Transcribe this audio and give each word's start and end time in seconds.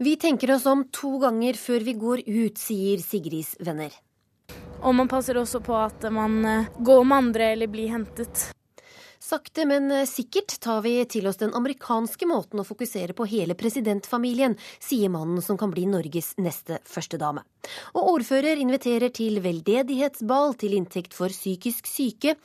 Vi 0.00 0.16
tenker 0.16 0.50
oss 0.54 0.66
om 0.66 0.84
to 0.94 1.16
ganger 1.18 1.56
før 1.58 1.82
vi 1.82 1.92
går 1.98 2.20
ut, 2.22 2.58
sier 2.60 3.00
Sigrids 3.02 3.56
venner. 3.58 3.90
Og 4.86 4.94
man 4.94 5.08
passer 5.10 5.34
også 5.40 5.58
på 5.58 5.74
at 5.74 6.06
man 6.14 6.36
eh, 6.46 6.68
går 6.78 7.02
med 7.02 7.16
andre 7.16 7.48
eller 7.56 7.66
blir 7.72 7.90
hentet. 7.90 8.44
Sakte, 9.28 9.66
men 9.68 9.90
eh, 9.92 10.06
sikkert 10.08 10.54
tar 10.64 10.80
vi 10.80 10.94
til 11.04 11.26
oss 11.28 11.36
den 11.36 11.50
amerikanske 11.52 12.24
måten 12.30 12.62
å 12.62 12.64
fokusere 12.64 13.12
på 13.12 13.26
hele 13.28 13.52
presidentfamilien, 13.60 14.54
sier 14.80 15.12
mannen 15.12 15.42
som 15.44 15.58
kan 15.60 15.68
bli 15.74 15.84
Norges 15.90 16.30
neste 16.40 16.78
førstedame. 16.88 17.42
Og 17.92 18.08
ordfører 18.14 18.56
inviterer 18.62 19.12
til 19.12 19.42
veldedighetsball 19.44 20.56
til 20.62 20.78
inntekt 20.78 21.12
for 21.18 21.34
psykisk 21.34 21.90
syke. 21.90 22.38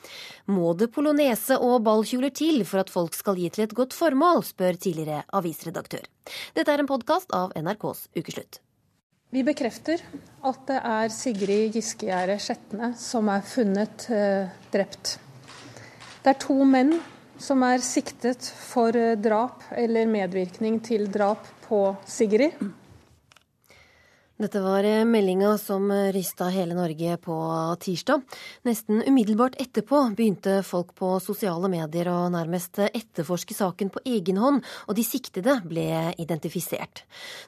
Må 0.52 0.74
det 0.76 0.90
polonese 0.92 1.56
og 1.56 1.78
ballkjoler 1.88 2.34
til 2.36 2.60
for 2.68 2.84
at 2.84 2.92
folk 2.92 3.16
skal 3.16 3.40
gi 3.40 3.48
til 3.54 3.64
et 3.64 3.74
godt 3.80 3.96
formål, 3.96 4.44
spør 4.44 4.76
tidligere 4.76 5.24
avisredaktør. 5.32 6.04
Dette 6.52 6.68
er 6.68 6.84
en 6.84 6.92
podkast 6.92 7.32
av 7.32 7.56
NRKs 7.56 8.10
Ukeslutt. 8.12 8.60
Vi 9.32 9.40
bekrefter 9.42 10.04
at 10.44 10.66
det 10.68 10.82
er 10.84 11.08
Sigrid 11.10 11.78
Giskegjerde 11.80 12.36
Skjetne 12.44 12.92
som 13.00 13.32
er 13.32 13.52
funnet 13.56 14.10
eh, 14.12 14.52
drept. 14.74 15.16
Det 16.24 16.32
er 16.32 16.40
to 16.40 16.54
menn 16.64 16.94
som 17.36 17.60
er 17.66 17.82
siktet 17.84 18.46
for 18.48 18.96
drap 19.20 19.66
eller 19.76 20.08
medvirkning 20.08 20.78
til 20.80 21.04
drap 21.12 21.44
på 21.66 21.80
Sigrid. 22.08 22.56
Dette 24.34 24.58
var 24.58 24.82
eh, 24.82 25.04
meldinga 25.06 25.52
som 25.62 25.90
eh, 25.94 26.08
rysta 26.12 26.48
hele 26.50 26.74
Norge 26.74 27.16
på 27.22 27.36
tirsdag. 27.80 28.24
Nesten 28.66 29.04
umiddelbart 29.06 29.54
etterpå 29.62 30.00
begynte 30.18 30.56
folk 30.66 30.90
på 30.98 31.12
sosiale 31.22 31.70
medier 31.70 32.10
å 32.10 32.16
nærmest 32.34 32.82
etterforske 32.88 33.54
saken 33.54 33.94
på 33.94 34.02
egen 34.16 34.42
hånd, 34.42 34.66
og 34.90 34.98
de 34.98 35.06
siktede 35.06 35.60
ble 35.62 35.86
identifisert. 36.18 37.04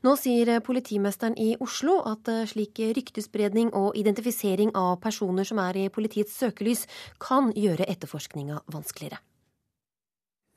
Nå 0.06 0.14
sier 0.20 0.60
politimesteren 0.62 1.34
i 1.34 1.56
Oslo 1.58 1.98
at 2.06 2.30
eh, 2.30 2.44
slik 2.46 2.78
ryktespredning 2.78 3.74
og 3.74 3.98
identifisering 3.98 4.70
av 4.78 5.00
personer 5.02 5.48
som 5.48 5.58
er 5.66 5.82
i 5.82 5.88
politiets 5.90 6.38
søkelys, 6.38 6.86
kan 7.18 7.50
gjøre 7.50 7.90
etterforskninga 7.90 8.62
vanskeligere. 8.70 9.18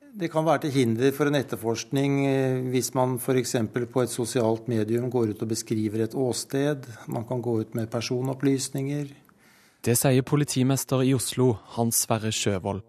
Det 0.10 0.32
kan 0.34 0.46
være 0.46 0.64
til 0.66 0.74
hinder 0.74 1.12
for 1.14 1.30
en 1.30 1.38
etterforskning 1.38 2.14
eh, 2.26 2.60
hvis 2.74 2.94
man 2.98 3.20
f.eks. 3.22 3.56
på 3.94 4.02
et 4.02 4.10
sosialt 4.10 4.68
medium 4.68 5.10
går 5.12 5.36
ut 5.36 5.44
og 5.46 5.52
beskriver 5.52 6.04
et 6.04 6.16
åsted. 6.18 6.88
Man 7.08 7.28
kan 7.30 7.42
gå 7.42 7.60
ut 7.62 7.76
med 7.76 7.92
personopplysninger. 7.92 9.12
Det 9.86 9.96
sier 9.96 10.26
politimester 10.26 11.06
i 11.06 11.14
Oslo, 11.14 11.54
Hans 11.78 12.02
Sverre 12.04 12.34
Sjøvold. 12.34 12.82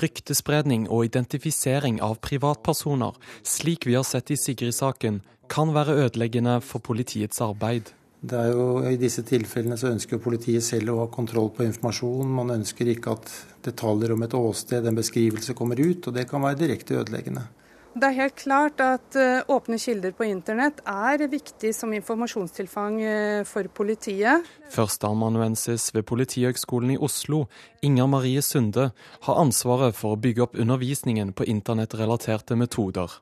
Ryktespredning 0.00 0.88
og 0.88 1.04
identifisering 1.06 2.00
av 2.02 2.18
privatpersoner, 2.24 3.14
slik 3.46 3.86
vi 3.86 3.94
har 3.94 4.04
sett 4.08 4.32
i 4.32 4.40
Sigrid-saken, 4.40 5.20
kan 5.52 5.74
være 5.76 5.94
ødeleggende 6.06 6.60
for 6.64 6.80
politiets 6.80 7.40
arbeid. 7.44 7.92
Det 8.22 8.38
er 8.38 8.52
jo, 8.54 8.66
I 8.86 8.98
disse 9.00 9.24
tilfellene 9.26 9.74
så 9.78 9.90
ønsker 9.90 10.20
politiet 10.22 10.62
selv 10.62 10.92
å 10.92 11.00
ha 11.00 11.08
kontroll 11.10 11.48
på 11.56 11.64
informasjon. 11.66 12.28
Man 12.30 12.54
ønsker 12.54 12.92
ikke 12.92 13.16
at 13.16 13.32
detaljer 13.66 14.14
om 14.14 14.22
et 14.22 14.36
åsted, 14.38 14.86
en 14.86 14.98
beskrivelse, 14.98 15.56
kommer 15.58 15.80
ut, 15.82 16.06
og 16.06 16.14
det 16.14 16.28
kan 16.30 16.44
være 16.44 16.60
direkte 16.60 17.00
ødeleggende. 17.00 17.48
Det 17.92 18.08
er 18.08 18.14
helt 18.16 18.38
klart 18.40 18.78
at 18.80 19.16
eh, 19.20 19.42
åpne 19.52 19.76
kilder 19.76 20.14
på 20.16 20.24
internett 20.24 20.78
er 20.88 21.26
viktig 21.28 21.74
som 21.76 21.92
informasjonstilfang 21.92 23.02
eh, 23.04 23.40
for 23.44 23.68
politiet. 23.74 24.46
Førsteamanuensis 24.72 25.90
ved 25.92 26.06
Politihøgskolen 26.08 26.94
i 26.94 27.00
Oslo, 27.02 27.42
Inger 27.84 28.08
Marie 28.08 28.40
Sunde, 28.40 28.92
har 29.26 29.42
ansvaret 29.42 29.98
for 29.98 30.14
å 30.14 30.22
bygge 30.22 30.46
opp 30.46 30.56
undervisningen 30.56 31.34
på 31.36 31.50
internettrelaterte 31.52 32.56
metoder. 32.56 33.18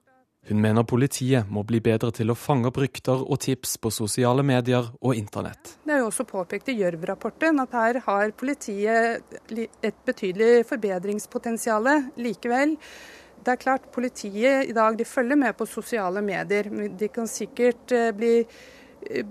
Hun 0.49 0.61
mener 0.61 0.87
politiet 0.89 1.49
må 1.53 1.63
bli 1.69 1.83
bedre 1.85 2.09
til 2.17 2.33
å 2.33 2.39
fange 2.39 2.71
opp 2.71 2.79
rykter 2.81 3.21
og 3.21 3.43
tips 3.45 3.77
på 3.83 3.93
sosiale 3.93 4.43
medier 4.47 4.89
og 5.01 5.15
internett. 5.19 5.77
Det 5.85 5.95
er 5.95 6.01
jo 6.01 6.09
også 6.09 6.25
påpekt 6.29 6.73
i 6.73 6.79
Gjørv-rapporten 6.79 7.61
at 7.61 7.77
her 7.77 8.01
har 8.07 8.33
politiet 8.41 9.37
et 9.53 10.05
betydelig 10.09 10.65
forbedringspotensial 10.71 11.91
likevel. 12.17 12.79
Det 13.41 13.55
er 13.55 13.61
klart 13.61 13.89
Politiet 13.93 14.69
i 14.69 14.75
dag 14.77 14.99
følger 15.07 15.39
med 15.41 15.57
på 15.57 15.67
sosiale 15.69 16.21
medier. 16.25 16.69
De 16.99 17.09
kan 17.09 17.29
sikkert 17.29 17.93
eh, 17.97 18.11
bli 18.13 18.35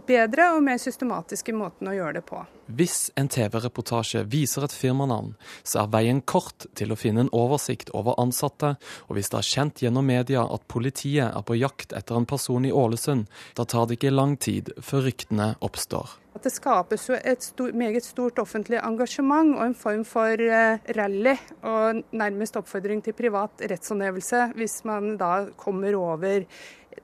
bedre 0.07 0.51
og 0.55 0.63
mer 0.65 0.79
systematiske 0.81 1.53
måten 1.55 1.89
å 1.89 1.95
gjøre 1.95 2.19
det 2.19 2.25
på. 2.27 2.41
Hvis 2.69 3.09
en 3.17 3.29
TV-reportasje 3.31 4.23
viser 4.29 4.65
et 4.65 4.75
firmanavn, 4.75 5.33
så 5.63 5.83
er 5.83 5.91
veien 5.93 6.21
kort 6.21 6.67
til 6.77 6.93
å 6.93 6.97
finne 6.99 7.25
en 7.25 7.31
oversikt 7.33 7.89
over 7.97 8.19
ansatte, 8.21 8.75
og 9.07 9.17
hvis 9.17 9.31
det 9.33 9.39
er 9.39 9.49
kjent 9.49 9.83
gjennom 9.83 10.05
media 10.05 10.45
at 10.45 10.67
politiet 10.69 11.29
er 11.33 11.45
på 11.45 11.57
jakt 11.57 11.95
etter 11.97 12.19
en 12.19 12.29
person 12.29 12.65
i 12.65 12.73
Ålesund, 12.73 13.29
da 13.57 13.65
tar 13.65 13.87
det 13.89 13.97
ikke 13.97 14.13
lang 14.13 14.37
tid 14.37 14.73
før 14.85 15.07
ryktene 15.09 15.53
oppstår. 15.65 16.17
At 16.37 16.45
det 16.45 16.53
skapes 16.53 17.07
jo 17.09 17.17
et 17.17 17.41
stor, 17.43 17.73
meget 17.75 18.05
stort 18.05 18.37
offentlig 18.39 18.77
engasjement 18.85 19.55
og 19.57 19.63
en 19.65 19.73
form 19.75 20.03
for 20.07 20.39
eh, 20.39 20.77
rally 20.95 21.33
og 21.65 22.03
nærmest 22.15 22.59
oppfordring 22.59 23.01
til 23.03 23.17
privat 23.17 23.65
rettshåndhevelse 23.65 24.51
hvis 24.55 24.77
man 24.87 25.17
da 25.19 25.49
kommer 25.57 25.97
over 25.97 26.45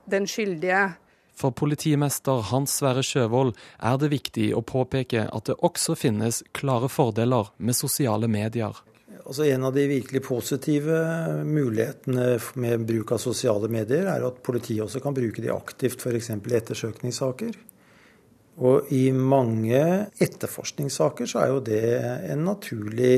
den 0.06 0.30
skyldige 0.30 0.86
for 1.36 1.52
politimester 1.52 2.42
Hans 2.50 2.78
Sverre 2.80 3.04
Sjøvold 3.04 3.54
er 3.78 4.00
det 4.00 4.12
viktig 4.12 4.50
å 4.56 4.64
påpeke 4.64 5.26
at 5.28 5.50
det 5.50 5.58
også 5.66 5.96
finnes 5.98 6.42
klare 6.56 6.88
fordeler 6.92 7.52
med 7.58 7.76
sosiale 7.76 8.28
medier. 8.30 8.76
Altså 9.26 9.44
En 9.50 9.64
av 9.66 9.74
de 9.74 9.86
virkelig 9.90 10.22
positive 10.22 10.98
mulighetene 11.44 12.36
med 12.62 12.84
bruk 12.86 13.12
av 13.16 13.18
sosiale 13.18 13.68
medier, 13.68 14.06
er 14.06 14.22
at 14.26 14.42
politiet 14.46 14.84
også 14.84 15.02
kan 15.02 15.16
bruke 15.16 15.42
de 15.42 15.50
aktivt 15.50 15.98
f.eks. 15.98 16.30
i 16.30 16.56
ettersøkningssaker. 16.60 17.56
Og 18.66 18.92
i 18.94 19.10
mange 19.12 19.82
etterforskningssaker 20.22 21.28
så 21.28 21.42
er 21.42 21.50
jo 21.52 21.64
det 21.66 21.82
en 22.32 22.46
naturlig 22.46 23.16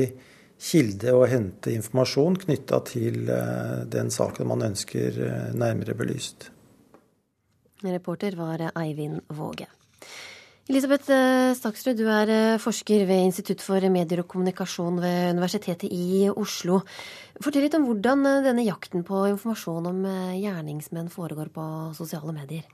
kilde 0.59 1.13
å 1.15 1.27
hente 1.29 1.71
informasjon 1.71 2.41
knytta 2.41 2.81
til 2.89 3.29
eh, 3.31 3.75
den 3.87 4.09
saken 4.11 4.49
man 4.49 4.65
ønsker 4.65 5.21
eh, 5.23 5.51
nærmere 5.55 5.95
belyst. 5.95 6.49
Reporter 7.83 8.35
var 8.39 8.69
Eivind 8.73 9.21
Våge. 9.35 9.69
Elisabeth 10.69 11.09
eh, 11.09 11.55
Staksrud, 11.57 11.97
du 11.97 12.05
er 12.13 12.29
eh, 12.29 12.59
forsker 12.61 13.07
ved 13.09 13.23
Institutt 13.25 13.63
for 13.65 13.81
medier 13.89 14.21
og 14.21 14.27
kommunikasjon 14.29 14.99
ved 15.01 15.31
Universitetet 15.33 15.89
i 15.89 16.27
Oslo. 16.29 16.83
Fortell 17.41 17.65
litt 17.65 17.77
om 17.79 17.87
hvordan 17.87 18.21
eh, 18.29 18.43
denne 18.45 18.67
jakten 18.67 19.01
på 19.07 19.23
informasjon 19.31 19.89
om 19.89 20.03
gjerningsmenn 20.37 21.09
foregår 21.09 21.49
på 21.55 21.65
sosiale 21.97 22.35
medier 22.37 22.67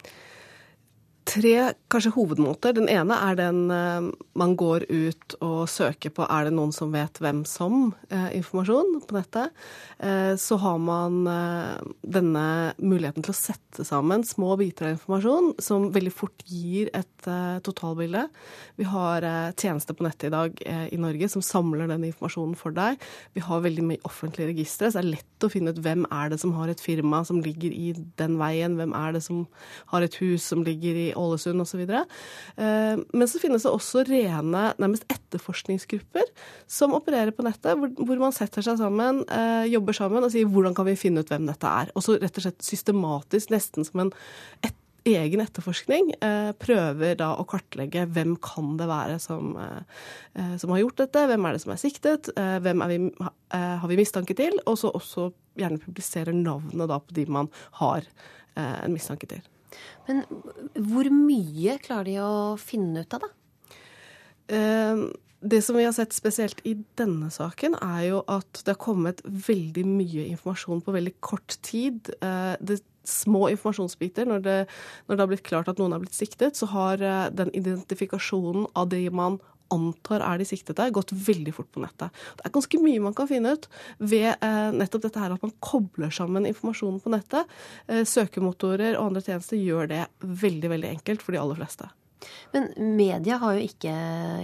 tre 1.26 1.74
kanskje 1.92 2.14
hovedmåter. 2.16 2.76
Den 2.78 2.90
ene 2.92 3.18
er 3.28 3.38
den 3.40 3.66
uh, 3.72 4.10
man 4.38 4.54
går 4.60 4.86
ut 4.90 5.36
og 5.44 5.66
søker 5.72 6.14
på 6.14 6.26
er 6.30 6.48
det 6.48 6.54
noen 6.56 6.74
som 6.76 6.94
vet 6.94 7.18
hvem 7.22 7.44
som 7.50 7.90
uh, 8.14 8.30
informasjon 8.36 9.00
på 9.08 9.18
nettet. 9.18 9.54
Uh, 9.98 10.36
så 10.40 10.60
har 10.62 10.78
man 10.82 11.24
denne 12.06 12.46
muligheten 12.78 13.26
til 13.26 13.34
å 13.34 13.38
sette 13.38 13.86
sammen 13.88 14.24
små 14.28 14.54
biter 14.60 14.90
av 14.90 14.96
informasjon 14.96 15.54
som 15.64 15.90
veldig 15.96 16.14
fort 16.14 16.46
gir 16.46 16.92
et 16.96 17.10
totalbilde. 17.66 18.22
Vi 18.78 18.86
har 18.86 19.26
tjenester 19.58 19.98
på 19.98 20.06
nettet 20.06 20.28
i 20.28 20.34
dag 20.34 20.60
i 20.94 21.00
Norge 21.02 21.30
som 21.32 21.42
samler 21.42 21.90
den 21.90 22.06
informasjonen 22.06 22.54
for 22.60 22.76
deg. 22.76 23.02
Vi 23.34 23.42
har 23.42 23.64
veldig 23.66 23.86
mye 23.88 24.04
offentlige 24.06 24.52
registre, 24.52 24.92
så 24.92 25.00
det 25.00 25.02
er 25.02 25.10
lett 25.16 25.48
å 25.48 25.50
finne 25.50 25.74
ut 25.74 25.82
hvem 25.82 26.06
er 26.14 26.30
det 26.32 26.40
som 26.44 26.54
har 26.60 26.70
et 26.70 26.84
firma 26.84 27.24
som 27.26 27.42
ligger 27.42 27.74
i 27.74 27.96
den 28.22 28.38
veien, 28.42 28.78
hvem 28.78 28.94
er 28.98 29.18
det 29.18 29.24
som 29.26 29.46
har 29.90 30.06
et 30.06 30.20
hus 30.22 30.46
som 30.52 30.62
ligger 30.68 31.02
i 31.08 31.15
Ålesund 31.20 31.64
osv. 31.64 31.84
Eh, 31.86 32.96
men 33.14 33.30
så 33.30 33.42
finnes 33.42 33.66
det 33.66 33.74
også 33.74 34.06
rene, 34.08 34.68
nærmest 34.82 35.08
etterforskningsgrupper 35.12 36.32
som 36.68 36.96
opererer 36.98 37.34
på 37.36 37.46
nettet, 37.46 37.76
hvor 37.76 38.22
man 38.22 38.36
setter 38.36 38.66
seg 38.66 38.80
sammen, 38.82 39.24
eh, 39.30 39.68
jobber 39.74 39.98
sammen 39.98 40.26
og 40.26 40.34
sier 40.34 40.50
hvordan 40.50 40.76
kan 40.78 40.90
vi 40.90 40.98
finne 41.00 41.24
ut 41.24 41.32
hvem 41.32 41.50
dette 41.50 41.76
er. 41.84 41.94
Og 41.96 42.06
så 42.06 42.18
rett 42.22 42.40
og 42.40 42.48
slett 42.48 42.66
systematisk, 42.66 43.54
nesten 43.56 43.88
som 43.88 44.08
en 44.08 44.16
etterforskning 44.62 44.82
egen 45.06 45.38
etterforskning 45.44 46.08
eh, 46.18 46.50
prøver 46.58 47.14
da 47.20 47.28
å 47.38 47.44
kartlegge 47.46 48.08
hvem 48.10 48.32
kan 48.42 48.72
det 48.80 48.88
være 48.90 49.20
som, 49.22 49.52
som, 50.34 50.74
har 50.74 50.82
gjort 50.82 51.04
dette, 51.04 51.28
hvem 51.30 51.46
er 51.46 51.54
det 51.54 51.62
som 51.62 51.76
er 51.76 51.82
siktet, 51.84 52.32
hvem 52.34 52.82
er 52.82 52.90
vi, 52.90 53.00
har 53.54 53.86
vi 53.92 54.00
mistanke 54.02 54.34
til, 54.34 54.58
og 54.66 54.80
så 54.82 54.90
også 54.98 55.30
gjerne 55.62 55.78
publiserer 55.84 56.34
navnet 56.34 56.90
da 56.90 56.98
på 56.98 57.20
de 57.22 57.28
man 57.30 57.54
har 57.84 58.10
en 58.58 58.98
mistanke 58.98 59.30
til. 59.30 59.46
Men 60.08 60.24
hvor 60.76 61.10
mye 61.14 61.78
klarer 61.84 62.10
de 62.10 62.18
å 62.24 62.34
finne 62.62 63.06
ut 63.06 63.18
av, 63.18 63.26
da? 63.26 63.32
Uh, 64.46 65.06
det 65.46 65.62
som 65.62 65.78
vi 65.78 65.86
har 65.86 65.94
sett 65.94 66.14
spesielt 66.16 66.62
i 66.66 66.76
denne 66.98 67.30
saken, 67.34 67.78
er 67.84 68.02
jo 68.08 68.24
at 68.32 68.64
det 68.64 68.74
har 68.74 68.82
kommet 68.82 69.22
veldig 69.26 69.86
mye 69.86 70.28
informasjon 70.32 70.82
på 70.86 70.94
veldig 70.96 71.16
kort 71.26 71.58
tid. 71.66 72.14
Uh, 72.24 72.56
det 72.62 72.82
små 73.06 73.50
informasjonsbiter. 73.54 74.26
Når 74.26 74.40
det, 74.46 74.60
når 75.06 75.16
det, 75.16 75.22
har 75.22 75.30
blitt 75.30 75.46
klart 75.46 75.70
at 75.70 75.82
noen 75.82 75.94
har 75.96 76.02
blitt 76.02 76.18
siktet, 76.18 76.58
så 76.58 76.70
har 76.74 77.02
uh, 77.02 77.28
den 77.34 77.52
identifikasjonen 77.54 78.66
av 78.74 78.90
det 78.94 79.04
man 79.14 79.38
antar 79.74 80.24
er 80.26 80.40
de 80.42 80.48
siktede, 80.48 80.88
gått 80.94 81.14
veldig 81.16 81.54
fort 81.56 81.72
på 81.74 81.84
nettet. 81.84 82.14
Det 82.38 82.48
er 82.48 82.56
ganske 82.56 82.82
mye 82.84 83.04
man 83.04 83.18
kan 83.18 83.30
finne 83.30 83.56
ut 83.56 83.68
ved 83.98 84.32
eh, 84.34 84.72
nettopp 84.76 85.08
dette 85.08 85.22
her 85.22 85.36
at 85.36 85.46
man 85.46 85.56
kobler 85.64 86.14
sammen 86.14 86.48
informasjonen 86.50 87.02
på 87.04 87.14
nettet. 87.14 87.52
Eh, 87.88 88.06
søkemotorer 88.08 88.96
og 88.96 89.12
andre 89.12 89.26
tjenester 89.26 89.60
gjør 89.60 89.92
det 89.92 90.02
veldig, 90.22 90.74
veldig 90.78 90.92
enkelt 90.98 91.26
for 91.26 91.36
de 91.36 91.42
aller 91.42 91.62
fleste. 91.62 91.90
Men 92.54 92.70
media 92.98 93.38
har 93.42 93.58
jo 93.58 93.66
ikke 93.66 93.94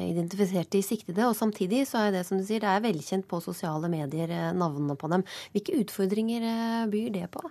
identifisert 0.05 0.71
de 0.73 0.81
siktede, 0.85 1.25
og 1.27 1.37
samtidig 1.37 1.85
så 1.89 2.05
er 2.05 2.17
det 2.17 2.25
som 2.27 2.39
du 2.39 2.45
sier, 2.45 2.63
det 2.63 2.69
er 2.69 2.83
velkjent 2.83 3.27
på 3.29 3.41
sosiale 3.43 3.89
medier, 3.91 4.29
eh, 4.29 4.51
navnene 4.57 4.97
på 4.99 5.09
dem. 5.11 5.25
Hvilke 5.55 5.79
utfordringer 5.83 6.47
eh, 6.51 6.89
byr 6.91 7.09
det 7.15 7.27
på? 7.33 7.43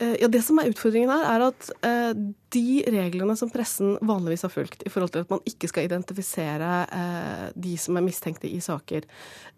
Eh, 0.00 0.16
ja, 0.20 0.28
Det 0.28 0.40
som 0.42 0.58
er 0.58 0.70
utfordringen 0.70 1.10
her, 1.12 1.26
er 1.28 1.42
at 1.50 1.66
eh, 1.84 2.12
de 2.54 2.80
reglene 2.88 3.34
som 3.36 3.50
pressen 3.52 3.98
vanligvis 4.00 4.46
har 4.46 4.52
fulgt 4.52 4.84
i 4.86 4.92
forhold 4.92 5.12
til 5.12 5.26
at 5.26 5.32
man 5.32 5.42
ikke 5.48 5.68
skal 5.68 5.84
identifisere 5.84 6.70
eh, 6.96 7.42
de 7.52 7.74
som 7.80 7.98
er 7.98 8.06
mistenkte 8.06 8.48
i 8.48 8.62
saker, 8.64 9.04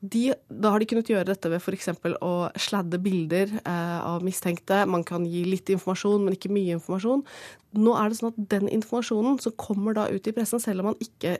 de, 0.03 0.25
da 0.51 0.73
har 0.75 0.83
de 0.83 0.89
kunnet 0.91 1.13
gjøre 1.13 1.29
dette 1.31 1.53
ved 1.53 1.63
f.eks. 1.63 1.93
å 2.19 2.33
sladde 2.59 2.99
bilder 3.03 3.55
av 3.63 4.25
mistenkte. 4.27 4.81
Man 4.91 5.07
kan 5.07 5.23
gi 5.31 5.45
litt 5.47 5.71
informasjon, 5.71 6.25
men 6.27 6.35
ikke 6.35 6.51
mye 6.51 6.75
informasjon. 6.75 7.23
Nå 7.79 7.95
er 7.95 8.11
det 8.11 8.19
sånn 8.19 8.33
at 8.33 8.43
den 8.51 8.67
informasjonen 8.67 9.39
som 9.45 9.55
kommer 9.55 9.95
da 9.95 10.09
ut 10.11 10.27
i 10.27 10.35
pressen, 10.35 10.63
selv 10.63 10.83
om 10.83 10.91
man 10.91 10.99
ikke 11.05 11.39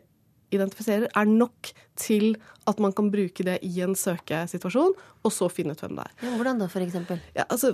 identifiserer, 0.55 1.11
er 1.11 1.27
nok 1.27 1.73
til 1.99 2.35
at 2.69 2.79
man 2.79 2.93
kan 2.95 3.09
bruke 3.11 3.45
det 3.47 3.57
i 3.67 3.81
en 3.83 3.95
søkesituasjon, 3.99 4.93
og 5.23 5.33
så 5.35 5.49
finne 5.51 5.75
ut 5.75 5.83
hvem 5.83 5.97
det 5.99 6.05
er. 6.05 6.13
Ja, 6.23 6.35
hvordan 6.39 6.61
da, 6.63 6.69
f.eks.? 6.71 6.95
Ja, 7.35 7.47
altså, 7.49 7.73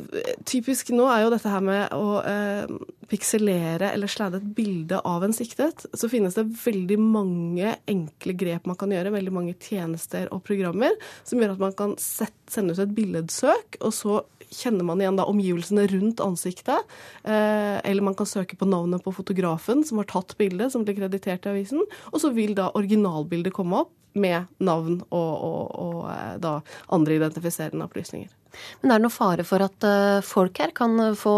typisk 0.48 0.92
nå 0.96 1.08
er 1.12 1.26
jo 1.26 1.32
dette 1.34 1.52
her 1.52 1.64
med 1.64 1.92
å 1.96 2.20
eh, 2.24 2.72
pikselere 3.10 3.92
eller 3.92 4.10
sladde 4.10 4.40
et 4.40 4.48
bilde 4.56 5.00
av 5.04 5.26
en 5.26 5.36
siktet. 5.36 5.84
Så 5.92 6.08
finnes 6.12 6.36
det 6.38 6.46
veldig 6.62 6.98
mange 7.02 7.76
enkle 7.88 8.36
grep 8.40 8.68
man 8.68 8.80
kan 8.80 8.92
gjøre, 8.94 9.12
veldig 9.12 9.34
mange 9.34 9.58
tjenester 9.60 10.32
og 10.32 10.42
programmer, 10.48 10.96
som 11.28 11.40
gjør 11.40 11.56
at 11.56 11.62
man 11.68 11.76
kan 11.76 11.94
sette, 12.00 12.36
sende 12.48 12.72
ut 12.72 12.80
et 12.80 12.96
billedsøk, 12.96 13.80
og 13.84 13.92
så 13.92 14.22
kjenner 14.48 14.86
man 14.88 15.00
igjen 15.02 15.18
da 15.18 15.26
omgivelsene 15.28 15.84
rundt 15.92 16.22
ansiktet. 16.24 16.96
Eh, 17.28 17.76
eller 17.84 18.04
man 18.04 18.16
kan 18.16 18.28
søke 18.28 18.56
på 18.56 18.68
navnet 18.68 19.04
på 19.04 19.12
fotografen 19.12 19.84
som 19.84 20.00
har 20.00 20.08
tatt 20.08 20.36
bildet, 20.40 20.72
som 20.72 20.86
blir 20.86 20.96
kreditert 20.96 21.44
i 21.44 21.52
avisen. 21.52 21.84
Og 22.12 22.22
så 22.22 22.32
vil 22.32 22.56
da 22.56 22.70
originalbildet 22.78 23.52
komme 23.56 23.84
opp 23.84 23.92
med 24.20 24.48
navn 24.64 25.00
og, 25.08 25.32
og, 25.48 25.78
og 25.84 26.00
eh, 26.12 26.34
da 26.42 26.58
andre 26.94 27.18
identifiserende 27.18 27.86
opplysninger. 27.88 28.34
Men 28.82 28.92
er 28.92 28.98
det 28.98 29.06
noe 29.06 29.14
fare 29.14 29.44
for 29.46 29.64
at 29.64 29.86
eh, 29.86 30.24
folk 30.26 30.58
her 30.62 30.74
kan 30.76 30.96
få 31.18 31.36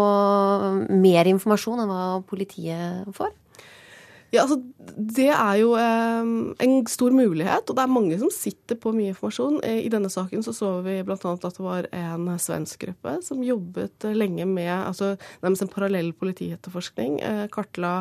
mer 0.89 1.29
informasjon 1.31 1.83
enn 1.83 1.91
hva 1.91 2.05
politiet 2.27 3.11
får? 3.17 3.33
Ja, 4.31 4.45
altså, 4.45 4.61
Det 4.95 5.27
er 5.27 5.55
jo 5.59 5.73
eh, 5.75 6.29
en 6.63 6.75
stor 6.87 7.11
mulighet, 7.11 7.67
og 7.67 7.75
det 7.75 7.83
er 7.83 7.91
mange 7.91 8.17
som 8.19 8.31
sitter 8.31 8.77
på 8.79 8.93
mye 8.95 9.11
informasjon. 9.11 9.59
Eh, 9.67 9.81
I 9.85 9.91
denne 9.91 10.11
saken 10.11 10.43
så, 10.45 10.53
så 10.55 10.69
vi 10.85 11.01
bl.a. 11.03 11.17
at 11.17 11.43
det 11.43 11.65
var 11.65 11.89
en 11.91 12.29
svensk 12.39 12.85
gruppe 12.85 13.17
som 13.27 13.43
jobbet 13.43 14.07
eh, 14.07 14.15
lenge 14.15 14.47
med 14.47 14.71
altså, 14.71 15.17
nærmest 15.43 15.65
en 15.65 15.73
parallell 15.73 16.13
politietterforskning. 16.15 17.19
Eh, 17.27 17.43
kartla 17.51 17.97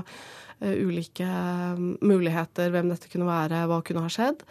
eh, 0.61 0.77
ulike 0.79 1.27
eh, 1.27 1.83
muligheter, 1.99 2.71
hvem 2.75 2.95
dette 2.95 3.11
kunne 3.11 3.27
være, 3.31 3.65
hva 3.71 3.83
kunne 3.87 4.07
ha 4.07 4.15
skjedd. 4.15 4.47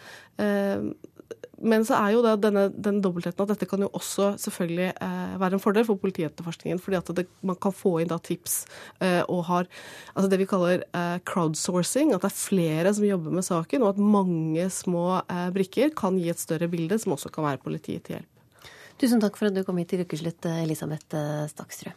Men 1.60 1.84
så 1.84 1.96
er 1.98 2.14
jo 2.14 2.22
det 2.24 2.34
denne, 2.40 2.66
den 2.72 3.00
dobbeltheten 3.04 3.44
at 3.44 3.52
dette 3.52 3.68
kan 3.68 3.82
jo 3.84 3.90
også 3.96 4.32
selvfølgelig 4.40 4.88
eh, 4.94 5.34
være 5.40 5.58
en 5.58 5.62
fordel 5.62 5.84
for 5.88 6.00
politietterforskningen. 6.00 6.80
Fordi 6.80 6.98
at 7.00 7.12
det, 7.18 7.26
man 7.46 7.58
kan 7.60 7.74
få 7.76 7.98
inn 8.00 8.10
da 8.10 8.16
tips 8.22 8.62
eh, 9.04 9.20
og 9.26 9.44
har 9.50 9.68
altså 10.14 10.30
det 10.32 10.40
vi 10.40 10.48
kaller 10.48 10.84
eh, 10.88 11.18
crowdsourcing. 11.28 12.14
At 12.16 12.24
det 12.24 12.32
er 12.32 12.38
flere 12.38 12.94
som 12.96 13.08
jobber 13.08 13.36
med 13.36 13.46
saken, 13.46 13.84
og 13.84 13.94
at 13.94 14.04
mange 14.16 14.68
små 14.72 15.06
eh, 15.22 15.48
brikker 15.54 15.92
kan 15.96 16.18
gi 16.20 16.30
et 16.32 16.40
større 16.40 16.70
bilde, 16.72 16.98
som 17.02 17.16
også 17.16 17.32
kan 17.34 17.48
være 17.50 17.64
politiet 17.64 18.06
til 18.06 18.18
hjelp. 18.18 18.70
Tusen 19.00 19.20
takk 19.20 19.36
for 19.40 19.48
at 19.48 19.56
du 19.56 19.64
kom 19.64 19.78
hit 19.80 19.92
til 19.92 20.04
Ukeslutt, 20.04 20.48
Elisabeth 20.60 21.16
eh, 21.16 21.44
Staksrud. 21.48 21.96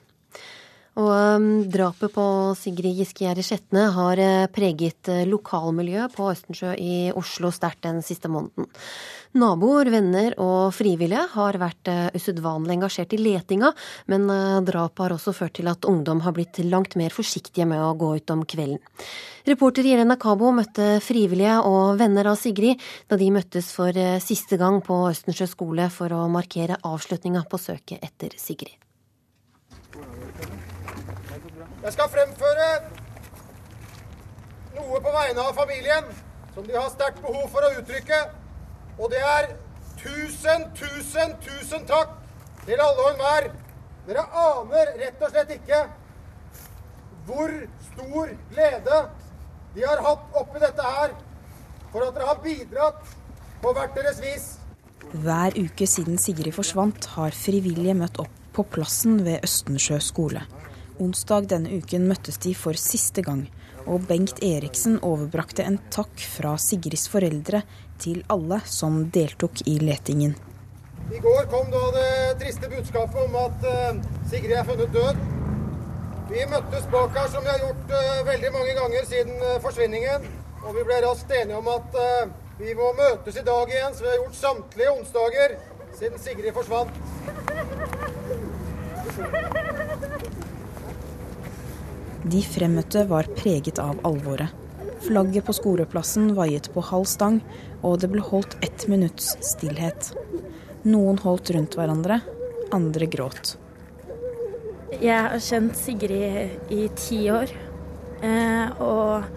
Og 1.01 1.09
um, 1.09 1.47
drapet 1.73 2.13
på 2.13 2.25
Sigrid 2.59 2.99
Giske 2.99 3.33
Skjetne 3.41 3.87
har 3.95 4.19
eh, 4.21 4.45
preget 4.53 5.09
lokalmiljøet 5.25 6.13
på 6.13 6.29
Østensjø 6.29 6.75
i 6.77 6.95
Oslo 7.17 7.49
sterkt 7.53 7.81
den 7.87 8.03
siste 8.05 8.29
måneden. 8.29 8.69
Naboer, 9.33 9.89
venner 9.89 10.35
og 10.37 10.75
frivillige 10.77 11.23
har 11.31 11.57
vært 11.57 11.89
eh, 11.89 12.11
usedvanlig 12.13 12.75
engasjert 12.75 13.15
i 13.15 13.17
letinga, 13.17 13.71
men 14.13 14.27
eh, 14.29 14.59
drapet 14.61 15.01
har 15.01 15.15
også 15.15 15.33
ført 15.33 15.55
til 15.57 15.71
at 15.71 15.87
ungdom 15.89 16.21
har 16.21 16.35
blitt 16.37 16.59
langt 16.67 16.93
mer 16.99 17.13
forsiktige 17.13 17.65
med 17.65 17.81
å 17.81 17.95
gå 17.97 18.11
ut 18.19 18.33
om 18.35 18.43
kvelden. 18.45 18.77
Reporter 19.49 19.89
Irena 19.89 20.19
Kabo 20.21 20.53
møtte 20.53 20.99
frivillige 21.01 21.57
og 21.65 21.97
venner 21.99 22.29
av 22.29 22.37
Sigrid 22.39 22.77
da 23.09 23.17
de 23.17 23.31
møttes 23.33 23.73
for 23.73 23.97
eh, 23.97 24.21
siste 24.21 24.61
gang 24.61 24.83
på 24.85 25.01
Østensjø 25.09 25.49
skole 25.49 25.89
for 25.89 26.13
å 26.13 26.27
markere 26.29 26.77
avslutninga 26.85 27.47
på 27.49 27.63
søket 27.65 28.05
etter 28.05 28.37
Sigrid. 28.37 28.82
Jeg 31.83 31.93
skal 31.97 32.11
fremføre 32.13 32.67
noe 34.77 34.99
på 35.03 35.11
vegne 35.11 35.43
av 35.43 35.57
familien 35.57 36.05
som 36.53 36.63
de 36.63 36.77
har 36.77 36.87
sterkt 36.93 37.19
behov 37.25 37.49
for 37.51 37.65
å 37.67 37.71
uttrykke. 37.81 38.19
Og 39.01 39.11
det 39.11 39.19
er 39.19 39.49
tusen, 39.99 40.69
tusen, 40.79 41.35
tusen 41.43 41.83
takk 41.89 42.13
til 42.63 42.79
alle 42.79 43.03
og 43.03 43.11
enhver. 43.11 43.49
Dere 44.07 44.23
aner 44.45 44.93
rett 45.01 45.27
og 45.27 45.35
slett 45.35 45.53
ikke 45.57 45.81
hvor 47.27 47.51
stor 47.89 48.33
glede 48.51 49.03
de 49.75 49.83
har 49.83 50.01
hatt 50.07 50.39
oppi 50.39 50.63
dette 50.63 50.95
her 50.95 51.13
for 51.91 52.03
at 52.07 52.15
dere 52.15 52.31
har 52.31 52.41
bidratt 52.43 53.15
på 53.63 53.75
hvert 53.75 53.95
deres 53.99 54.23
vis. 54.23 54.49
Hver 55.13 55.55
uke 55.59 55.87
siden 55.87 56.15
Sigrid 56.15 56.55
forsvant, 56.55 57.11
har 57.17 57.35
frivillige 57.35 57.95
møtt 57.97 58.23
opp 58.23 58.43
på 58.55 58.63
plassen 58.71 59.19
ved 59.25 59.43
Østensjø 59.43 59.99
skole. 59.99 60.43
Onsdag 61.01 61.47
denne 61.49 61.71
uken 61.73 62.03
møttes 62.05 62.37
de 62.43 62.51
for 62.53 62.77
siste 62.77 63.23
gang, 63.25 63.47
og 63.89 64.05
Bengt 64.05 64.43
Eriksen 64.45 64.99
overbrakte 65.01 65.65
en 65.65 65.79
takk 65.93 66.21
fra 66.35 66.53
Sigrids 66.61 67.07
foreldre 67.09 67.63
til 68.01 68.21
alle 68.33 68.59
som 68.69 68.99
deltok 69.15 69.63
i 69.65 69.79
letingen. 69.81 70.35
I 71.09 71.19
går 71.23 71.49
kom 71.49 71.71
da 71.73 71.81
det 71.95 72.11
triste 72.43 72.69
budskapet 72.69 73.17
om 73.25 73.39
at 73.41 73.65
uh, 73.65 73.97
Sigrid 74.29 74.53
er 74.59 74.69
funnet 74.69 74.93
død. 74.93 75.25
Vi 76.29 76.45
møttes 76.53 76.85
bak 76.93 77.17
her 77.17 77.27
som 77.33 77.43
vi 77.43 77.51
har 77.51 77.65
gjort 77.65 77.91
uh, 77.97 78.21
veldig 78.29 78.53
mange 78.53 78.77
ganger 78.77 79.09
siden 79.09 79.35
uh, 79.41 79.59
forsvinningen. 79.65 80.29
Og 80.63 80.77
vi 80.77 80.85
ble 80.87 81.01
raskt 81.03 81.33
enige 81.35 81.57
om 81.59 81.67
at 81.67 81.97
vi 82.55 82.71
må 82.79 82.93
møtes 82.95 83.35
i 83.35 83.43
dag 83.43 83.67
igjen, 83.67 83.91
som 83.97 84.05
vi 84.05 84.11
har 84.13 84.21
gjort 84.21 84.37
samtlige 84.39 84.93
onsdager 84.93 85.57
siden 85.97 86.21
Sigrid 86.23 86.55
forsvant. 86.55 86.95
De 92.23 92.39
fremmøtte 92.47 93.03
var 93.09 93.27
preget 93.35 93.79
av 93.83 93.97
alvoret. 94.07 94.51
Flagget 95.03 95.43
på 95.43 95.55
skoleplassen 95.57 96.29
vaiet 96.37 96.69
på 96.71 96.83
halv 96.87 97.07
stang, 97.11 97.41
og 97.83 97.97
det 97.99 98.07
ble 98.13 98.23
holdt 98.23 98.55
ett 98.63 98.85
minutts 98.87 99.33
stillhet. 99.43 100.13
Noen 100.87 101.19
holdt 101.19 101.51
rundt 101.51 101.75
hverandre, 101.75 102.21
andre 102.71 103.09
gråt. 103.11 103.57
Jeg 105.01 105.19
har 105.25 105.43
kjent 105.43 105.75
Sigrid 105.75 106.71
i 106.71 106.85
ti 106.95 107.25
år, 107.33 107.51
eh, 108.23 108.71
og 108.79 109.27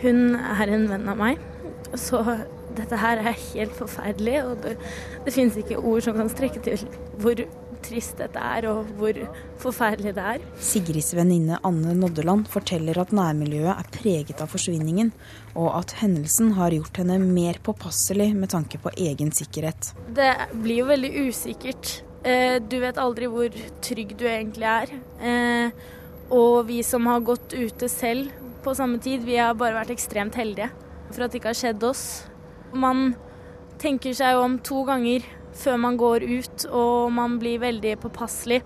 hun 0.00 0.38
er 0.38 0.72
en 0.72 0.88
venn 0.88 1.10
av 1.12 1.20
meg. 1.20 1.42
Så 1.92 2.22
dette 2.74 2.96
her 2.98 3.20
er 3.20 3.36
helt 3.52 3.76
forferdelig, 3.76 4.38
og 4.48 4.64
det, 4.64 4.78
det 5.26 5.34
finnes 5.36 5.60
ikke 5.60 5.82
ord 5.82 6.06
som 6.06 6.16
kan 6.16 6.32
strekke 6.32 6.64
til 6.64 6.88
hvor 7.20 7.44
trist 7.84 8.18
dette 8.20 8.40
er, 8.40 8.66
og 8.70 8.90
hvor 8.98 9.18
forferdelig 9.62 10.14
det 10.16 10.24
er. 10.34 10.44
Sigrids 10.62 11.12
venninne 11.16 11.60
Anne 11.66 11.94
Noddeland 11.98 12.48
forteller 12.52 12.98
at 13.02 13.12
nærmiljøet 13.14 13.72
er 13.74 13.90
preget 13.94 14.42
av 14.42 14.50
forsvinningen, 14.52 15.12
og 15.54 15.70
at 15.78 15.96
hendelsen 16.00 16.54
har 16.58 16.74
gjort 16.74 17.02
henne 17.02 17.20
mer 17.22 17.60
påpasselig 17.64 18.32
med 18.36 18.52
tanke 18.54 18.80
på 18.82 18.92
egen 18.96 19.32
sikkerhet. 19.34 19.92
Det 20.16 20.32
blir 20.54 20.82
jo 20.82 20.88
veldig 20.90 21.12
usikkert. 21.28 21.98
Eh, 22.24 22.56
du 22.60 22.78
vet 22.80 23.00
aldri 23.00 23.28
hvor 23.30 23.60
trygg 23.84 24.16
du 24.18 24.24
egentlig 24.28 24.70
er. 24.70 24.94
Eh, 25.20 25.84
og 26.32 26.64
vi 26.70 26.80
som 26.86 27.06
har 27.10 27.24
gått 27.24 27.52
ute 27.52 27.90
selv 27.92 28.32
på 28.64 28.72
samme 28.76 28.98
tid, 28.98 29.26
vi 29.26 29.36
har 29.36 29.56
bare 29.60 29.76
vært 29.76 29.92
ekstremt 29.92 30.36
heldige 30.40 30.70
for 31.12 31.26
at 31.26 31.32
det 31.32 31.40
ikke 31.40 31.52
har 31.52 31.60
skjedd 31.60 31.84
oss. 31.84 32.04
Man 32.72 33.12
tenker 33.82 34.14
seg 34.16 34.40
om 34.40 34.56
to 34.64 34.82
ganger 34.88 35.26
før 35.54 35.80
man 35.80 35.96
går 36.00 36.26
ut, 36.26 36.66
og 36.70 37.12
man 37.14 37.38
blir 37.40 37.62
veldig 37.62 37.96
påpasselig. 38.02 38.60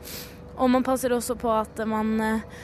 Og 0.59 0.71
man 0.73 0.85
passer 0.87 1.15
også 1.15 1.37
på 1.39 1.51
at 1.55 1.81
man 1.87 2.15
eh, 2.21 2.61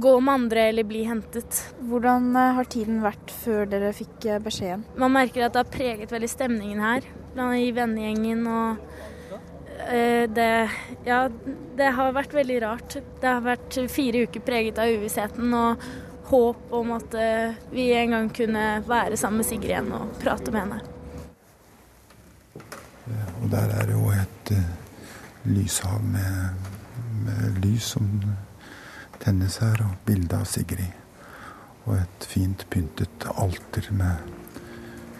går 0.00 0.20
med 0.24 0.34
andre 0.34 0.68
eller 0.70 0.88
blir 0.88 1.08
hentet. 1.10 1.62
Hvordan 1.90 2.30
eh, 2.36 2.52
har 2.56 2.70
tiden 2.72 3.02
vært 3.04 3.32
før 3.42 3.68
dere 3.70 3.92
fikk 3.96 4.26
eh, 4.26 4.42
beskjeden? 4.42 4.86
Man 5.00 5.14
merker 5.16 5.46
at 5.46 5.56
det 5.56 5.64
har 5.64 5.72
preget 5.74 6.14
veldig 6.14 6.30
stemningen 6.30 6.84
her 6.84 7.08
i 7.60 7.70
vennegjengen. 7.72 8.46
og 8.46 8.86
det, 10.36 10.68
ja, 11.06 11.18
det 11.76 11.86
har 11.96 12.12
vært 12.12 12.34
veldig 12.36 12.58
rart. 12.62 12.98
Det 13.00 13.26
har 13.30 13.40
vært 13.44 13.78
fire 13.88 14.26
uker 14.28 14.44
preget 14.44 14.78
av 14.82 14.92
uvissheten 14.92 15.56
og 15.56 15.88
håp 16.30 16.76
om 16.76 16.92
at 16.98 17.16
vi 17.72 17.88
en 17.96 18.14
gang 18.18 18.30
kunne 18.36 18.68
være 18.86 19.16
sammen 19.16 19.40
med 19.40 19.48
Sigrid 19.48 19.72
igjen 19.72 19.92
og 19.96 20.12
prate 20.20 20.52
med 20.52 20.66
henne. 20.66 20.89
Og 23.42 23.50
der 23.52 23.72
er 23.76 23.88
det 23.88 23.96
jo 23.96 24.10
et 24.14 24.52
uh, 24.54 24.64
lyshav 25.44 26.02
med, 26.02 26.66
med, 27.24 27.60
lys 27.64 27.92
som 27.94 28.08
tennes 29.20 29.58
her, 29.60 29.80
og 29.84 29.96
bilde 30.06 30.36
av 30.36 30.46
Sigrid. 30.48 30.92
Og 31.86 31.96
et 31.96 32.28
fint 32.28 32.66
pyntet 32.70 33.26
alter 33.40 33.88
med 33.96 34.30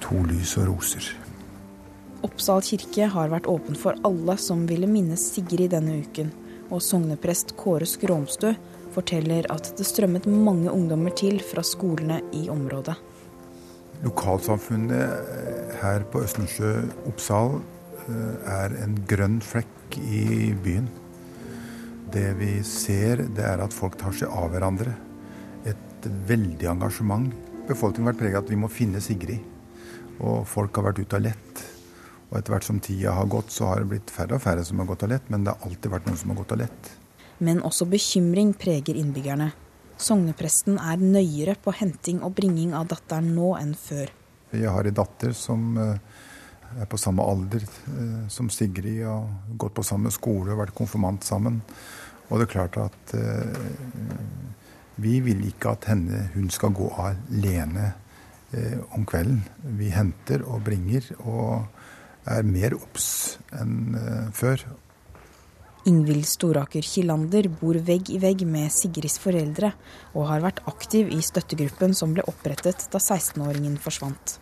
to 0.04 0.20
lys 0.28 0.56
og 0.60 0.70
roser. 0.70 1.10
Oppsal 2.26 2.60
kirke 2.64 3.08
har 3.08 3.32
vært 3.32 3.48
åpen 3.48 3.78
for 3.80 3.96
alle 4.04 4.36
som 4.40 4.66
ville 4.68 4.88
minnes 4.88 5.22
Sigrid 5.34 5.72
denne 5.72 6.02
uken, 6.04 6.32
og 6.70 6.84
sogneprest 6.84 7.56
Kåre 7.58 7.88
Skromstø 7.88 8.52
forteller 8.94 9.46
at 9.52 9.72
det 9.78 9.86
strømmet 9.86 10.26
mange 10.28 10.70
ungdommer 10.70 11.14
til 11.16 11.40
fra 11.44 11.64
skolene 11.66 12.20
i 12.36 12.48
området. 12.52 12.96
Lokalsamfunnet 14.04 15.76
her 15.82 16.04
på 16.12 16.22
Østensjø 16.24 16.72
Oppsal 17.08 17.58
eh, 17.58 17.79
er 18.48 18.74
en 18.82 18.96
grønn 19.08 19.38
flekk 19.44 19.98
i 20.00 20.52
byen. 20.64 20.88
Det 22.10 22.32
vi 22.40 22.56
ser, 22.66 23.22
det 23.36 23.44
er 23.46 23.62
at 23.62 23.74
folk 23.74 23.98
tar 24.00 24.14
seg 24.16 24.32
av 24.34 24.50
hverandre. 24.54 24.94
Et 25.68 26.08
veldig 26.28 26.70
engasjement. 26.72 27.28
Befolkningen 27.68 28.08
har 28.08 28.14
vært 28.14 28.22
preget 28.22 28.38
av 28.40 28.46
at 28.46 28.52
vi 28.52 28.58
må 28.58 28.70
finne 28.72 29.02
Sigrid. 29.04 29.44
Og 30.20 30.42
folk 30.48 30.76
har 30.76 30.90
vært 30.90 31.02
ute 31.04 31.20
og 31.20 31.26
lett. 31.28 31.62
Og 32.30 32.38
etter 32.38 32.54
hvert 32.54 32.66
som 32.66 32.80
tida 32.82 33.14
har 33.16 33.30
gått, 33.30 33.50
så 33.54 33.70
har 33.70 33.82
det 33.82 33.90
blitt 33.92 34.12
færre 34.14 34.36
og 34.38 34.44
færre 34.44 34.64
som 34.66 34.82
har 34.82 34.90
gått 34.90 35.04
og 35.06 35.12
lett. 35.14 35.30
Men 35.30 35.46
det 35.46 35.54
har 35.54 35.68
alltid 35.68 35.94
vært 35.94 36.10
noen 36.10 36.20
som 36.20 36.32
har 36.32 36.40
gått 36.42 36.54
og 36.56 36.62
lett. 36.62 36.94
Men 37.40 37.62
også 37.64 37.86
bekymring 37.90 38.52
preger 38.58 38.98
innbyggerne. 39.00 39.50
Sognepresten 40.00 40.78
er 40.80 41.00
nøyere 41.00 41.54
på 41.60 41.72
henting 41.76 42.22
og 42.24 42.34
bringing 42.36 42.72
av 42.76 42.88
datteren 42.90 43.30
nå 43.36 43.54
enn 43.60 43.74
før. 43.76 44.10
Jeg 44.50 44.72
har 44.72 44.86
en 44.88 44.96
datter 44.96 45.34
som 45.36 45.76
eh, 45.78 46.19
er 46.78 46.88
på 46.90 46.98
samme 47.00 47.24
alder 47.26 47.64
eh, 47.64 48.26
som 48.32 48.50
Sigrid 48.52 49.02
og 49.08 49.56
gått 49.60 49.74
på 49.78 49.86
samme 49.86 50.12
skole 50.14 50.52
og 50.54 50.62
vært 50.62 50.76
konfirmant 50.76 51.26
sammen. 51.26 51.60
Og 52.28 52.38
det 52.38 52.46
er 52.46 52.52
klart 52.52 52.78
at 52.82 53.14
eh, 53.18 53.64
vi 55.00 55.18
vil 55.24 55.42
ikke 55.48 55.74
at 55.74 55.88
henne, 55.90 56.28
hun 56.34 56.50
skal 56.52 56.74
gå 56.76 56.90
alene 57.00 57.94
om 58.96 59.04
kvelden. 59.06 59.44
Vi 59.78 59.92
henter 59.94 60.42
og 60.42 60.64
bringer 60.66 61.04
og 61.22 62.26
er 62.28 62.42
mer 62.42 62.74
obs 62.74 63.38
enn 63.54 63.94
før. 64.34 64.64
Ingvild 65.88 66.26
Storaker 66.28 66.84
Kilander 66.84 67.46
bor 67.48 67.78
vegg 67.86 68.10
i 68.12 68.18
vegg 68.20 68.42
med 68.44 68.68
Sigrids 68.74 69.16
foreldre, 69.22 69.72
og 70.12 70.28
har 70.28 70.42
vært 70.44 70.60
aktiv 70.68 71.08
i 71.14 71.22
støttegruppen 71.24 71.96
som 71.96 72.12
ble 72.12 72.24
opprettet 72.28 72.84
da 72.92 73.00
16-åringen 73.00 73.78
forsvant. 73.80 74.36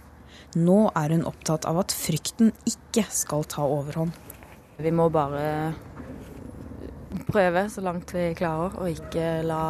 Nå 0.56 0.78
er 0.96 1.12
hun 1.12 1.26
opptatt 1.28 1.66
av 1.68 1.82
at 1.82 1.92
frykten 1.92 2.54
ikke 2.68 3.04
skal 3.12 3.44
ta 3.50 3.66
overhånd. 3.68 4.16
Vi 4.80 4.92
må 4.94 5.08
bare 5.12 5.74
prøve 7.28 7.66
så 7.68 7.82
langt 7.84 8.14
vi 8.14 8.30
klarer, 8.38 8.78
og 8.80 8.88
ikke 8.88 9.42
la 9.44 9.62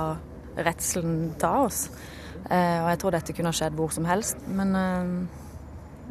redselen 0.59 1.35
ta 1.41 1.55
oss. 1.65 1.89
Eh, 2.47 2.79
og 2.83 2.89
jeg 2.93 3.01
tror 3.03 3.17
dette 3.17 3.35
kunne 3.35 3.55
skjedd 3.57 3.77
hvor 3.79 3.91
som 3.95 4.07
helst. 4.09 4.43
Men 4.47 4.75
eh, 4.79 5.13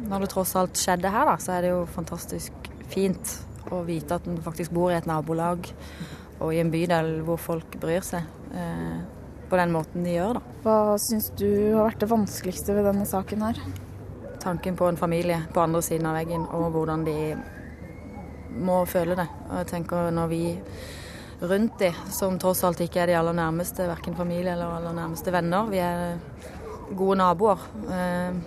når 0.08 0.24
det 0.24 0.30
tross 0.34 0.54
alt 0.58 0.78
skjedde 0.78 1.12
her, 1.14 1.30
da, 1.30 1.38
så 1.40 1.56
er 1.56 1.64
det 1.64 1.72
jo 1.72 1.82
fantastisk 1.94 2.72
fint 2.92 3.38
å 3.72 3.82
vite 3.88 4.16
at 4.16 4.28
en 4.28 4.40
faktisk 4.44 4.72
bor 4.76 4.92
i 4.92 4.98
et 4.98 5.08
nabolag 5.08 5.66
og 6.38 6.52
i 6.54 6.60
en 6.62 6.70
bydel 6.72 7.18
hvor 7.26 7.40
folk 7.42 7.76
bryr 7.82 8.04
seg 8.06 8.24
eh, 8.56 9.00
på 9.48 9.58
den 9.58 9.74
måten 9.74 10.06
de 10.06 10.14
gjør. 10.14 10.38
Da. 10.38 10.56
Hva 10.64 10.78
syns 11.02 11.32
du 11.40 11.48
har 11.74 11.88
vært 11.88 12.02
det 12.04 12.12
vanskeligste 12.12 12.76
ved 12.76 12.88
denne 12.88 13.08
saken 13.08 13.44
her? 13.48 13.60
Tanken 14.48 14.76
på 14.76 14.86
en 14.88 14.96
familie 14.96 15.42
på 15.52 15.60
andre 15.60 15.82
siden 15.84 16.06
av 16.08 16.14
veggen, 16.16 16.46
og 16.56 16.70
hvordan 16.72 17.02
de 17.04 17.34
må 18.64 18.78
føle 18.88 19.12
det. 19.18 19.26
Og 19.50 19.58
jeg 19.60 19.66
tenker 19.74 20.06
når 20.16 20.30
vi 20.30 20.38
rundt 21.50 21.74
de, 21.82 21.90
som 22.16 22.38
tross 22.40 22.62
alt 22.64 22.80
ikke 22.80 23.02
er 23.02 23.10
de 23.10 23.18
aller 23.18 23.36
nærmeste, 23.36 23.84
verken 23.90 24.16
familie 24.16 24.54
eller 24.54 24.78
aller 24.78 24.96
nærmeste 24.96 25.34
venner, 25.36 25.68
vi 25.68 25.82
er 25.84 26.16
gode 26.96 27.18
naboer. 27.20 27.68
Eh, 27.92 28.40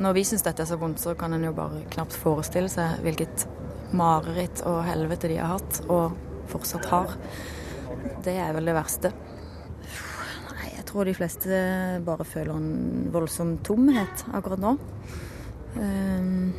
når 0.00 0.16
vi 0.16 0.24
syns 0.24 0.46
dette 0.46 0.64
er 0.64 0.70
så 0.72 0.80
vondt, 0.80 1.04
så 1.04 1.12
kan 1.20 1.36
en 1.36 1.44
jo 1.44 1.52
bare 1.52 1.84
knapt 1.92 2.16
forestille 2.16 2.72
seg 2.72 3.04
hvilket 3.04 3.44
mareritt 3.92 4.64
og 4.64 4.86
helvete 4.88 5.28
de 5.34 5.36
har 5.42 5.58
hatt, 5.58 5.82
og 5.92 6.16
fortsatt 6.48 6.88
har. 6.94 7.12
Det 8.24 8.40
er 8.40 8.56
vel 8.56 8.72
det 8.72 8.80
verste. 8.80 9.12
Tror 10.90 11.06
de 11.06 11.14
fleste 11.14 11.58
bare 12.02 12.24
føler 12.26 12.50
en 12.50 13.10
voldsom 13.14 13.52
tomhet 13.62 14.24
akkurat 14.34 14.58
nå. 14.58 14.72
Ehm, 15.78 16.50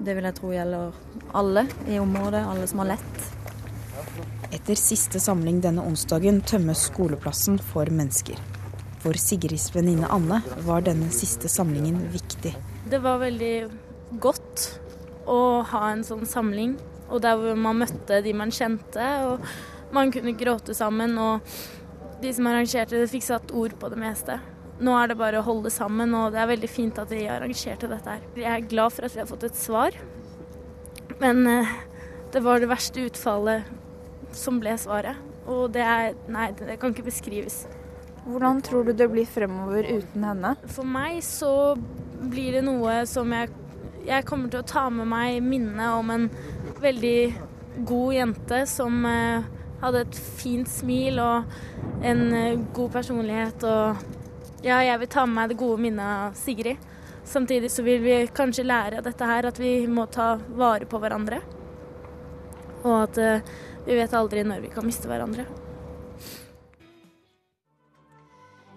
det 0.00 0.14
vil 0.16 0.24
jeg 0.24 0.36
tro 0.38 0.52
gjelder 0.54 0.94
alle 1.36 1.66
i 1.84 1.98
området, 2.00 2.46
alle 2.48 2.64
som 2.70 2.80
har 2.80 2.94
lett. 2.94 3.26
Etter 4.56 4.78
siste 4.80 5.20
samling 5.20 5.60
denne 5.60 5.84
onsdagen 5.84 6.40
tømmes 6.48 6.86
skoleplassen 6.88 7.58
for 7.60 7.92
mennesker. 7.92 8.40
For 9.02 9.20
Sigrids 9.20 9.68
venninne 9.74 10.08
Anne 10.10 10.40
var 10.64 10.86
denne 10.86 11.12
siste 11.12 11.50
samlingen 11.52 12.00
viktig. 12.14 12.54
Det 12.88 13.02
var 13.04 13.20
veldig 13.20 13.54
godt 14.22 14.64
å 15.28 15.40
ha 15.68 15.82
en 15.92 16.06
sånn 16.08 16.24
samling. 16.26 16.78
Og 17.12 17.20
der 17.24 17.36
hvor 17.36 17.60
man 17.60 17.82
møtte 17.84 18.22
de 18.24 18.32
man 18.36 18.52
kjente, 18.52 19.04
og 19.28 19.44
man 19.92 20.12
kunne 20.12 20.32
gråte 20.40 20.74
sammen. 20.76 21.18
Og 21.20 21.44
de 22.22 22.32
som 22.34 22.48
arrangerte 22.50 22.98
det, 22.98 23.10
fikk 23.12 23.26
satt 23.26 23.52
ord 23.54 23.76
på 23.80 23.90
det 23.92 23.98
meste. 24.00 24.38
Nå 24.82 24.94
er 24.94 25.10
det 25.10 25.18
bare 25.18 25.40
å 25.40 25.46
holde 25.46 25.72
sammen, 25.74 26.14
og 26.14 26.32
det 26.34 26.42
er 26.42 26.50
veldig 26.52 26.70
fint 26.70 26.98
at 27.02 27.10
de 27.10 27.24
arrangerte 27.30 27.90
dette 27.90 28.14
her. 28.14 28.24
Jeg 28.38 28.50
er 28.52 28.68
glad 28.70 28.94
for 28.94 29.08
at 29.08 29.14
vi 29.14 29.22
har 29.22 29.30
fått 29.30 29.48
et 29.48 29.58
svar, 29.58 29.96
men 31.18 31.42
eh, 31.50 31.76
det 32.34 32.44
var 32.44 32.62
det 32.62 32.70
verste 32.70 33.08
utfallet 33.08 33.66
som 34.36 34.60
ble 34.62 34.76
svaret. 34.78 35.18
Og 35.48 35.70
det 35.72 35.82
er 35.82 36.16
Nei, 36.28 36.50
det 36.58 36.76
kan 36.80 36.92
ikke 36.92 37.08
beskrives. 37.08 37.62
Hvordan 38.28 38.60
tror 38.62 38.84
du 38.84 38.92
det 38.92 39.08
blir 39.10 39.26
fremover 39.26 39.86
uten 39.88 40.26
henne? 40.26 40.52
For 40.68 40.86
meg 40.86 41.22
så 41.24 41.72
blir 42.28 42.58
det 42.58 42.66
noe 42.66 43.00
som 43.08 43.32
jeg 43.32 43.48
jeg 44.08 44.24
kommer 44.28 44.50
til 44.52 44.62
å 44.62 44.68
ta 44.68 44.86
med 44.92 45.08
meg 45.10 45.42
minnet 45.44 45.92
om 45.92 46.10
en 46.12 46.26
veldig 46.80 47.18
god 47.88 48.14
jente 48.16 48.60
som 48.70 49.04
eh, 49.08 49.48
hadde 49.82 50.04
et 50.04 50.20
fint 50.38 50.68
smil 50.70 51.20
og 51.22 52.04
en 52.06 52.22
eh, 52.34 52.60
god 52.74 52.94
personlighet. 52.98 53.66
Og 53.68 54.64
ja, 54.66 54.80
jeg 54.82 55.02
vil 55.02 55.12
ta 55.12 55.26
med 55.26 55.38
meg 55.40 55.52
det 55.52 55.60
gode 55.60 55.82
minnet 55.82 56.04
av 56.04 56.38
Sigrid. 56.38 56.88
Samtidig 57.28 57.70
så 57.70 57.84
vil 57.84 58.00
vi 58.02 58.18
kanskje 58.32 58.64
lære 58.64 59.00
av 59.00 59.06
dette 59.06 59.28
her 59.28 59.50
at 59.50 59.58
vi 59.60 59.72
må 59.90 60.06
ta 60.12 60.36
vare 60.56 60.88
på 60.88 61.00
hverandre. 61.02 61.42
Og 62.86 62.94
at 63.02 63.18
uh, 63.20 63.56
vi 63.84 63.98
vet 63.98 64.14
aldri 64.16 64.46
når 64.48 64.62
vi 64.64 64.70
kan 64.72 64.86
miste 64.86 65.10
hverandre. 65.10 65.44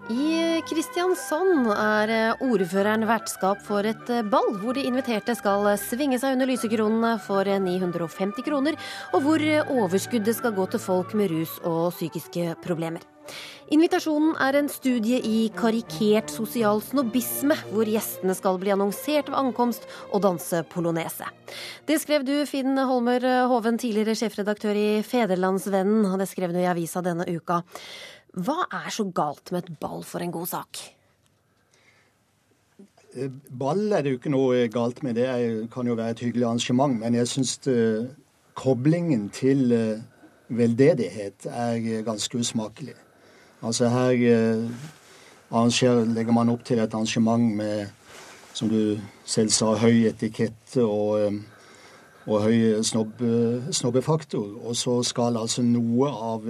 I 0.10 0.62
Kristiansand 0.66 1.68
er 1.76 2.10
eh, 2.10 2.42
ordføreren 2.42 3.06
vertskap 3.06 3.62
for 3.62 3.86
et 3.86 4.10
eh, 4.10 4.26
ball, 4.26 4.50
hvor 4.58 4.74
de 4.74 4.88
inviterte 4.90 5.36
skal 5.38 5.68
svinge 5.78 6.18
seg 6.18 6.34
under 6.34 6.50
lysekronene 6.50 7.12
for 7.22 7.46
950 7.46 8.42
kroner, 8.48 8.80
og 9.14 9.22
hvor 9.28 9.46
overskuddet 9.70 10.40
skal 10.40 10.56
gå 10.58 10.66
til 10.74 10.82
folk 10.82 11.14
med 11.14 11.30
rus 11.30 11.60
og 11.62 11.92
psykiske 11.94 12.56
problemer. 12.66 13.06
Invitasjonen 13.72 14.34
er 14.44 14.58
en 14.60 14.68
studie 14.68 15.22
i 15.24 15.46
karikert 15.56 16.34
sosial 16.34 16.82
snobisme, 16.84 17.56
hvor 17.70 17.88
gjestene 17.88 18.34
skal 18.36 18.58
bli 18.60 18.74
annonsert 18.74 19.30
ved 19.30 19.38
ankomst 19.40 19.86
og 20.10 20.26
danse 20.26 20.64
polonese. 20.74 21.30
Det 21.88 22.02
skrev 22.02 22.26
du, 22.28 22.34
Finn 22.50 22.76
Holmer 22.76 23.24
Hoven, 23.48 23.78
tidligere 23.80 24.18
sjefredaktør 24.18 24.76
i 24.76 24.90
Federlandsvennen, 25.08 26.10
og 26.10 26.20
det 26.20 26.28
skrev 26.34 26.52
du 26.52 26.60
i 26.60 26.68
avisa 26.68 27.06
denne 27.06 27.30
uka. 27.30 27.62
Hva 28.32 28.64
er 28.72 28.90
så 28.94 29.04
galt 29.12 29.52
med 29.52 29.66
et 29.66 29.80
ball 29.80 30.06
for 30.08 30.24
en 30.24 30.32
god 30.32 30.48
sak? 30.48 30.80
Eh, 33.14 33.28
ball 33.60 33.92
er 33.92 34.04
det 34.04 34.14
jo 34.14 34.20
ikke 34.20 34.32
noe 34.32 34.68
galt 34.72 35.04
med. 35.04 35.20
Det 35.20 35.68
kan 35.74 35.88
jo 35.88 35.98
være 36.00 36.16
et 36.16 36.24
hyggelig 36.24 36.48
arrangement. 36.48 37.00
Men 37.00 37.16
jeg 37.20 37.28
syns 37.28 37.58
eh, 37.68 38.08
koblingen 38.56 39.28
til 39.36 39.72
eh, 39.76 40.04
veldedighet 40.48 41.48
er 41.52 42.04
ganske 42.08 42.38
usmakelig. 42.38 42.96
Altså 43.62 43.90
her 43.92 44.16
legger 46.16 46.32
man 46.32 46.50
opp 46.50 46.64
til 46.66 46.80
et 46.80 46.94
arrangement 46.94 47.56
med, 47.56 47.88
som 48.54 48.70
du 48.70 48.98
selv 49.26 49.52
sa, 49.52 49.76
høy 49.76 50.08
etikette 50.08 50.84
og, 50.84 51.36
og 52.28 52.44
høy 52.44 52.82
snobb, 52.86 53.22
snobbefaktor. 53.72 54.60
Og 54.66 54.76
så 54.76 55.00
skal 55.04 55.38
altså 55.38 55.64
noe 55.66 56.10
av 56.10 56.50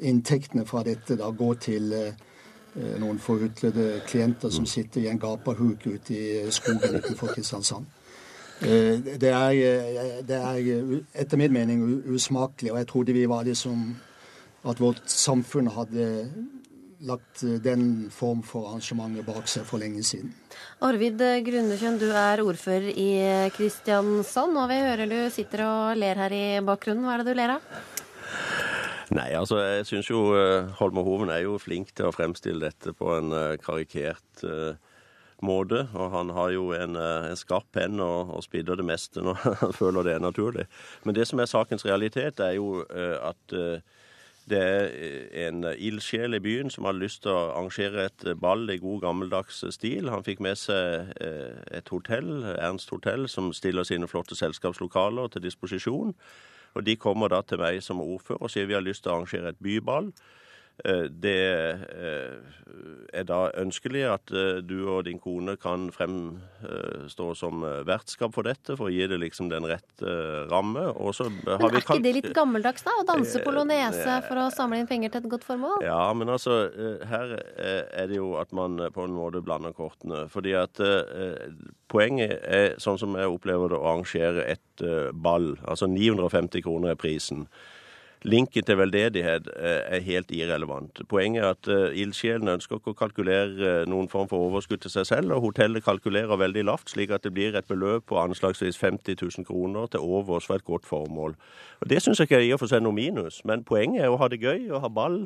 inntektene 0.00 0.66
fra 0.66 0.82
dette 0.86 1.16
da 1.18 1.30
gå 1.36 1.54
til 1.60 1.92
eh, 1.94 2.98
noen 3.00 3.18
forhutlede 3.20 4.02
klienter 4.08 4.52
som 4.52 4.66
sitter 4.68 5.04
i 5.04 5.08
en 5.10 5.20
gapahuk 5.20 5.86
ute 5.86 6.14
i 6.14 6.52
skogen 6.52 7.00
utenfor 7.00 7.34
Kristiansand. 7.34 7.88
Eh, 8.62 9.00
det 9.20 9.32
er, 9.32 9.50
eh, 9.50 10.20
det 10.28 10.38
er, 10.38 11.00
etter 11.14 11.40
min 11.40 11.52
mening 11.52 11.84
usmakelig, 12.08 12.72
og 12.72 12.78
jeg 12.78 12.86
trodde 12.86 13.16
vi 13.16 13.28
var 13.28 13.42
liksom 13.42 13.96
At 14.60 14.80
vårt 14.80 15.02
samfunn 15.06 15.70
hadde 15.72 16.28
lagt 17.06 17.42
den 17.64 18.10
form 18.12 18.42
for 18.46 18.70
arrangementet 18.70 19.26
bak 19.26 19.48
seg 19.48 19.64
for 19.68 19.82
lenge 19.82 20.02
siden. 20.06 20.34
Arvid 20.84 21.22
Grundekjønn, 21.46 22.00
du 22.00 22.10
er 22.12 22.42
ordfører 22.44 22.90
i 22.92 23.10
Kristiansand, 23.56 24.58
og 24.60 24.68
vi 24.72 24.80
hører 24.82 25.08
du 25.10 25.18
sitter 25.32 25.64
og 25.66 26.00
ler 26.00 26.20
her 26.20 26.34
i 26.36 26.44
bakgrunnen. 26.64 27.06
Hva 27.06 27.16
er 27.16 27.24
det 27.24 27.32
du 27.32 27.40
ler 27.40 27.54
av? 27.56 27.72
Nei, 29.10 29.32
altså 29.34 29.58
jeg 29.58 29.88
syns 29.88 30.10
jo 30.12 30.20
Holmer 30.78 31.06
Hoven 31.06 31.32
er 31.34 31.42
jo 31.42 31.56
flink 31.58 31.90
til 31.98 32.06
å 32.06 32.14
fremstille 32.14 32.68
dette 32.68 32.94
på 32.94 33.10
en 33.16 33.34
karikert 33.58 34.44
uh, 34.46 34.76
måte. 35.42 35.86
Og 35.94 36.10
han 36.14 36.30
har 36.36 36.52
jo 36.54 36.70
en, 36.76 36.96
en 36.96 37.38
skarp 37.38 37.68
penn 37.74 38.00
og, 38.04 38.34
og 38.36 38.44
spidder 38.44 38.78
det 38.80 38.86
meste 38.86 39.24
når 39.24 39.40
han 39.62 39.74
føler 39.76 40.06
det 40.06 40.16
er 40.16 40.24
naturlig. 40.24 40.66
Men 41.04 41.16
det 41.16 41.26
som 41.28 41.40
er 41.40 41.50
sakens 41.50 41.86
realitet, 41.88 42.40
er 42.40 42.56
jo 42.58 42.84
uh, 42.84 43.16
at 43.32 43.56
uh, 43.56 43.99
det 44.50 44.60
er 44.60 45.48
en 45.48 45.64
ildsjel 45.70 46.34
i 46.36 46.42
byen 46.42 46.70
som 46.70 46.84
hadde 46.88 47.02
lyst 47.02 47.22
til 47.24 47.32
å 47.32 47.52
arrangere 47.52 48.08
et 48.08 48.26
ball 48.40 48.66
i 48.70 48.80
god 48.82 49.00
gammeldags 49.04 49.62
stil. 49.74 50.10
Han 50.10 50.26
fikk 50.26 50.42
med 50.44 50.58
seg 50.58 51.14
et 51.20 51.88
hotell, 51.94 52.42
Ernst 52.56 52.90
hotell, 52.90 53.28
som 53.28 53.52
stiller 53.56 53.86
sine 53.88 54.10
flotte 54.10 54.38
selskapslokaler 54.38 55.30
til 55.30 55.46
disposisjon. 55.46 56.14
Og 56.74 56.86
De 56.86 56.96
kommer 56.96 57.32
da 57.32 57.40
til 57.42 57.58
meg 57.58 57.80
som 57.82 58.02
ordfører 58.02 58.42
og 58.42 58.52
sier 58.52 58.68
vi 58.68 58.76
har 58.76 58.84
lyst 58.84 59.04
til 59.04 59.12
å 59.12 59.18
arrangere 59.18 59.54
et 59.54 59.62
byball. 59.62 60.12
Eh, 60.84 61.06
det 61.10 61.40
eh, 61.92 62.36
er 63.12 63.24
da 63.28 63.40
ønskelig 63.58 64.04
at 64.08 64.32
eh, 64.32 64.60
du 64.64 64.86
og 64.88 65.04
din 65.08 65.18
kone 65.20 65.56
kan 65.60 65.88
fremstå 65.92 67.26
som 67.36 67.64
vertskap 67.86 68.34
for 68.36 68.46
dette, 68.48 68.76
for 68.78 68.88
å 68.88 68.92
gi 68.94 69.08
det 69.10 69.18
liksom 69.20 69.50
den 69.50 69.66
rette 69.68 70.14
ramme. 70.50 70.86
men 70.94 71.66
er 71.68 71.80
ikke 71.80 71.98
det 72.04 72.14
litt 72.16 72.30
gammeldags, 72.36 72.84
da? 72.86 72.94
Å 73.00 73.06
danse 73.08 73.42
polonese 73.44 74.20
for 74.28 74.40
å 74.40 74.48
samle 74.54 74.80
inn 74.80 74.88
penger 74.90 75.12
til 75.12 75.24
et 75.24 75.32
godt 75.34 75.48
formål? 75.48 75.84
Ja, 75.84 76.12
men 76.16 76.32
altså, 76.32 76.62
her 77.10 77.36
er 77.36 78.08
det 78.08 78.20
jo 78.20 78.34
at 78.40 78.54
man 78.56 78.78
på 78.94 79.04
en 79.04 79.16
måte 79.16 79.42
blander 79.44 79.74
kortene. 79.76 80.24
Fordi 80.32 80.54
at 80.58 80.80
poenget 81.90 82.38
er, 82.46 82.78
sånn 82.80 83.00
som 83.00 83.18
jeg 83.18 83.28
opplever 83.28 83.74
det, 83.74 83.80
å 83.80 83.90
arrangere 83.92 84.46
et 84.54 84.86
ball. 85.12 85.52
Altså 85.68 85.90
950 85.90 86.64
kroner 86.64 86.94
er 86.94 87.00
prisen. 87.00 87.48
Linken 88.22 88.64
til 88.68 88.76
veldedighet 88.76 89.46
eh, 89.56 89.96
er 89.96 90.02
helt 90.04 90.30
irrelevant. 90.30 91.00
Poenget 91.08 91.44
er 91.44 91.54
at 91.54 91.68
uh, 91.72 91.94
ildsjelene 91.96 92.58
ønsker 92.58 92.76
ikke 92.76 92.92
å 92.92 92.98
kalkulere 92.98 93.68
eh, 93.68 93.84
noen 93.88 94.10
form 94.12 94.28
for 94.28 94.44
overskudd 94.50 94.82
til 94.84 94.92
seg 94.92 95.06
selv, 95.08 95.32
og 95.32 95.46
hotellet 95.46 95.86
kalkulerer 95.86 96.36
veldig 96.36 96.66
lavt, 96.68 96.92
slik 96.92 97.14
at 97.16 97.24
det 97.24 97.32
blir 97.32 97.56
et 97.56 97.68
beløp 97.70 98.10
på 98.12 98.18
anslagsvis 98.20 98.76
50 98.76 99.16
000 99.22 99.48
kroner 99.48 99.88
til 99.88 100.04
overs 100.04 100.50
for 100.50 100.60
et 100.60 100.68
godt 100.68 100.84
formål. 100.84 101.32
Og 101.80 101.88
Det 101.88 102.02
syns 102.02 102.20
jeg 102.20 102.28
ikke 102.28 102.42
er 102.42 102.44
i 102.50 102.52
og 102.52 102.60
for 102.60 102.68
seg 102.68 102.84
noe 102.84 102.98
minus, 102.98 103.40
men 103.48 103.64
poenget 103.64 104.04
er 104.04 104.12
å 104.12 104.20
ha 104.20 104.28
det 104.28 104.42
gøy 104.44 104.68
og 104.68 104.84
ha 104.84 104.92
ball. 104.92 105.22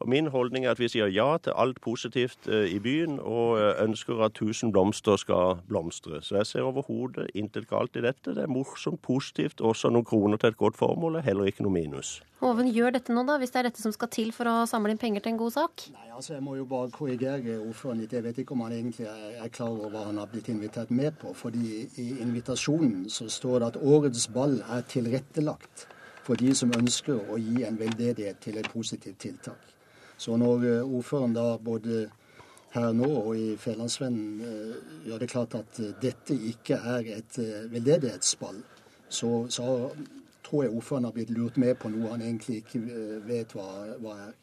Og 0.00 0.08
Min 0.08 0.28
holdning 0.30 0.64
er 0.64 0.76
at 0.76 0.78
vi 0.78 0.86
sier 0.90 1.10
ja 1.10 1.26
til 1.42 1.56
alt 1.58 1.80
positivt 1.82 2.46
eh, 2.46 2.68
i 2.70 2.78
byen, 2.78 3.18
og 3.18 3.58
eh, 3.58 3.82
ønsker 3.82 4.20
at 4.22 4.36
tusen 4.38 4.70
blomster 4.72 5.18
skal 5.18 5.58
blomstre. 5.68 6.20
Så 6.22 6.36
jeg 6.36 6.46
ser 6.46 6.68
overhodet 6.68 7.26
intet 7.34 7.66
galt 7.68 7.98
i 7.98 8.04
dette. 8.04 8.34
Det 8.36 8.44
er 8.44 8.52
morsomt, 8.52 9.02
positivt, 9.02 9.60
også 9.60 9.90
noen 9.90 10.06
kroner 10.06 10.38
til 10.38 10.52
et 10.52 10.60
godt 10.60 10.78
formål, 10.78 11.18
heller 11.26 11.50
ikke 11.50 11.66
noe 11.66 11.74
minus. 11.74 12.20
Hoven, 12.38 12.70
gjør 12.70 12.94
dette 12.94 13.10
nå, 13.10 13.24
da, 13.26 13.34
hvis 13.42 13.50
det 13.50 13.58
er 13.58 13.66
dette 13.66 13.82
som 13.82 13.92
skal 13.94 14.10
til 14.14 14.30
for 14.36 14.46
å 14.46 14.54
samle 14.70 14.94
inn 14.94 15.00
penger 15.02 15.24
til 15.24 15.34
en 15.34 15.40
god 15.40 15.56
sak? 15.56 15.88
Nei, 15.90 16.06
altså 16.14 16.36
Jeg 16.36 16.44
må 16.46 16.54
jo 16.54 16.68
bare 16.70 16.92
korrigere 16.94 17.56
ordføreren 17.58 18.04
litt. 18.04 18.14
Jeg 18.14 18.26
vet 18.28 18.38
ikke 18.38 18.54
om 18.54 18.62
han 18.68 18.76
egentlig 18.76 19.08
er 19.10 19.50
klar 19.50 19.72
over 19.72 19.90
hva 19.90 20.04
han 20.12 20.20
har 20.22 20.30
blitt 20.30 20.52
invitert 20.52 20.92
med 20.94 21.18
på. 21.18 21.34
fordi 21.34 21.88
i 21.98 22.08
invitasjonen 22.22 23.08
så 23.10 23.26
står 23.26 23.58
det 23.58 23.72
at 23.72 23.80
årets 23.82 24.28
ball 24.30 24.60
er 24.62 24.86
tilrettelagt 24.86 25.88
for 26.22 26.38
de 26.38 26.54
som 26.54 26.70
ønsker 26.76 27.18
å 27.18 27.40
gi 27.40 27.64
en 27.66 27.80
veldedighet 27.80 28.38
til 28.44 28.60
et 28.60 28.70
positivt 28.70 29.18
tiltak. 29.24 29.77
Så 30.18 30.36
når 30.36 30.64
eh, 30.66 30.94
ordføreren 30.96 31.34
da 31.36 31.52
både 31.62 32.08
her 32.74 32.92
nå 32.92 33.08
og 33.08 33.36
i 33.38 33.52
Fælandsvennen 33.56 34.40
eh, 34.42 34.94
gjør 35.06 35.22
det 35.22 35.30
klart 35.30 35.54
at 35.54 35.78
eh, 35.80 35.94
dette 36.02 36.34
ikke 36.34 36.74
er 36.74 37.12
et 37.14 37.38
veldedighetsball, 37.70 38.58
så, 39.08 39.46
så 39.48 39.90
tror 40.44 40.64
jeg 40.64 40.74
ordføreren 40.74 41.06
har 41.06 41.14
blitt 41.14 41.30
lurt 41.36 41.56
med 41.56 41.78
på 41.78 41.90
noe 41.92 42.10
han 42.12 42.24
egentlig 42.26 42.64
ikke 42.64 42.82
vet 43.28 43.54
hva, 43.54 43.68
hva 44.02 44.16
er. 44.26 44.34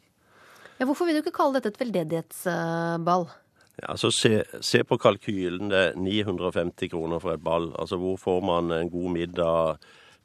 Ja, 0.80 0.88
hvorfor 0.88 1.08
vil 1.08 1.18
du 1.18 1.22
ikke 1.22 1.36
kalle 1.36 1.60
dette 1.60 1.74
et 1.74 1.82
veldedighetsball? 1.84 3.28
Ja, 3.76 3.92
altså 3.92 4.08
se, 4.10 4.40
se, 4.64 4.80
på 4.88 4.96
kalkylen. 4.96 5.68
Det 5.70 5.82
er 5.90 6.00
950 6.00 6.88
kroner 6.92 7.20
for 7.20 7.36
et 7.36 7.44
ball. 7.44 7.68
Altså 7.78 8.00
Hvor 8.00 8.16
får 8.16 8.40
man 8.48 8.72
en 8.72 8.90
god 8.90 9.10
middag 9.12 9.76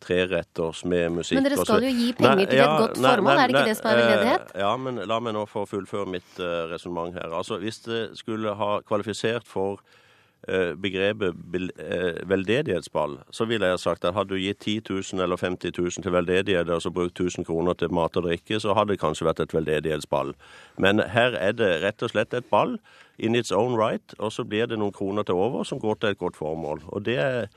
treretters 0.01 0.83
med 0.85 1.17
musikk. 1.19 1.37
Men 1.37 1.47
dere 1.47 1.61
skal 1.61 1.85
jo 1.85 1.93
gi 1.93 2.11
penger 2.17 2.41
nei, 2.41 2.49
til 2.49 2.63
et 2.63 2.75
godt 2.81 2.99
nei, 2.99 3.15
formål, 3.15 3.31
nei, 3.31 3.43
er 3.43 3.47
det 3.47 3.57
ikke 3.57 3.69
det 3.69 3.77
som 3.79 3.89
er 3.91 4.01
veldedighet? 4.01 4.53
Ja, 4.63 4.75
men 4.81 5.01
la 5.13 5.17
meg 5.23 5.35
nå 5.37 5.47
få 5.49 5.65
fullføre 5.69 6.09
mitt 6.09 6.37
uh, 6.41 6.67
resonnement 6.71 7.17
her. 7.17 7.33
Altså, 7.37 7.59
Hvis 7.61 7.83
det 7.87 8.03
skulle 8.19 8.55
ha 8.57 8.69
kvalifisert 8.87 9.47
for 9.47 9.81
uh, 9.81 10.71
begrepet 10.81 11.37
uh, 11.37 12.21
veldedighetsball, 12.29 13.19
så 13.29 13.45
ville 13.49 13.69
jeg 13.69 13.83
sagt 13.83 14.07
at 14.07 14.17
hadde 14.17 14.33
du 14.33 14.41
gitt 14.41 14.65
10 14.65 14.81
000 14.89 15.25
eller 15.25 15.37
50 15.37 15.75
000 15.77 16.05
til 16.05 16.15
veldedighet, 16.15 16.69
og 16.69 16.81
så 16.81 16.93
brukt 16.93 17.19
1000 17.19 17.45
kroner 17.45 17.77
til 17.77 17.93
mat 17.93 18.17
og 18.17 18.25
drikke, 18.29 18.59
så 18.59 18.73
hadde 18.77 18.95
det 18.95 19.03
kanskje 19.03 19.29
vært 19.29 19.43
et 19.45 19.53
veldedighetsball. 19.53 20.33
Men 20.81 21.05
her 21.13 21.37
er 21.37 21.53
det 21.57 21.75
rett 21.85 22.01
og 22.01 22.15
slett 22.15 22.33
et 22.33 22.49
ball 22.49 22.79
in 23.21 23.35
its 23.35 23.51
own 23.51 23.77
right, 23.77 24.15
og 24.17 24.33
så 24.33 24.43
blir 24.43 24.65
det 24.65 24.81
noen 24.81 24.95
kroner 24.95 25.27
til 25.27 25.37
over 25.37 25.63
som 25.67 25.79
går 25.79 26.01
til 26.01 26.15
et 26.15 26.19
godt 26.21 26.39
formål. 26.39 26.81
Og 26.89 27.05
det 27.05 27.19
er 27.21 27.53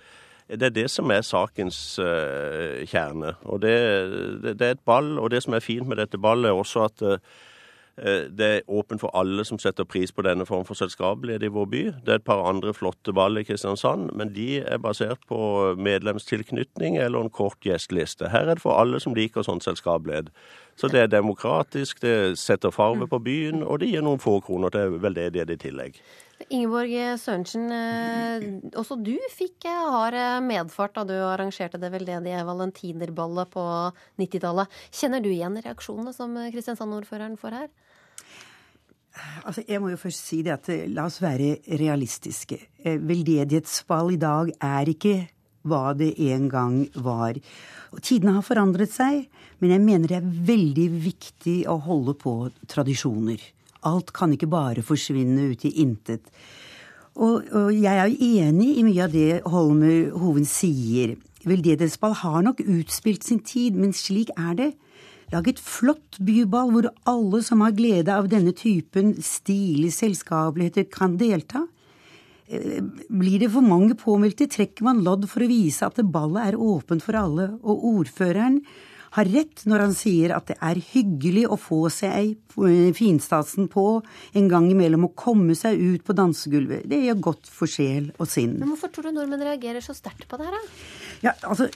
det 0.61 0.71
er 0.71 0.77
det 0.77 0.90
som 0.90 1.11
er 1.11 1.25
sakens 1.27 1.99
uh, 1.99 2.85
kjerne. 2.88 3.35
Og 3.45 3.62
det, 3.62 3.75
det, 4.43 4.59
det, 4.59 4.67
er 4.67 4.79
et 4.79 4.87
ball, 4.87 5.19
og 5.19 5.31
det 5.31 5.43
som 5.45 5.55
er 5.55 5.64
fint 5.64 5.88
med 5.88 6.01
dette 6.03 6.21
ballet, 6.21 6.51
er 6.51 6.61
også 6.61 6.87
at 6.88 7.03
uh, 7.03 7.19
det 8.38 8.47
er 8.47 8.64
åpent 8.67 9.01
for 9.01 9.14
alle 9.14 9.45
som 9.47 9.59
setter 9.62 9.87
pris 9.87 10.11
på 10.12 10.23
denne 10.27 10.47
form 10.47 10.64
for 10.67 10.75
selskapelighet 10.75 11.45
i 11.47 11.53
vår 11.55 11.69
by. 11.71 11.83
Det 12.03 12.11
er 12.11 12.19
et 12.19 12.27
par 12.27 12.43
andre 12.49 12.75
flotte 12.75 13.14
ball 13.14 13.38
i 13.38 13.45
Kristiansand, 13.47 14.11
men 14.19 14.33
de 14.35 14.59
er 14.59 14.83
basert 14.83 15.23
på 15.29 15.38
medlemstilknytning 15.79 16.99
eller 16.99 17.23
en 17.23 17.31
kort 17.31 17.61
gjesteliste. 17.62 18.33
Her 18.35 18.49
er 18.49 18.59
det 18.59 18.64
for 18.67 18.81
alle 18.81 18.99
som 19.01 19.14
liker 19.14 19.47
sånn 19.47 19.62
selskapelighet. 19.62 20.33
Så 20.75 20.90
det 20.90 21.05
er 21.05 21.12
demokratisk, 21.12 22.03
det 22.03 22.35
setter 22.38 22.75
farve 22.75 23.07
på 23.07 23.23
byen, 23.23 23.62
og 23.62 23.79
det 23.79 23.93
gir 23.93 24.03
noen 24.03 24.23
få 24.23 24.40
kroner 24.43 24.75
til 24.75 24.99
veldedighet 24.99 25.55
i 25.55 25.61
tillegg. 25.69 26.03
Ingeborg 26.51 26.92
Sørensen, 27.20 27.68
eh, 27.73 28.44
også 28.77 28.97
du 29.01 29.14
fikk 29.33 29.66
eh, 29.70 29.85
hard 29.94 30.16
eh, 30.18 30.40
medfart 30.44 30.97
da 30.99 31.05
du 31.07 31.14
arrangerte 31.14 31.79
det 31.81 31.92
veldedige 31.94 32.42
valentinerballet 32.47 33.53
på 33.55 33.64
90-tallet. 34.20 34.81
Kjenner 34.94 35.23
du 35.25 35.31
igjen 35.31 35.61
reaksjonene 35.62 36.14
som 36.16 36.35
Kristiansand-ordføreren 36.53 37.38
får 37.40 37.59
her? 37.61 37.70
Altså, 39.47 39.62
jeg 39.68 39.79
må 39.79 39.92
jo 39.92 40.01
først 40.01 40.27
si 40.27 40.40
det 40.42 40.57
at 40.57 40.68
la 40.90 41.07
oss 41.07 41.20
være 41.23 41.61
realistiske. 41.79 42.59
Veldedighetsball 42.83 44.16
i 44.16 44.20
dag 44.20 44.51
er 44.59 44.90
ikke 44.90 45.16
hva 45.70 45.94
det 45.97 46.11
en 46.35 46.49
gang 46.51 46.81
var. 46.99 47.38
Og 47.94 48.03
tidene 48.03 48.35
har 48.37 48.44
forandret 48.44 48.90
seg, 48.92 49.29
men 49.62 49.77
jeg 49.77 49.85
mener 49.87 50.11
det 50.11 50.18
er 50.18 50.33
veldig 50.51 50.88
viktig 51.07 51.61
å 51.70 51.79
holde 51.87 52.18
på 52.18 52.35
tradisjoner. 52.68 53.38
Alt 53.85 54.12
kan 54.16 54.33
ikke 54.35 54.51
bare 54.51 54.85
forsvinne 54.85 55.51
ut 55.53 55.64
i 55.68 55.75
intet. 55.85 56.25
Og, 57.14 57.44
og 57.55 57.70
jeg 57.70 57.94
er 57.94 58.11
jo 58.11 58.31
enig 58.42 58.70
i 58.79 58.87
mye 58.87 59.05
av 59.05 59.12
det 59.14 59.42
Holmer 59.47 60.14
Hoven 60.18 60.47
sier. 60.49 61.14
Veldedighetsball 61.44 62.16
har 62.25 62.40
nok 62.42 62.62
utspilt 62.64 63.27
sin 63.27 63.42
tid, 63.44 63.77
men 63.79 63.92
slik 63.94 64.33
er 64.35 64.57
det. 64.59 64.70
Lag 65.33 65.47
et 65.49 65.61
flott 65.62 66.18
byball 66.23 66.73
hvor 66.73 66.88
alle 67.09 67.40
som 67.44 67.62
har 67.64 67.77
glede 67.77 68.12
av 68.12 68.29
denne 68.33 68.53
typen 68.57 69.14
stilige 69.25 69.94
selskapeligheter, 69.94 70.88
kan 70.90 71.16
delta. 71.20 71.64
Eh, 72.47 72.83
blir 73.09 73.40
det 73.40 73.53
for 73.55 73.64
mange 73.64 73.97
påmeldte, 73.99 74.51
trekker 74.51 74.85
man 74.85 75.05
lodd 75.07 75.29
for 75.31 75.44
å 75.44 75.51
vise 75.51 75.87
at 75.87 76.03
ballet 76.12 76.51
er 76.51 76.61
åpent 76.61 77.05
for 77.05 77.16
alle, 77.16 77.53
og 77.62 77.87
ordføreren 77.94 78.61
har 79.14 79.31
rett 79.31 79.62
når 79.70 79.85
han 79.85 79.94
sier 79.96 80.35
at 80.35 80.48
det 80.50 80.57
er 80.59 80.81
hyggelig 80.92 81.44
å 81.53 81.59
få 81.61 81.81
seg 81.92 82.14
ei 82.14 82.92
finstasen 82.96 83.68
på 83.70 83.87
en 84.35 84.50
gang 84.50 84.66
imellom 84.70 85.09
og 85.09 85.16
komme 85.18 85.55
seg 85.59 85.79
ut 85.79 86.05
på 86.07 86.16
dansegulvet. 86.18 86.87
Det 86.90 87.00
gjør 87.05 87.20
godt 87.29 87.50
for 87.50 87.70
sjel 87.70 88.11
og 88.18 88.31
sinn. 88.31 88.59
Men 88.61 88.72
hvorfor 88.72 88.92
tror 88.94 89.09
du 89.09 89.14
nordmenn 89.14 89.44
reagerer 89.46 89.85
så 89.85 89.94
sterkt 89.96 90.27
på 90.31 90.40
det 90.40 90.48
her, 90.48 90.57
da? 90.57 90.79
Ja, 91.29 91.35
altså, 91.46 91.68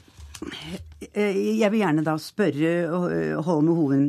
eh, 1.13 1.39
jeg 1.61 1.71
vil 1.75 1.83
gjerne 1.85 2.07
da 2.07 2.17
spørre 2.23 2.75
Holm 2.91 3.47
Holme 3.47 3.79
Hoven. 3.79 4.09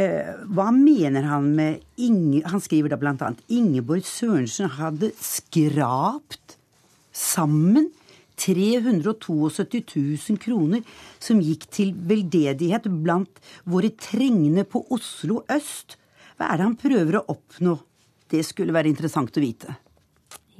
Hva 0.00 0.70
mener 0.72 1.26
han 1.28 1.50
med 1.58 1.82
Inge, 2.00 2.40
Han 2.48 2.62
skriver 2.64 2.88
da 2.88 2.96
blant 2.96 3.20
annet 3.20 3.42
Ingeborg 3.52 4.06
Sørensen 4.08 4.70
hadde 4.78 5.10
skrapt 5.20 6.54
sammen 7.12 7.90
372 8.40 9.36
000 10.30 10.40
kroner 10.40 10.84
som 11.20 11.42
gikk 11.44 11.66
til 11.72 11.92
veldedighet 11.94 12.88
blant 13.04 13.40
våre 13.68 13.92
trengende 14.00 14.64
på 14.68 14.84
Oslo 14.96 15.42
øst. 15.50 15.98
Hva 16.38 16.48
er 16.48 16.60
det 16.60 16.68
han 16.70 16.80
prøver 16.80 17.20
å 17.20 17.26
oppnå? 17.34 17.76
Det 18.30 18.42
skulle 18.46 18.74
være 18.74 18.88
interessant 18.92 19.36
å 19.36 19.42
vite. 19.44 19.76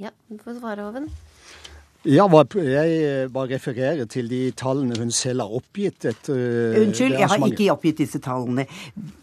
Ja, 0.01 0.11
du 0.29 0.37
får 0.41 0.59
svare, 0.59 0.85
Oven. 0.89 1.09
Ja, 2.01 2.25
jeg 2.25 3.27
bare 3.29 3.49
refererer 3.51 4.07
til 4.09 4.29
de 4.29 4.39
tallene 4.57 4.95
hun 4.97 5.11
selv 5.13 5.43
har 5.43 5.51
oppgitt. 5.53 6.07
Etter 6.09 6.79
Unnskyld, 6.81 7.13
jeg 7.13 7.29
har 7.29 7.43
ikke 7.45 7.67
oppgitt 7.75 8.01
disse 8.01 8.17
tallene. 8.25 8.65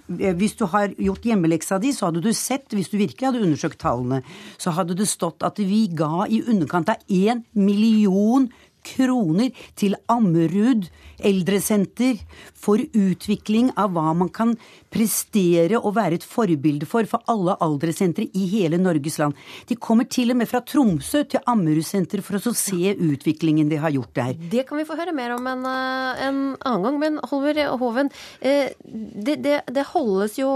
Hvis 0.07 0.55
du 0.61 0.62
har 0.71 0.95
gjort 0.95 1.27
hjemmeleksa 1.27 1.81
di, 1.83 1.91
så 1.93 2.07
hadde 2.07 2.23
du 2.23 2.31
sett, 2.31 2.71
hvis 2.71 2.93
du 2.93 2.95
virkelig 3.01 3.33
hadde 3.33 3.43
undersøkt 3.43 3.81
tallene, 3.83 4.23
så 4.62 4.71
hadde 4.79 4.95
det 4.95 5.09
stått 5.11 5.43
at 5.43 5.59
vi 5.59 5.88
ga 5.91 6.29
i 6.31 6.38
underkant 6.47 6.95
av 6.95 7.03
1 7.11 7.43
million 7.59 8.47
kroner 8.88 9.53
til 9.79 9.96
Ammerud 10.11 10.88
eldresenter 11.18 12.20
for 12.55 12.81
utvikling 12.94 13.72
av 13.79 13.94
hva 13.94 14.12
man 14.16 14.31
kan 14.35 14.55
prestere 14.92 15.79
og 15.79 15.96
være 15.98 16.18
et 16.18 16.27
forbilde 16.27 16.87
for 16.88 17.09
for 17.09 17.24
alle 17.31 17.57
aldersentre 17.64 18.27
i 18.37 18.46
hele 18.51 18.79
Norges 18.81 19.18
land. 19.20 19.37
De 19.68 19.77
kommer 19.77 20.09
til 20.11 20.33
og 20.33 20.38
med 20.40 20.48
fra 20.51 20.62
Tromsø 20.64 21.24
til 21.29 21.42
Ammerudsenteret 21.51 22.24
for 22.24 22.38
å 22.38 22.55
se 22.57 22.94
utviklingen 22.94 23.70
de 23.70 23.81
har 23.81 23.94
gjort 23.94 24.14
der. 24.16 24.35
Det 24.53 24.64
kan 24.68 24.81
vi 24.81 24.87
få 24.88 24.96
høre 24.98 25.14
mer 25.16 25.35
om 25.37 25.46
en, 25.46 25.64
eh, 25.66 26.27
en 26.29 26.40
annen 26.64 26.85
gang. 26.85 26.98
Men 26.98 27.18
Holver 27.31 27.77
Hoven, 27.79 28.11
eh, 28.40 28.70
det, 28.85 29.42
det, 29.42 29.62
det, 29.66 29.87
holdes 29.92 30.38
jo 30.38 30.48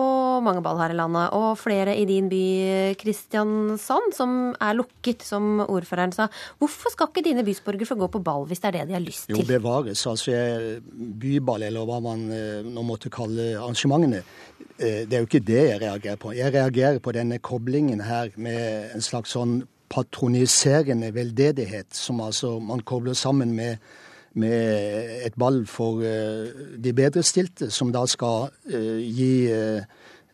mange 0.44 0.62
ball 0.62 0.78
her 0.78 0.94
i 0.94 0.98
landet. 0.98 1.32
Og 1.32 1.58
flere 1.58 1.96
i 1.96 2.06
din 2.08 2.28
by, 2.28 2.94
Kristiansand, 3.00 4.14
som 4.14 4.54
er 4.60 4.78
lukket, 4.78 5.22
som 5.22 5.60
ordføreren 5.66 6.12
sa. 6.12 6.28
Hvorfor 6.58 6.94
skal 6.94 7.10
ikke 7.10 7.26
dine 7.28 7.44
bysborgere 7.46 7.88
få 7.88 7.98
gå 8.00 8.10
på 8.12 8.21
ball 8.24 8.46
hvis 8.48 8.62
det 8.62 8.70
er 8.70 8.78
det 8.78 8.88
de 8.90 8.96
har 8.96 9.04
lyst 9.04 9.26
til? 9.26 9.36
Jo, 9.36 9.46
bevares. 9.48 10.06
Altså, 10.06 10.32
byball, 11.22 11.66
eller 11.68 11.86
hva 11.88 12.00
man 12.04 12.24
eh, 12.32 12.62
nå 12.66 12.84
måtte 12.86 13.12
kalle 13.12 13.52
arrangementene, 13.58 14.22
Eh, 14.82 15.08
det 15.08 15.14
er 15.14 15.22
jo 15.22 15.28
ikke 15.28 15.46
det 15.46 15.62
jeg 15.68 15.80
reagerer 15.82 16.16
på. 16.16 16.32
Jeg 16.36 16.54
reagerer 16.54 16.98
på 16.98 17.12
denne 17.12 17.38
koblingen 17.38 18.00
her 18.00 18.32
med 18.36 18.94
en 18.94 19.04
slags 19.04 19.34
sånn 19.36 19.62
patroniserende 19.92 21.12
veldedighet, 21.14 21.92
som 21.94 22.22
altså 22.24 22.56
man 22.58 22.80
kobler 22.80 23.14
sammen 23.18 23.52
med, 23.54 23.76
med 24.34 25.26
et 25.26 25.34
ball 25.36 25.66
for 25.68 26.00
uh, 26.00 26.48
de 26.80 26.94
bedrestilte, 26.96 27.68
som 27.70 27.92
da 27.92 28.06
skal 28.08 28.48
gi 28.64 29.34
Eh, 29.52 29.84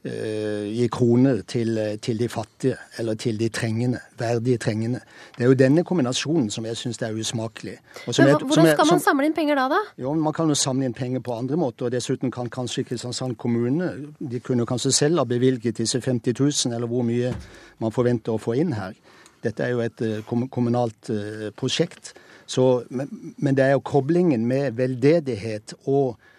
gi 0.04 0.86
kroner 0.94 1.40
til, 1.42 1.78
til, 2.02 2.18
de 2.20 2.28
fattige, 2.30 2.76
eller 2.98 3.16
til 3.18 3.38
de 3.40 3.48
trengende, 3.48 3.98
verdige 4.18 4.58
trengende. 4.62 5.00
Det 5.36 5.44
er 5.44 5.50
jo 5.50 5.56
denne 5.58 5.82
kombinasjonen 5.84 6.50
som 6.54 6.64
jeg 6.68 6.78
syns 6.78 7.00
er 7.02 7.16
usmakelig. 7.18 7.74
Hvordan 8.04 8.70
skal 8.70 8.86
man 8.92 9.02
samle 9.02 9.26
inn 9.26 9.34
penger 9.34 9.58
da, 9.58 9.66
da? 9.74 9.80
Jo, 9.98 10.14
Man 10.14 10.32
kan 10.32 10.48
jo 10.48 10.54
samle 10.54 10.86
inn 10.86 10.94
penger 10.94 11.20
på 11.20 11.34
andre 11.34 11.56
måter. 11.56 11.86
og 11.86 11.92
Dessuten 11.92 12.30
kan 12.30 12.48
kanskje 12.48 12.84
Kristiansand 12.84 13.36
kommune 13.36 13.90
de 14.20 14.40
kunne 14.40 14.66
kanskje 14.66 14.92
selv 14.92 15.18
ha 15.18 15.24
bevilget 15.24 15.78
disse 15.78 16.00
50 16.00 16.40
000, 16.40 16.74
eller 16.74 16.86
hvor 16.86 17.02
mye 17.02 17.34
man 17.78 17.92
forventer 17.92 18.32
å 18.32 18.38
få 18.38 18.54
inn 18.54 18.72
her. 18.78 18.94
Dette 19.42 19.62
er 19.66 19.74
jo 19.74 19.82
et 19.82 20.00
uh, 20.02 20.48
kommunalt 20.50 21.10
prosjekt. 21.56 22.14
Så, 22.48 22.82
men, 22.88 23.34
men, 23.36 23.56
det 23.56 23.64
er 23.64 23.74
jo 23.76 23.84
koblingen 23.84 24.46
med 24.48 24.72
veldedighet 24.78 25.74
og 25.84 26.16
eh, 26.16 26.36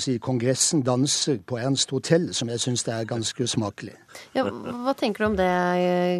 si, 0.00 0.18
Kongressen 0.22 0.84
danser 0.86 1.40
på 1.46 1.58
Ernst 1.60 1.90
hotell, 1.94 2.30
som 2.34 2.48
jeg 2.52 2.62
syns 2.62 2.86
er 2.88 3.08
ganske 3.08 3.44
usmakelig. 3.46 3.96
Ja, 4.34 4.44
hva 4.46 4.94
tenker 4.98 5.24
du 5.24 5.30
om 5.30 5.36
det, 5.38 5.50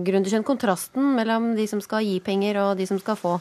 Grundekjønn? 0.07 0.47
Kontrasten 0.47 1.15
mellom 1.17 1.55
de 1.59 1.67
som 1.71 1.83
skal 1.85 2.07
gi 2.07 2.21
penger 2.25 2.61
og 2.63 2.77
de 2.79 2.87
som 2.87 3.01
skal 3.03 3.19
få? 3.19 3.39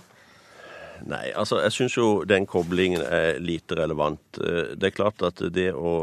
Nei, 1.07 1.29
altså 1.37 1.61
jeg 1.63 1.71
syns 1.71 1.95
jo 1.95 2.07
den 2.27 2.45
koblingen 2.49 3.01
er 3.05 3.39
lite 3.39 3.77
relevant. 3.79 4.39
Eh, 4.41 4.73
det 4.75 4.89
er 4.89 4.95
klart 4.95 5.23
at 5.23 5.41
det 5.53 5.69
å 5.71 5.93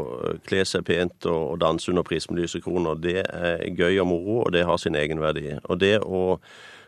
kle 0.47 0.63
seg 0.65 0.87
pent 0.87 1.27
og 1.29 1.59
danse 1.61 1.91
under 1.91 2.05
prismelyse 2.07 2.61
kroner, 2.63 2.97
det 2.97 3.21
er 3.21 3.61
gøy 3.77 4.01
og 4.01 4.09
moro, 4.09 4.39
og 4.45 4.53
det 4.55 4.65
har 4.65 4.81
sin 4.81 4.97
egenverdi. 4.97 5.51
Og 5.67 5.81
det 5.83 5.97
å 6.01 6.39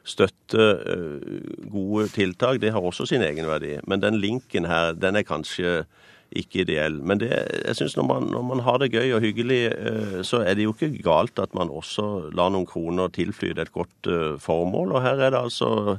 støtte 0.08 0.65
eh, 0.80 1.39
gode 1.70 2.10
tiltak, 2.15 2.62
det 2.62 2.74
har 2.74 2.86
også 2.86 3.08
sin 3.10 3.26
egenverdi. 3.26 3.78
Men 3.88 4.02
den 4.02 4.20
linken 4.22 4.65
her, 4.70 4.96
den 4.98 5.20
er 5.20 5.28
kanskje 5.28 5.84
ikke 6.32 6.63
ideell. 6.63 7.00
Men 7.02 7.22
det, 7.22 7.30
jeg 7.65 7.76
synes 7.76 7.98
når 7.98 8.08
man, 8.08 8.32
når 8.32 8.42
man, 8.42 8.60
har 8.65 8.78
det 8.78 8.92
gøy 8.94 9.13
og 9.18 9.22
hyggelig, 9.22 9.62
eh, 9.74 10.20
så 10.24 10.44
er 10.46 10.58
det 10.58 10.68
jo 10.68 10.74
ikke 10.76 11.04
galt 11.04 11.39
at 11.39 11.56
man 11.58 11.70
også 11.70 12.30
lar 12.38 12.52
noen 12.54 12.70
kroner 12.70 13.10
tilflyte 13.13 13.65
et 13.65 13.74
godt 13.74 14.10
eh, 14.10 14.36
formål. 14.42 14.94
Og 14.94 15.02
her 15.02 15.18
er 15.18 15.34
det 15.34 15.42
altså 15.42 15.98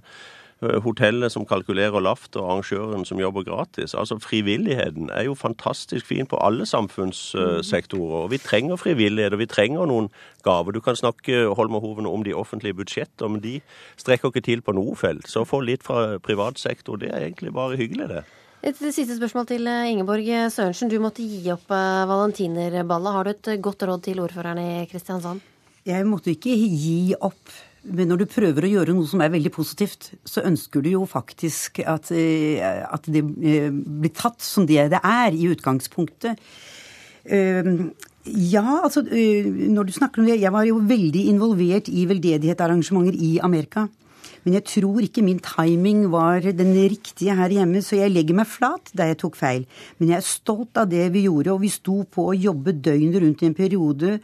eh, 0.63 0.79
hotellet 0.85 1.35
som 1.35 1.47
kalkulerer 1.47 1.99
lavt, 2.01 2.37
og 2.37 2.47
arrangøren 2.47 3.05
som 3.09 3.19
jobber 3.19 3.43
gratis. 3.49 3.95
Altså 3.95 4.21
Frivilligheten 4.23 5.11
er 5.11 5.27
jo 5.27 5.35
fantastisk 5.35 6.07
fin 6.07 6.31
på 6.31 6.39
alle 6.39 6.67
samfunnssektorer. 6.67 8.25
og 8.25 8.31
Vi 8.31 8.39
trenger 8.39 8.79
frivillighet, 8.79 9.35
og 9.35 9.43
vi 9.43 9.51
trenger 9.51 9.91
noen 9.91 10.13
gaver. 10.47 10.71
Du 10.71 10.81
kan 10.81 10.97
snakke 10.97 11.49
Holmerhoven 11.59 12.07
om 12.07 12.23
de 12.23 12.37
offentlige 12.39 12.79
budsjetter, 12.79 13.29
men 13.29 13.43
de 13.43 13.59
strekker 13.97 14.31
ikke 14.31 14.47
til 14.47 14.63
på 14.63 14.79
noe 14.79 14.95
felt. 14.95 15.27
Så 15.27 15.43
å 15.43 15.49
få 15.49 15.65
litt 15.67 15.83
fra 15.83 16.21
privat 16.23 16.63
sektor, 16.63 17.03
det 17.03 17.11
er 17.11 17.27
egentlig 17.27 17.51
bare 17.57 17.81
hyggelig, 17.81 18.15
det. 18.15 18.29
Et 18.61 18.77
siste 18.77 19.15
spørsmål 19.17 19.47
til 19.49 19.69
eh, 19.73 19.89
Ingeborg 19.89 20.27
Sørensen. 20.53 20.91
Du 20.93 20.99
måtte 21.01 21.25
gi 21.25 21.49
opp 21.49 21.71
eh, 21.73 22.03
valentinerballet. 22.11 23.15
Har 23.17 23.25
du 23.25 23.31
et 23.33 23.49
godt 23.65 23.87
råd 23.89 24.03
til 24.05 24.21
ordføreren 24.21 24.61
i 24.61 24.85
Kristiansand? 24.91 25.41
Jeg 25.89 26.05
måtte 26.05 26.35
ikke 26.35 26.53
gi 26.53 27.15
opp. 27.17 27.55
Men 27.89 28.11
når 28.13 28.21
du 28.21 28.27
prøver 28.29 28.67
å 28.67 28.73
gjøre 28.75 28.93
noe 28.93 29.09
som 29.09 29.23
er 29.25 29.33
veldig 29.33 29.53
positivt, 29.55 30.11
så 30.29 30.45
ønsker 30.45 30.85
du 30.85 30.91
jo 30.93 31.07
faktisk 31.09 31.81
at, 31.89 32.11
eh, 32.13 32.61
at 32.85 33.09
det 33.09 33.25
blir 33.25 34.13
tatt 34.13 34.45
som 34.45 34.69
det 34.69 34.91
det 34.93 35.01
er 35.01 35.33
i 35.33 35.49
utgangspunktet. 35.49 36.37
Ja, 37.31 38.63
altså 38.81 39.03
når 39.05 39.89
du 39.89 39.93
snakker 39.93 40.23
om 40.23 40.27
det 40.27 40.39
Jeg 40.41 40.53
var 40.53 40.65
jo 40.65 40.79
veldig 40.81 41.25
involvert 41.29 41.89
i 41.93 42.07
veldedighetsarrangementer 42.09 43.17
i 43.17 43.39
Amerika. 43.45 43.89
Men 44.45 44.57
jeg 44.57 44.67
tror 44.71 45.05
ikke 45.05 45.25
min 45.25 45.41
timing 45.45 46.07
var 46.13 46.45
den 46.45 46.73
riktige 46.75 47.35
her 47.37 47.53
hjemme, 47.53 47.83
så 47.85 47.99
jeg 47.99 48.13
legger 48.15 48.39
meg 48.39 48.49
flat 48.49 48.93
der 48.97 49.13
jeg 49.13 49.21
tok 49.23 49.37
feil. 49.39 49.67
Men 49.99 50.15
jeg 50.15 50.21
er 50.21 50.27
stolt 50.27 50.81
av 50.81 50.89
det 50.91 51.09
vi 51.15 51.27
gjorde, 51.27 51.53
og 51.55 51.63
vi 51.65 51.73
sto 51.73 52.01
på 52.09 52.31
å 52.31 52.37
jobbe 52.37 52.75
døgnet 52.81 53.21
rundt 53.23 53.45
i 53.45 53.51
en 53.51 53.57
periode. 53.59 54.17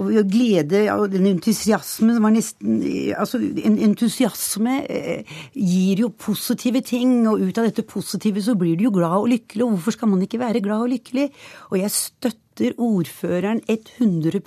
Og 0.00 0.12
glede 0.30 0.84
og 0.94 1.08
den 1.12 1.28
entusiasmen 1.30 2.20
var 2.22 2.34
nesten 2.34 2.82
Altså, 3.14 3.38
en 3.38 3.76
entusiasme 3.82 4.78
eh, 4.90 5.34
gir 5.54 6.04
jo 6.04 6.10
positive 6.10 6.82
ting, 6.84 7.22
og 7.30 7.42
ut 7.42 7.58
av 7.60 7.68
dette 7.68 7.84
positive 7.86 8.42
så 8.44 8.56
blir 8.58 8.78
du 8.78 8.88
jo 8.88 8.94
glad 8.94 9.16
og 9.22 9.28
lykkelig, 9.32 9.64
og 9.64 9.76
hvorfor 9.76 9.96
skal 9.96 10.10
man 10.10 10.24
ikke 10.24 10.42
være 10.42 10.62
glad 10.64 10.86
og 10.86 10.92
lykkelig? 10.94 11.28
Og 11.70 11.78
jeg 11.80 11.94
støtter 11.94 12.74
ordføreren 12.78 13.62
100 13.68 14.40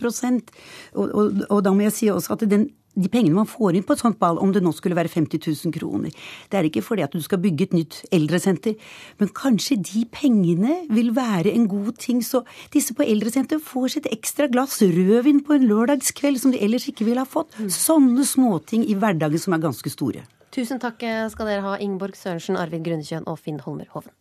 og, 0.93 1.09
og, 1.11 1.41
og 1.49 1.63
da 1.63 1.73
må 1.75 1.87
jeg 1.87 1.95
si 1.95 2.11
også 2.11 2.37
at 2.37 2.45
den 2.49 2.69
de 2.97 3.11
pengene 3.13 3.37
man 3.37 3.49
får 3.49 3.77
inn 3.77 3.85
på 3.87 3.95
et 3.95 4.01
sånt 4.01 4.19
ball, 4.21 4.39
om 4.41 4.51
det 4.53 4.63
nå 4.65 4.73
skulle 4.75 4.97
være 4.97 5.11
50 5.13 5.41
000 5.45 5.75
kroner, 5.75 6.13
det 6.49 6.59
er 6.59 6.67
ikke 6.69 6.83
fordi 6.85 7.05
at 7.05 7.13
du 7.13 7.21
skal 7.23 7.41
bygge 7.43 7.67
et 7.67 7.75
nytt 7.77 7.99
eldresenter, 8.15 8.77
men 9.21 9.31
kanskje 9.37 9.79
de 9.81 10.03
pengene 10.11 10.81
vil 10.93 11.13
være 11.15 11.53
en 11.53 11.67
god 11.71 11.93
ting, 12.01 12.23
så 12.25 12.43
disse 12.73 12.95
på 12.97 13.05
eldresenter 13.05 13.61
får 13.63 13.97
sitt 13.97 14.11
ekstra 14.11 14.49
glass 14.51 14.81
rødvin 14.81 15.43
på 15.45 15.57
en 15.57 15.67
lørdagskveld 15.69 16.41
som 16.41 16.53
de 16.55 16.61
ellers 16.63 16.87
ikke 16.89 17.07
ville 17.07 17.23
ha 17.23 17.29
fått. 17.29 17.53
Mm. 17.59 17.71
Sånne 17.73 18.27
småting 18.27 18.85
i 18.87 18.97
hverdagen 18.97 19.41
som 19.41 19.55
er 19.55 19.65
ganske 19.67 19.93
store. 19.93 20.25
Tusen 20.53 20.79
takk 20.81 21.03
skal 21.29 21.49
dere 21.49 21.65
ha, 21.65 21.75
Ingeborg 21.83 22.17
Sørensen, 22.17 22.57
Arvid 22.57 22.85
Grundekjøn 22.87 23.27
og 23.29 23.37
Finn 23.43 23.59
Holmer 23.61 23.89
Hoven. 23.93 24.13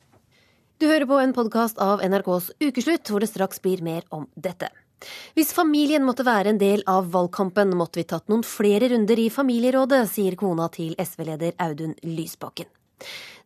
Du 0.77 0.85
hører 0.91 1.09
på 1.09 1.17
en 1.23 1.33
podkast 1.33 1.79
av 1.81 2.03
NRKs 2.05 2.51
Ukeslutt, 2.61 3.09
hvor 3.09 3.25
det 3.25 3.31
straks 3.31 3.63
blir 3.65 3.81
mer 3.81 4.05
om 4.13 4.27
dette. 4.37 4.69
Hvis 5.37 5.53
familien 5.57 6.05
måtte 6.07 6.25
være 6.27 6.55
en 6.55 6.61
del 6.61 6.83
av 6.89 7.11
valgkampen, 7.13 7.75
måtte 7.77 8.01
vi 8.01 8.07
tatt 8.09 8.31
noen 8.33 8.45
flere 8.47 8.89
runder 8.93 9.21
i 9.21 9.29
familierådet, 9.33 10.03
sier 10.11 10.39
kona 10.41 10.71
til 10.73 10.97
SV-leder 10.99 11.57
Audun 11.63 11.95
Lysbakken. 12.03 12.71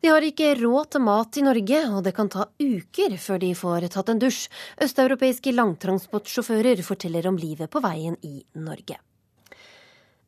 De 0.00 0.08
har 0.08 0.24
ikke 0.24 0.54
råd 0.56 0.94
til 0.94 1.04
mat 1.04 1.36
i 1.36 1.44
Norge, 1.44 1.82
og 1.90 2.04
det 2.06 2.14
kan 2.16 2.30
ta 2.32 2.46
uker 2.62 3.18
før 3.20 3.42
de 3.42 3.50
får 3.58 3.90
tatt 3.92 4.14
en 4.14 4.22
dusj. 4.22 4.46
Østeuropeiske 4.86 5.52
langtransportsjåfører 5.52 6.80
forteller 6.86 7.28
om 7.28 7.36
livet 7.36 7.68
på 7.72 7.82
veien 7.84 8.16
i 8.24 8.38
Norge. 8.56 8.96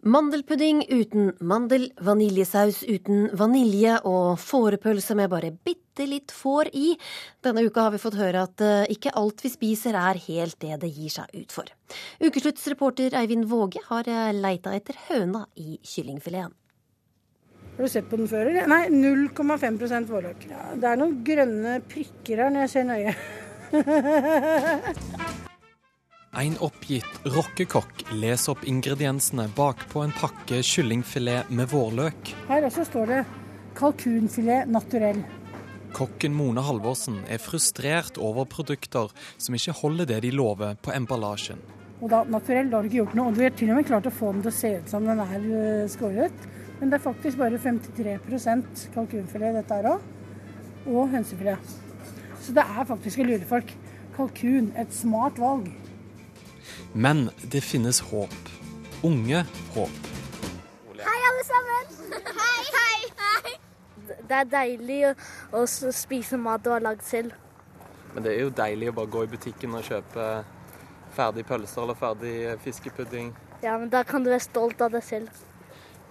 Mandelpudding 0.03 0.81
uten 0.91 1.29
mandel, 1.47 1.85
vaniljesaus 2.03 2.81
uten 2.91 3.29
vanilje 3.39 4.01
og 4.03 4.41
fårepølse 4.43 5.15
med 5.15 5.31
bare 5.31 5.53
bitte 5.55 6.09
litt 6.11 6.35
får 6.35 6.73
i. 6.75 6.97
Denne 7.47 7.63
uka 7.63 7.85
har 7.87 7.95
vi 7.95 8.01
fått 8.03 8.19
høre 8.19 8.43
at 8.43 8.65
eh, 8.67 8.91
ikke 8.91 9.13
alt 9.21 9.45
vi 9.45 9.53
spiser 9.53 9.95
er 9.95 10.19
helt 10.25 10.59
det 10.65 10.81
det 10.83 10.91
gir 10.91 11.13
seg 11.15 11.31
ut 11.37 11.55
for. 11.55 11.71
Ukeslutts 12.19 12.67
reporter 12.73 13.15
Eivind 13.21 13.47
Våge 13.47 13.85
har 13.93 14.11
eh, 14.11 14.33
leita 14.35 14.75
etter 14.75 14.99
høna 15.07 15.45
i 15.55 15.79
kyllingfileten. 15.87 16.51
Har 17.77 17.87
du 17.87 17.93
sett 17.95 18.11
på 18.11 18.19
den 18.19 18.27
før? 18.27 18.51
eller? 18.51 18.67
Nei, 18.67 18.91
0,5 18.91 20.11
vårløk. 20.11 20.51
Ja, 20.51 20.67
det 20.83 20.91
er 20.91 20.99
noen 20.99 21.23
grønne 21.23 21.79
prikker 21.87 22.43
her 22.43 22.51
når 22.51 22.67
jeg 22.67 22.75
ser 22.75 22.91
nøye. 22.91 23.15
En 26.33 26.55
oppgitt 26.65 27.27
rockekokk 27.29 28.07
leser 28.17 28.55
opp 28.55 28.63
ingrediensene 28.65 29.51
bakpå 29.53 30.01
en 30.01 30.15
pakke 30.17 30.63
kyllingfilet 30.65 31.51
med 31.53 31.69
vårløk. 31.69 32.31
Her 32.49 32.65
også 32.65 32.87
står 32.89 33.11
det 33.11 33.19
kalkunfilet 33.77 34.71
naturell. 34.73 35.21
Kokken 35.93 36.33
Mone 36.33 36.65
Halvorsen 36.65 37.19
er 37.29 37.43
frustrert 37.43 38.17
over 38.17 38.49
produkter 38.49 39.13
som 39.37 39.59
ikke 39.61 39.77
holder 39.83 40.09
det 40.09 40.23
de 40.25 40.33
lover 40.33 40.81
på 40.81 40.97
emballasjen. 40.97 41.61
Og 42.01 42.09
da, 42.09 42.23
naturell, 42.25 42.73
da 42.73 42.81
har 42.81 42.89
du 42.89 42.89
ikke 42.89 43.03
gjort 43.03 43.21
noe. 43.21 43.29
Og 43.29 43.37
du 43.37 43.45
har 43.45 43.53
til 43.61 43.75
og 43.75 43.83
med 43.83 43.91
klart 43.93 44.09
å 44.09 44.17
få 44.23 44.33
den 44.33 44.41
til 44.49 44.55
å 44.55 44.57
se 44.63 44.73
ut 44.81 44.97
som 44.97 45.13
den 45.13 45.21
er 45.27 45.47
eh, 45.61 45.85
skåret. 45.93 46.51
Men 46.81 46.89
det 46.89 46.97
er 46.97 47.07
faktisk 47.11 47.45
bare 47.45 47.61
53 47.61 48.17
kalkunfilet 48.97 49.61
dette 49.61 49.83
her 49.83 49.93
òg. 49.93 50.11
Og 50.89 51.13
hønsefilet. 51.13 51.77
Så 52.41 52.57
det 52.57 52.65
er 52.65 52.89
faktisk 52.89 53.21
å 53.21 53.29
lure 53.35 53.53
folk. 53.53 53.77
Kalkun, 54.17 54.73
et 54.81 54.97
smart 54.97 55.37
valg. 55.41 55.69
Men 56.95 57.31
det 57.43 57.63
finnes 57.65 58.01
håp. 58.13 58.51
Unge 59.03 59.45
håp. 59.75 60.11
Hei, 61.03 61.21
alle 61.29 61.45
sammen. 61.49 61.95
Hei, 62.41 62.65
hei, 62.79 62.99
hei. 63.23 63.55
Det 64.29 64.41
er 64.41 64.51
deilig 64.53 65.01
å, 65.11 65.15
å 65.63 65.65
spise 65.67 66.39
mat 66.41 66.65
du 66.65 66.71
har 66.75 66.85
lagd 66.85 67.05
selv. 67.07 67.35
Men 68.15 68.27
det 68.27 68.35
er 68.35 68.45
jo 68.45 68.53
deilig 68.55 68.91
å 68.93 68.97
bare 69.01 69.13
gå 69.13 69.25
i 69.25 69.31
butikken 69.33 69.79
og 69.79 69.87
kjøpe 69.87 70.27
ferdig 71.17 71.47
pølser 71.49 71.85
eller 71.85 71.99
ferdig 71.99 72.35
fiskepudding. 72.65 73.33
Ja, 73.63 73.79
men 73.79 73.89
da 73.93 74.03
kan 74.05 74.25
du 74.25 74.33
være 74.33 74.45
stolt 74.45 74.81
av 74.85 74.93
deg 74.95 75.05
selv. 75.07 75.43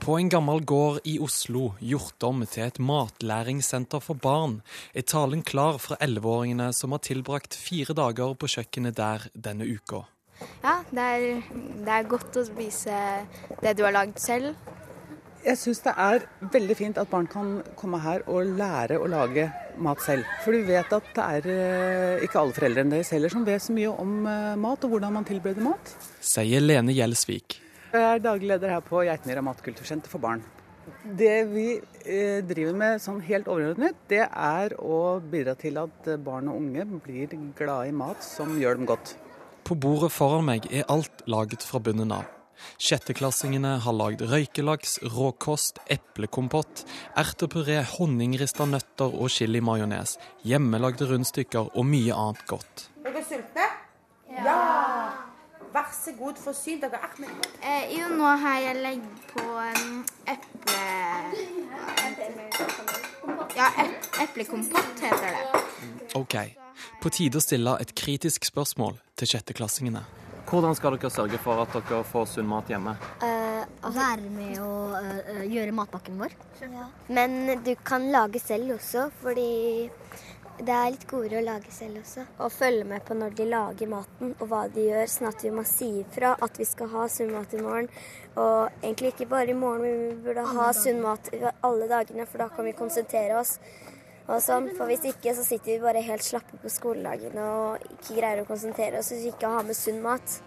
På 0.01 0.15
en 0.17 0.31
gammel 0.33 0.63
gård 0.65 1.03
i 1.05 1.19
Oslo, 1.21 1.75
gjort 1.77 2.25
om 2.25 2.41
til 2.49 2.63
et 2.65 2.79
matlæringssenter 2.81 4.01
for 4.01 4.17
barn, 4.17 4.55
er 4.97 5.05
talen 5.05 5.43
klar 5.45 5.77
fra 5.77 5.99
elleveåringene 6.01 6.71
som 6.73 6.95
har 6.95 7.03
tilbrakt 7.05 7.53
fire 7.53 7.93
dager 7.93 8.33
på 8.33 8.49
kjøkkenet 8.49 8.97
der 8.97 9.27
denne 9.35 9.67
uka. 9.69 10.07
Ja, 10.61 10.75
det 10.91 11.07
er, 11.15 11.49
det 11.85 11.95
er 11.95 12.11
godt 12.11 12.37
å 12.37 12.45
spise 12.47 12.97
det 13.61 13.75
du 13.77 13.85
har 13.87 13.95
lagd 13.95 14.19
selv. 14.21 14.55
Jeg 15.41 15.57
syns 15.57 15.79
det 15.81 15.91
er 15.97 16.25
veldig 16.53 16.75
fint 16.77 16.97
at 17.01 17.09
barn 17.09 17.25
kan 17.29 17.53
komme 17.77 17.97
her 18.03 18.21
og 18.29 18.51
lære 18.59 18.99
å 19.01 19.07
lage 19.09 19.47
mat 19.81 20.01
selv. 20.05 20.27
For 20.43 20.53
du 20.53 20.67
vet 20.67 20.93
at 20.93 21.07
det 21.15 21.25
er 21.25 21.47
eh, 21.49 22.25
ikke 22.27 22.43
alle 22.43 22.53
foreldrene 22.53 22.93
deres 22.93 23.09
heller 23.15 23.33
som 23.33 23.45
vet 23.47 23.63
så 23.65 23.73
mye 23.73 23.89
om 24.03 24.27
eh, 24.29 24.53
mat 24.61 24.85
og 24.85 24.93
hvordan 24.93 25.15
man 25.17 25.25
tilbereder 25.25 25.65
mat. 25.65 25.95
Sier 26.21 26.61
Lene 26.61 26.93
Gjelsvik. 26.93 27.57
Jeg 27.91 28.03
er 28.05 28.21
daglig 28.23 28.51
leder 28.53 28.75
her 28.75 28.85
på 28.85 29.01
Geitmyra 29.07 29.41
matkultursenter 29.49 30.13
for 30.13 30.21
barn. 30.21 30.45
Det 31.01 31.39
vi 31.49 31.65
eh, 31.79 32.45
driver 32.45 32.77
med 32.77 33.01
sånn 33.01 33.23
helt 33.25 33.49
overordnet, 33.49 33.97
det 34.13 34.21
er 34.27 34.77
å 34.77 35.17
bidra 35.25 35.57
til 35.57 35.81
at 35.81 36.13
barn 36.21 36.53
og 36.53 36.61
unge 36.61 36.85
blir 37.01 37.33
glade 37.57 37.89
i 37.89 37.97
mat 37.97 38.21
som 38.25 38.53
gjør 38.61 38.77
dem 38.77 38.93
godt. 38.93 39.15
På 39.63 39.75
bordet 39.75 40.11
foran 40.11 40.47
meg 40.47 40.67
er 40.73 40.87
alt 40.91 41.23
laget 41.29 41.63
fra 41.65 41.79
bunnen 41.83 42.11
av. 42.15 42.27
Sjetteklassingene 42.81 43.75
har 43.83 43.95
lagd 43.95 44.21
røykelaks, 44.29 44.99
råkost, 45.15 45.81
eplekompott, 45.89 46.83
ertepuré, 47.17 47.79
honningrista 47.95 48.67
nøtter 48.69 49.13
og 49.13 49.31
chilimajones, 49.33 50.17
hjemmelagde 50.47 51.09
rundstykker 51.09 51.71
og 51.73 51.87
mye 51.87 52.13
annet 52.13 52.45
godt. 52.49 52.87
Er 53.05 53.09
dere 53.09 53.25
sultne? 53.27 53.67
Ja. 54.37 54.57
Vær 55.71 55.91
så 55.95 56.11
god, 56.17 56.39
forsyn 56.41 56.81
dere. 56.81 56.99
Ahmed. 57.05 57.45
Eh, 57.63 57.93
jo, 57.95 58.09
nå 58.19 58.31
har 58.43 58.57
jeg 58.59 58.81
legg 58.83 59.05
på 59.31 59.45
um, 59.45 60.01
eple... 60.27 60.81
Ja, 63.55 63.67
eplekompott 64.23 64.99
heter 65.03 65.37
det. 65.37 65.61
OK. 66.17 66.35
På 67.01 67.11
tide 67.13 67.39
å 67.39 67.43
stille 67.43 67.77
et 67.83 67.93
kritisk 67.95 68.47
spørsmål 68.47 68.99
til 69.21 69.35
sjetteklassingene. 69.35 70.01
Hvordan 70.49 70.75
skal 70.75 70.97
dere 70.97 71.11
sørge 71.13 71.37
for 71.39 71.61
at 71.61 71.75
dere 71.77 72.01
får 72.09 72.25
sunn 72.33 72.49
mat 72.49 72.69
hjemme? 72.71 72.95
Uh, 73.21 73.61
være 73.93 74.31
med 74.33 74.57
å 74.59 74.71
uh, 74.97 75.43
gjøre 75.45 75.75
matpakken 75.77 76.17
vår. 76.19 76.33
Ja. 76.65 76.89
Men 77.13 77.61
du 77.63 77.75
kan 77.85 78.09
lage 78.11 78.41
selv 78.41 78.73
også, 78.75 79.07
fordi 79.21 79.51
det 80.61 80.73
er 80.73 80.89
litt 80.93 81.05
godere 81.09 81.39
å 81.39 81.45
lage 81.45 81.71
selv 81.73 82.01
også. 82.01 82.25
Og 82.43 82.51
følge 82.53 82.87
med 82.89 83.05
på 83.05 83.15
når 83.17 83.37
de 83.37 83.47
lager 83.49 83.89
maten 83.93 84.33
og 84.33 84.43
hva 84.49 84.65
de 84.73 84.89
gjør, 84.89 85.07
sånn 85.13 85.29
at 85.31 85.45
vi 85.45 85.53
må 85.53 85.63
si 85.67 85.89
ifra 86.01 86.33
at 86.41 86.59
vi 86.59 86.67
skal 86.69 86.91
ha 86.91 87.07
sunn 87.09 87.31
mat 87.33 87.55
i 87.55 87.61
morgen. 87.61 87.87
Og 88.35 88.83
egentlig 88.83 89.13
ikke 89.13 89.29
bare 89.31 89.53
i 89.53 89.57
morgen, 89.57 89.85
men 89.85 90.03
vi 90.09 90.19
burde 90.27 90.45
ha 90.57 90.67
sunn 90.77 91.01
mat 91.05 91.31
alle 91.61 91.89
dagene, 91.89 92.27
for 92.29 92.43
da 92.43 92.51
kan 92.53 92.67
vi 92.67 92.77
konsentrere 92.77 93.39
oss. 93.39 93.57
Og 94.29 94.37
sånn, 94.43 94.69
for 94.77 94.89
Hvis 94.89 95.05
ikke 95.09 95.33
så 95.35 95.43
sitter 95.45 95.73
vi 95.73 95.81
bare 95.83 96.03
helt 96.05 96.23
slappe 96.23 96.59
på 96.61 96.69
skoledagene 96.69 97.41
og 97.41 97.85
ikke 97.97 98.19
greier 98.19 98.43
å 98.43 98.47
konsentrere 98.47 99.01
oss 99.01 99.11
hvis 99.13 99.25
vi 99.25 99.33
ikke 99.33 99.49
har 99.55 99.65
med 99.67 99.77
sunn 99.77 100.01
mat. 100.03 100.37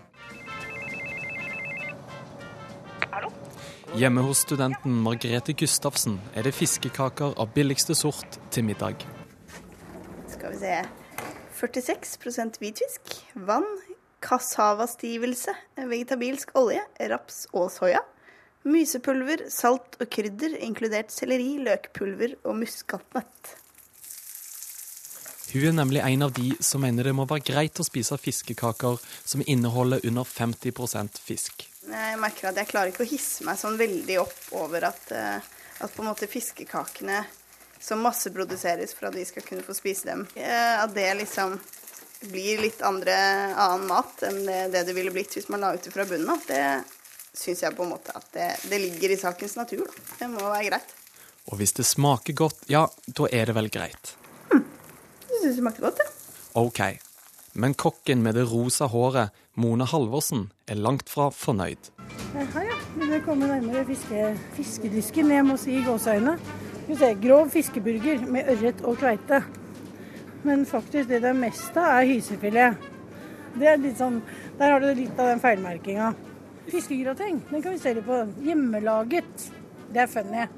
Hjemme 3.95 4.25
hos 4.27 4.41
studenten 4.43 4.97
Margrethe 5.05 5.55
Gustavsen 5.55 6.17
er 6.35 6.47
det 6.47 6.55
fiskekaker 6.57 7.37
av 7.39 7.53
billigste 7.55 7.95
sort 7.95 8.41
til 8.51 8.67
middag. 8.67 9.05
Skal 10.33 10.55
vi 10.55 10.63
se 10.65 10.81
46 11.55 12.59
hvitfisk, 12.59 13.15
vann, 13.35 13.69
kassavastivelse, 14.25 15.55
vegetabilsk 15.79 16.51
olje, 16.59 16.83
raps 17.13 17.45
og 17.53 17.71
soya. 17.71 18.03
Mysepulver, 18.65 19.47
salt 19.53 19.99
og 20.01 20.09
krydder, 20.11 20.57
inkludert 20.65 21.13
selleri, 21.13 21.59
løkpulver 21.63 22.39
og 22.43 22.57
muskatnøtt. 22.63 23.55
Hun 25.55 25.69
er 25.69 25.73
nemlig 25.77 26.01
en 26.03 26.23
av 26.27 26.33
de 26.35 26.49
som 26.59 26.83
mener 26.83 27.07
det 27.07 27.13
må 27.15 27.29
være 27.31 27.45
greit 27.47 27.79
å 27.79 27.85
spise 27.87 28.17
fiskekaker 28.19 28.97
som 29.23 29.43
inneholder 29.47 30.03
under 30.09 30.27
50% 30.27 31.21
fisk. 31.23 31.69
Jeg 31.87 32.17
merker 32.19 32.49
at 32.49 32.59
jeg 32.59 32.71
klarer 32.73 32.91
ikke 32.91 33.05
å 33.05 33.07
hisse 33.07 33.47
meg 33.47 33.61
sånn 33.61 33.77
veldig 33.79 34.17
opp 34.25 34.49
over 34.59 34.89
at, 34.89 35.13
eh, 35.15 35.39
at 35.79 35.95
på 35.95 36.03
en 36.03 36.09
måte 36.11 36.27
fiskekakene 36.27 37.21
som 37.79 38.03
masseproduseres 38.03 38.97
for 38.99 39.13
at 39.13 39.15
vi 39.15 39.23
skal 39.29 39.47
kunne 39.47 39.63
få 39.63 39.77
spise 39.79 40.09
dem, 40.09 40.25
eh, 40.35 40.83
at 40.83 40.91
det 40.97 41.07
liksom 41.21 41.55
blir 42.33 42.65
litt 42.65 42.83
andre, 42.83 43.15
annen 43.55 43.87
mat 43.87 44.27
enn 44.27 44.43
det, 44.49 44.59
det, 44.75 44.83
det 44.89 44.97
ville 44.99 45.15
blitt 45.15 45.39
hvis 45.39 45.49
man 45.55 45.63
la 45.63 45.75
ut 45.77 45.87
det 45.87 45.95
fra 45.95 46.09
bunnen 46.09 46.35
av. 46.35 46.43
Det 46.49 46.83
syns 47.31 47.63
jeg 47.63 47.79
på 47.79 47.87
en 47.87 47.95
måte 47.95 48.11
at 48.19 48.27
det, 48.35 48.51
det 48.73 48.83
ligger 48.89 49.15
i 49.15 49.21
sakens 49.23 49.55
natur. 49.61 49.87
Da. 49.87 50.19
Det 50.19 50.33
må 50.35 50.43
være 50.49 50.67
greit. 50.73 50.99
Og 51.53 51.63
hvis 51.63 51.79
det 51.79 51.87
smaker 51.87 52.35
godt, 52.43 52.67
ja, 52.67 52.89
da 53.07 53.31
er 53.31 53.53
det 53.53 53.59
vel 53.61 53.71
greit. 53.71 54.17
Syns 55.45 55.59
det 55.59 55.61
smakte 55.61 55.83
godt, 55.85 55.99
ja. 56.01 56.07
OK. 56.57 56.79
Men 57.53 57.75
kokken 57.77 58.23
med 58.25 58.39
det 58.39 58.47
rosa 58.49 58.87
håret, 58.89 59.35
Mone 59.61 59.85
Halvorsen, 59.85 60.47
er 60.65 60.79
langt 60.81 61.11
fra 61.13 61.27
fornøyd. 61.37 61.91
Hei, 62.33 62.63
ja. 62.65 62.79
Vil 62.95 63.13
dere 63.13 63.21
komme 63.27 63.51
nærmere 63.51 63.83
fiske, 63.85 64.31
fiskedisken? 64.57 65.35
Jeg 65.35 65.45
må 65.45 65.59
si 65.61 65.83
gåseøyne. 65.85 66.39
Grov 67.21 67.53
fiskeburger 67.53 68.25
med 68.25 68.49
ørret 68.55 68.81
og 68.89 68.97
kveite. 69.03 69.43
Men 70.49 70.65
faktisk 70.65 71.13
det 71.13 71.21
det 71.21 71.35
er 71.35 71.39
mest 71.45 71.77
av, 71.77 71.91
er 71.99 72.09
hysefilet. 72.09 72.91
Det 73.61 73.69
er 73.69 73.81
litt 73.85 74.01
sånn, 74.01 74.23
Der 74.57 74.71
har 74.73 74.81
du 74.81 74.95
litt 74.95 75.19
av 75.19 75.29
den 75.35 75.45
feilmerkinga. 75.45 76.15
Fiskegrateng, 76.73 77.43
den 77.51 77.63
kan 77.63 77.77
vi 77.77 77.85
se 77.85 77.93
litt 77.93 78.09
på. 78.09 78.25
Hjemmelaget. 78.49 79.51
Det 79.93 80.07
er 80.07 80.09
funny. 80.09 80.49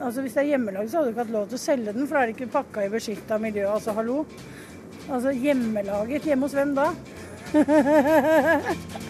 Altså 0.00 0.22
Hvis 0.24 0.32
det 0.32 0.40
er 0.42 0.52
hjemmelaget, 0.54 0.90
så 0.90 0.96
hadde 0.96 1.10
du 1.10 1.12
ikke 1.12 1.24
hatt 1.24 1.34
lov 1.34 1.46
til 1.50 1.58
å 1.58 1.62
selge 1.64 1.92
den, 1.92 2.06
for 2.08 2.16
da 2.16 2.22
er 2.22 2.30
det 2.30 2.36
ikke 2.38 2.52
pakka 2.54 2.86
i 2.86 2.92
beskytta 2.92 3.38
miljø. 3.42 3.66
Altså 3.68 3.92
hallo. 3.98 4.24
Altså 5.10 5.34
hjemmelaget. 5.36 6.28
Hjemme 6.30 6.48
hos 6.48 6.56
hvem 6.56 6.74
da? 6.78 6.90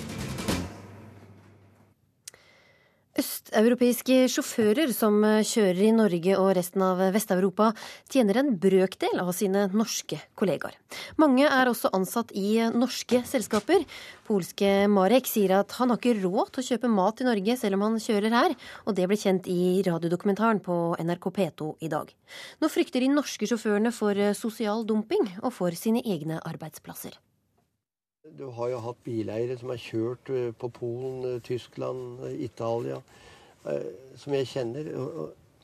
Østeuropeiske 3.50 4.28
sjåfører 4.30 4.92
som 4.94 5.16
kjører 5.26 5.80
i 5.82 5.90
Norge 5.90 6.36
og 6.38 6.52
resten 6.54 6.84
av 6.86 7.00
Vest-Europa, 7.10 7.72
tjener 8.06 8.38
en 8.38 8.52
brøkdel 8.62 9.18
av 9.18 9.32
sine 9.34 9.64
norske 9.74 10.20
kollegaer. 10.38 10.76
Mange 11.18 11.48
er 11.48 11.66
også 11.66 11.90
ansatt 11.96 12.30
i 12.30 12.60
norske 12.70 13.24
selskaper. 13.26 13.82
Polske 14.28 14.86
Marek 14.86 15.26
sier 15.26 15.56
at 15.56 15.74
han 15.80 15.90
har 15.90 15.98
ikke 15.98 16.20
råd 16.20 16.52
til 16.54 16.62
å 16.62 16.66
kjøpe 16.68 16.90
mat 16.94 17.22
i 17.24 17.26
Norge 17.26 17.56
selv 17.58 17.74
om 17.74 17.82
han 17.88 17.96
kjører 18.04 18.36
her, 18.36 18.54
og 18.86 18.94
det 18.94 19.08
ble 19.10 19.18
kjent 19.18 19.48
i 19.50 19.80
radiodokumentaren 19.88 20.62
på 20.62 20.76
NRK 21.02 21.26
P2 21.40 21.72
i 21.82 21.90
dag. 21.90 22.12
Nå 22.62 22.70
frykter 22.70 23.02
de 23.02 23.10
norske 23.16 23.50
sjåførene 23.50 23.90
for 23.90 24.14
sosial 24.38 24.86
dumping 24.86 25.26
og 25.40 25.50
for 25.56 25.74
sine 25.74 26.04
egne 26.06 26.38
arbeidsplasser. 26.38 27.18
Du 28.38 28.46
har 28.54 28.70
jo 28.70 28.78
hatt 28.84 29.02
bileiere 29.02 29.58
som 29.58 29.72
har 29.72 29.80
kjørt 29.82 30.30
eh, 30.30 30.52
på 30.54 30.68
Polen, 30.70 31.24
eh, 31.26 31.40
Tyskland, 31.42 32.20
eh, 32.28 32.36
Italia, 32.46 33.00
som 34.16 34.34
jeg 34.34 34.48
kjenner. 34.50 34.90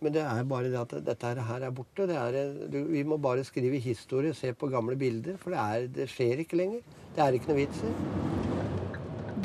Men 0.05 0.13
det 0.13 0.23
er 0.29 0.45
bare 0.45 0.69
det 0.69 0.81
at 0.81 0.95
dette 1.07 1.33
her 1.49 1.65
er 1.65 1.73
borte. 1.75 2.05
Er, 2.13 2.37
vi 2.69 3.03
må 3.05 3.17
bare 3.17 3.45
skrive 3.49 3.81
historie, 3.81 4.35
se 4.37 4.53
på 4.53 4.69
gamle 4.73 4.97
bilder. 5.01 5.39
For 5.41 5.55
det, 5.55 5.63
er, 5.63 5.87
det 5.89 6.09
skjer 6.13 6.45
ikke 6.45 6.61
lenger. 6.61 6.83
Det 7.17 7.25
er 7.25 7.39
ikke 7.39 7.53
noe 7.53 7.61
vits 7.63 7.85
i. 7.87 7.93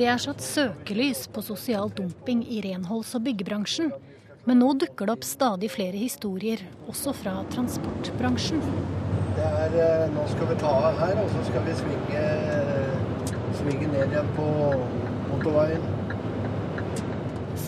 Det 0.02 0.08
er 0.08 0.20
satt 0.24 0.44
søkelys 0.44 1.26
på 1.32 1.44
sosial 1.44 1.92
dumping 1.96 2.44
i 2.48 2.62
renholds- 2.64 3.14
og 3.16 3.26
byggebransjen. 3.28 3.92
Men 4.48 4.58
nå 4.58 4.72
dukker 4.82 5.08
det 5.08 5.14
opp 5.14 5.26
stadig 5.28 5.70
flere 5.70 6.00
historier, 6.02 6.64
også 6.90 7.14
fra 7.14 7.36
transportbransjen. 7.54 8.64
Er, 9.42 9.76
nå 10.12 10.24
skal 10.32 10.50
vi 10.50 10.58
ta 10.60 10.72
av 10.90 10.98
her, 11.00 11.20
og 11.22 11.30
så 11.32 11.44
skal 11.48 11.68
vi 11.68 11.78
svinge 11.78 12.24
svinge 13.62 13.88
ned 13.92 14.16
igjen 14.16 14.32
på 14.36 14.48
motorveien. 15.30 16.01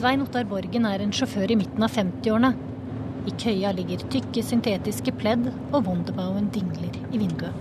Svein 0.04 0.20
Ottar 0.20 0.44
Borgen 0.44 0.84
er 0.84 1.00
en 1.00 1.14
sjåfør 1.16 1.54
i 1.54 1.56
midten 1.56 1.84
av 1.86 1.94
50-årene. 1.96 2.50
I 3.24 3.34
køya 3.40 3.70
ligger 3.72 4.02
tykke 4.12 4.42
syntetiske 4.44 5.14
pledd, 5.16 5.46
og 5.70 5.86
Wunderbauen 5.86 6.50
dingler 6.52 6.98
i 7.16 7.22
vinduet. 7.22 7.56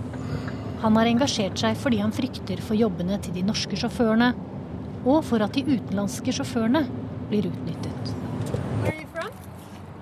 Han 0.83 0.99
har 0.99 1.07
engasjert 1.07 1.55
seg 1.63 1.79
fordi 1.79 2.01
han 2.03 2.11
frykter 2.11 2.59
for 2.67 2.75
jobbene 2.75 3.21
til 3.23 3.37
de 3.37 3.45
norske 3.47 3.79
sjåførene, 3.79 4.33
og 5.05 5.23
for 5.23 5.47
at 5.47 5.55
de 5.55 5.63
utenlandske 5.69 6.35
sjåførene 6.35 6.83
blir 7.31 7.47
utnyttet. 7.47 8.13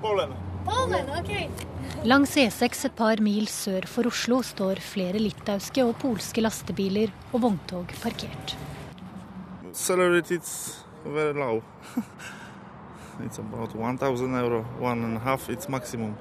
Polen. 0.01 0.33
Polen, 0.65 1.15
okay. 1.21 1.45
Langs 2.09 2.33
E6 2.33 2.87
et 2.89 3.01
par 3.05 3.21
mil 3.21 3.45
sør 3.53 3.85
for 3.85 4.09
Oslo 4.09 4.41
står 4.41 4.81
flere 4.81 5.21
litauiske 5.21 5.85
og 5.85 5.99
polske 6.01 6.41
lastebiler 6.41 7.13
og 7.35 7.43
vogntog 7.51 7.99
parkert. 8.01 8.57
Is 9.69 10.81
very 11.05 11.33
low. 11.33 11.63
it's 13.25 13.39
about 13.39 13.75
1000 13.75 14.33
euro, 14.33 14.63
one 14.79 15.03
and 15.03 15.17
a 15.17 15.19
half, 15.19 15.49
it's 15.49 15.69
maximum. 15.69 16.15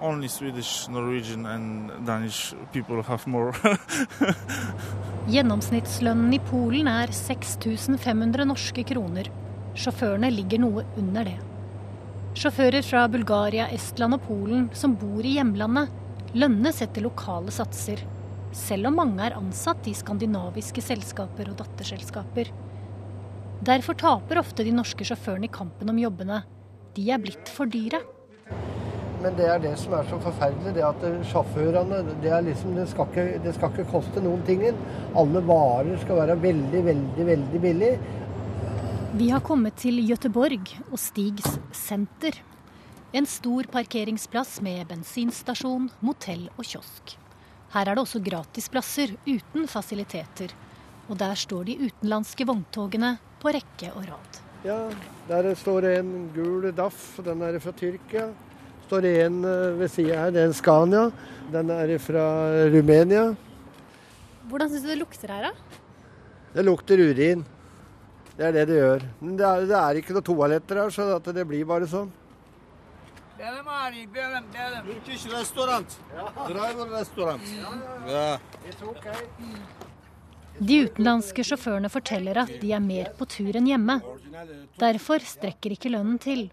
Only 0.00 0.28
Swedish, 0.28 0.88
Norwegian 0.88 1.46
and 1.46 2.06
Danish 2.06 2.54
people 2.72 3.02
have 3.02 3.26
more. 3.26 3.52
Gjennomsnittslønnen 5.32 6.34
i 6.36 6.40
Polen 6.50 6.86
er 6.86 7.12
6500 7.16 8.44
norske 8.44 8.84
kroner. 8.84 9.30
Sjåførene 9.76 10.30
ligger 10.30 10.60
noe 10.60 10.84
under 11.00 11.24
det. 11.24 11.38
Sjåfører 12.36 12.84
fra 12.84 13.06
Bulgaria, 13.08 13.70
Estland 13.72 14.18
og 14.18 14.26
Polen 14.28 14.68
som 14.76 14.94
bor 15.00 15.24
i 15.24 15.38
hjemlandet, 15.38 15.88
lønnes 16.36 16.82
etter 16.84 17.06
lokale 17.06 17.54
satser. 17.54 18.04
Selv 18.52 18.90
om 18.90 19.00
mange 19.00 19.24
er 19.24 19.36
ansatt 19.38 19.88
i 19.88 19.96
skandinaviske 19.96 20.84
selskaper 20.84 21.48
og 21.52 21.58
datterselskaper. 21.62 22.52
Derfor 23.64 23.94
taper 23.94 24.38
ofte 24.38 24.64
de 24.66 24.74
norske 24.74 25.04
sjåførene 25.06 25.48
i 25.48 25.52
kampen 25.52 25.88
om 25.88 25.98
jobbene. 25.98 26.42
De 26.96 27.06
er 27.12 27.20
blitt 27.22 27.48
for 27.52 27.68
dyre. 27.70 28.02
Men 29.22 29.36
det 29.38 29.46
er 29.48 29.62
det 29.62 29.72
som 29.80 29.94
er 29.96 30.04
så 30.10 30.18
forferdelig, 30.20 30.74
det 30.76 30.84
at 30.84 31.04
sjåførene 31.30 32.02
det, 32.22 32.34
liksom, 32.50 32.74
det, 32.76 32.84
skal 32.90 33.08
ikke, 33.08 33.24
det 33.42 33.54
skal 33.56 33.72
ikke 33.72 33.88
koste 33.94 34.22
noen 34.22 34.44
ting. 34.46 34.62
Alle 35.16 35.40
varer 35.48 35.96
skal 36.02 36.20
være 36.20 36.36
veldig, 36.42 36.82
veldig, 36.90 37.26
veldig 37.30 37.62
billig. 37.64 37.92
Vi 39.16 39.30
har 39.32 39.40
kommet 39.40 39.78
til 39.80 40.02
Gøteborg 40.04 40.74
og 40.90 40.98
Stigs 41.00 41.56
senter. 41.72 42.36
En 43.16 43.24
stor 43.24 43.64
parkeringsplass 43.72 44.58
med 44.60 44.84
bensinstasjon, 44.90 45.88
motell 46.04 46.50
og 46.58 46.66
kiosk. 46.68 47.16
Her 47.72 47.88
er 47.88 47.96
det 47.96 48.02
også 48.04 48.20
gratisplasser 48.20 49.14
uten 49.24 49.64
fasiliteter. 49.70 50.52
Og 51.08 51.16
der 51.18 51.38
står 51.38 51.64
de 51.70 51.78
utenlandske 51.86 52.44
vogntogene 52.44 53.14
på 53.46 53.54
rekke 53.54 53.92
og 53.94 54.10
rad. 54.10 54.42
Ja, 54.66 54.80
der 55.30 55.54
står 55.54 55.86
en 55.94 56.12
gul 56.34 56.66
Daff, 56.74 57.20
den 57.22 57.46
er 57.46 57.60
fra 57.62 57.74
Tyrkia 57.78 58.26
står 58.86 59.02
det 59.02 59.14
en 59.24 59.40
eh, 59.44 59.78
ved 59.80 59.90
sida 59.90 60.20
her. 60.20 60.30
Det 60.34 60.42
er 60.42 60.50
en 60.50 60.54
Scania. 60.54 61.08
Den 61.52 61.70
er 61.74 61.96
fra 62.02 62.26
Rumenia. 62.70 63.24
Hvordan 64.46 64.70
syns 64.70 64.84
du 64.84 64.90
det 64.92 65.00
lukter 65.00 65.32
her, 65.32 65.48
da? 65.48 65.80
Det 66.54 66.64
lukter 66.64 67.02
urin. 67.02 67.42
Det 68.36 68.46
er 68.46 68.52
det 68.54 68.66
det 68.68 68.78
gjør. 68.78 69.08
Men 69.20 69.34
det 69.40 69.48
er, 69.48 69.66
det 69.66 69.80
er 69.80 70.00
ikke 70.00 70.14
noen 70.16 70.28
toaletter 70.28 70.82
her, 70.82 70.94
så 70.94 71.18
det 71.24 71.46
blir 71.48 71.66
bare 71.66 71.88
sånn. 71.90 72.12
Turkish 74.86 75.26
restaurant. 75.32 75.98
Driver 76.46 76.94
restaurant. 76.94 77.50
Ja. 78.08 78.38
De 80.58 80.78
utenlandske 80.86 81.44
sjåførene 81.44 81.90
forteller 81.92 82.38
at 82.40 82.52
de 82.62 82.72
er 82.72 82.82
mer 82.82 83.12
på 83.18 83.28
tur 83.28 83.56
enn 83.58 83.68
hjemme. 83.68 83.98
Derfor 84.80 85.24
strekker 85.24 85.74
ikke 85.76 85.92
lønnen 85.92 86.18
til. 86.22 86.48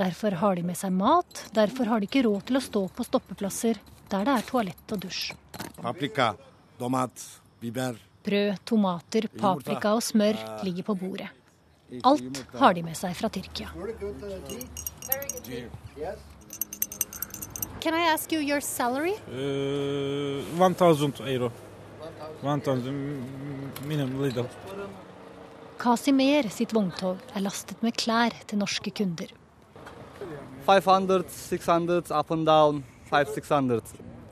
Derfor 0.00 0.36
har 0.42 0.58
de 0.58 0.64
med 0.66 0.78
seg 0.78 0.92
mat, 0.94 1.44
derfor 1.54 1.90
har 1.90 2.00
de 2.00 2.08
ikke 2.10 2.24
råd 2.26 2.46
til 2.48 2.58
å 2.58 2.64
stå 2.64 2.84
på 2.94 3.06
stoppeplasser 3.06 3.80
der 4.10 4.26
det 4.26 4.36
er 4.36 4.46
toalett 4.46 4.94
og 4.94 5.02
dusj. 5.04 5.34
Paprika, 5.80 6.32
tomat, 6.78 7.26
biber. 7.62 7.98
Brød, 8.26 8.56
tomater, 8.68 9.28
paprika 9.40 9.94
og 9.96 10.02
smør 10.04 10.38
ligger 10.66 10.86
på 10.90 10.96
bordet. 10.98 11.30
Alt 12.06 12.42
har 12.58 12.74
de 12.74 12.82
med 12.86 12.98
seg 12.98 13.14
fra 13.18 13.30
Tyrkia. 13.32 13.70
Can 17.80 17.94
I 17.94 18.12
ask 18.12 18.30
you 18.32 18.40
your 18.40 18.60
salary? 18.60 19.14
Uh, 19.28 20.42
1000 20.58 21.20
euro. 21.20 21.50
1000 22.42 23.22
minimum 23.86 24.22
little. 24.22 24.44
Kasimer 25.78 26.48
sitt 26.52 26.74
vogntog 26.76 27.16
er 27.34 27.40
lastet 27.40 27.80
med 27.82 27.96
klær 27.96 28.36
til 28.46 28.60
norske 28.60 28.92
kunder. 28.92 29.32
500, 30.66 31.24
600, 31.30 32.10
up 32.10 32.30
and 32.30 32.46
down, 32.46 32.84
500, 33.08 33.34
600. 33.34 33.82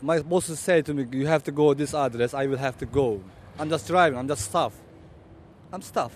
My 0.03 0.21
boss 0.21 0.47
say 0.59 0.83
to 0.83 0.93
me, 0.93 1.07
you 1.11 1.27
have 1.27 1.43
to 1.45 1.51
go 1.51 1.73
this 1.75 1.95
address, 1.95 2.35
I 2.35 2.47
will 2.47 2.59
have 2.59 2.77
to 2.79 2.87
go. 2.87 3.21
I'm 3.59 3.71
just 3.71 3.89
driving, 3.89 4.19
I'm 4.19 4.29
just 4.29 4.43
staff. 4.45 4.73
I'm 5.73 5.83
staff. 5.83 6.13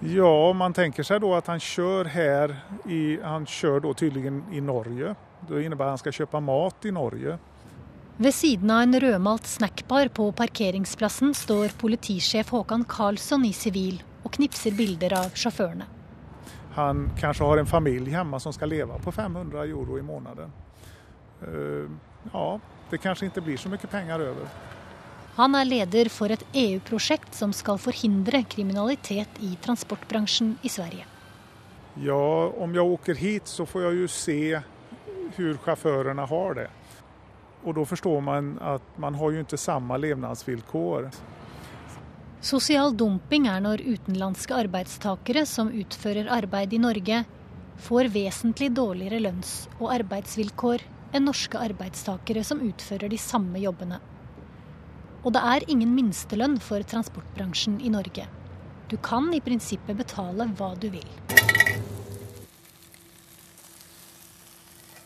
Ja, 0.00 0.52
man 0.52 0.72
tenker 0.72 1.02
seg 1.02 1.20
då 1.20 1.34
at 1.36 1.46
han 1.46 1.60
kjører 1.60 2.08
her 2.08 2.54
i, 2.88 3.18
Han 3.22 3.44
kjører 3.46 3.80
då 3.80 3.92
tydligen 3.94 4.44
i 4.52 4.60
Norge. 4.60 5.14
Det 5.48 5.62
innebærer 5.64 5.92
at 5.92 5.98
han 5.98 6.02
skal 6.02 6.18
kjøpe 6.20 6.42
mat 6.44 6.86
i 6.88 6.92
Norge. 6.94 7.38
Ved 8.20 8.34
siden 8.36 8.70
av 8.70 8.82
en 8.84 9.00
rødmalt 9.00 9.46
snackbar 9.48 10.10
på 10.12 10.26
parkeringsplassen 10.36 11.32
står 11.34 11.72
politisjef 11.80 12.50
Håkan 12.52 12.84
Karlsson 12.84 13.46
i 13.48 13.52
sivil 13.56 14.02
og 14.20 14.34
knipser 14.36 14.74
bilder 14.76 15.14
av 15.22 15.32
sjåførene. 15.32 15.86
Han 16.76 17.06
kanskje 17.18 17.46
har 17.48 17.62
en 17.62 17.70
familie 17.70 18.12
hjemme 18.12 18.40
som 18.44 18.52
skal 18.52 18.70
leve 18.70 18.98
på 19.02 19.12
500 19.12 19.64
euro 19.64 19.96
i 19.98 20.04
måneden. 20.04 20.52
Uh, 21.40 21.88
ja, 22.32 22.60
det 22.90 23.00
kanskje 23.00 23.30
ikke 23.30 23.46
blir 23.46 23.58
så 23.58 23.72
mye 23.72 23.88
penger 23.90 24.26
over. 24.28 24.52
Han 25.38 25.56
er 25.56 25.64
leder 25.64 26.10
for 26.12 26.28
et 26.34 26.42
EU-prosjekt 26.52 27.38
som 27.38 27.54
skal 27.56 27.80
forhindre 27.80 28.42
kriminalitet 28.50 29.40
i 29.40 29.54
transportbransjen 29.64 30.58
i 30.60 30.68
Sverige. 30.68 31.06
Ja, 32.04 32.52
om 32.60 32.74
jeg 32.76 32.84
åker 32.84 33.16
hit 33.18 33.48
så 33.48 33.64
får 33.66 33.88
jeg 33.88 34.02
jo 34.02 34.10
se 34.12 34.40
hvordan 35.36 35.58
chaufförerna 35.64 36.26
har 36.26 36.54
det. 36.54 36.68
Og 37.64 37.74
da 37.76 37.84
forstår 37.84 38.20
man 38.24 38.54
at 38.64 38.82
man 38.96 39.14
har 39.14 39.32
jo 39.32 39.42
ikke 39.44 39.58
samme 39.60 39.98
levnadsvilkår. 40.00 41.10
Sosial 42.40 42.94
dumping 42.96 43.46
er 43.52 43.60
når 43.60 43.82
utenlandske 43.84 44.56
arbeidstakere 44.56 45.44
som 45.46 45.68
utfører 45.68 46.30
arbeid 46.32 46.72
i 46.72 46.80
Norge, 46.80 47.24
får 47.80 48.08
vesentlig 48.12 48.70
dårligere 48.76 49.20
lønns- 49.20 49.68
og 49.78 49.92
arbeidsvilkår 49.92 50.84
enn 51.12 51.26
norske 51.28 51.60
arbeidstakere 51.60 52.44
som 52.44 52.62
utfører 52.64 53.12
de 53.12 53.18
samme 53.20 53.60
jobbene. 53.60 54.00
Og 55.20 55.34
det 55.36 55.42
er 55.52 55.68
ingen 55.68 55.92
minstelønn 55.92 56.56
for 56.64 56.80
transportbransjen 56.80 57.80
i 57.84 57.92
Norge. 57.92 58.24
Du 58.88 58.96
kan 58.96 59.28
i 59.36 59.40
prinsippet 59.44 59.96
betale 60.00 60.48
hva 60.56 60.72
du 60.80 60.88
vil. 60.90 61.08
This 61.28 61.36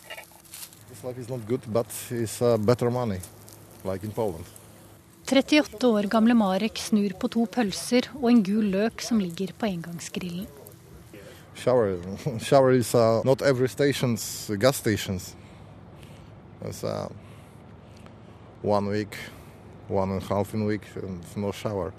life 0.07 0.91
is 0.91 0.91
not 0.91 0.94
good, 1.47 1.61
but 1.73 1.87
it's 2.11 2.41
uh, 2.41 2.57
better 2.57 2.91
money, 2.91 3.21
like 3.85 4.03
38 5.27 5.85
år 5.85 6.03
gamle 6.03 6.35
Marek 6.35 6.79
snur 6.79 7.13
på 7.19 7.29
to 7.29 7.47
pølser 7.47 8.09
og 8.21 8.31
en 8.31 8.43
gul 8.45 8.65
løk 8.65 9.01
som 9.01 9.21
ligger 9.21 9.53
på 9.59 9.67
engangsgrillen. 9.67 10.47
Shower. 11.55 11.99
Shower 12.41 12.73
is 12.73 12.95
uh, 12.95 13.23
not 13.25 13.43
every 13.43 13.69
stations, 13.69 14.51
gas 14.59 14.77
stations. 14.77 15.35
It's 16.63 16.85
uh, 16.85 17.09
one 18.63 18.89
week, 18.89 19.17
one 19.89 20.11
and 20.11 20.23
a 20.23 20.27
half 20.27 20.55
in 20.55 20.63
a 20.63 20.67
week, 20.67 20.83
and 21.03 21.23
no 21.37 21.53
shower. 21.53 21.93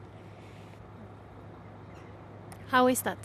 How 2.69 2.87
is 2.87 3.01
that? 3.03 3.17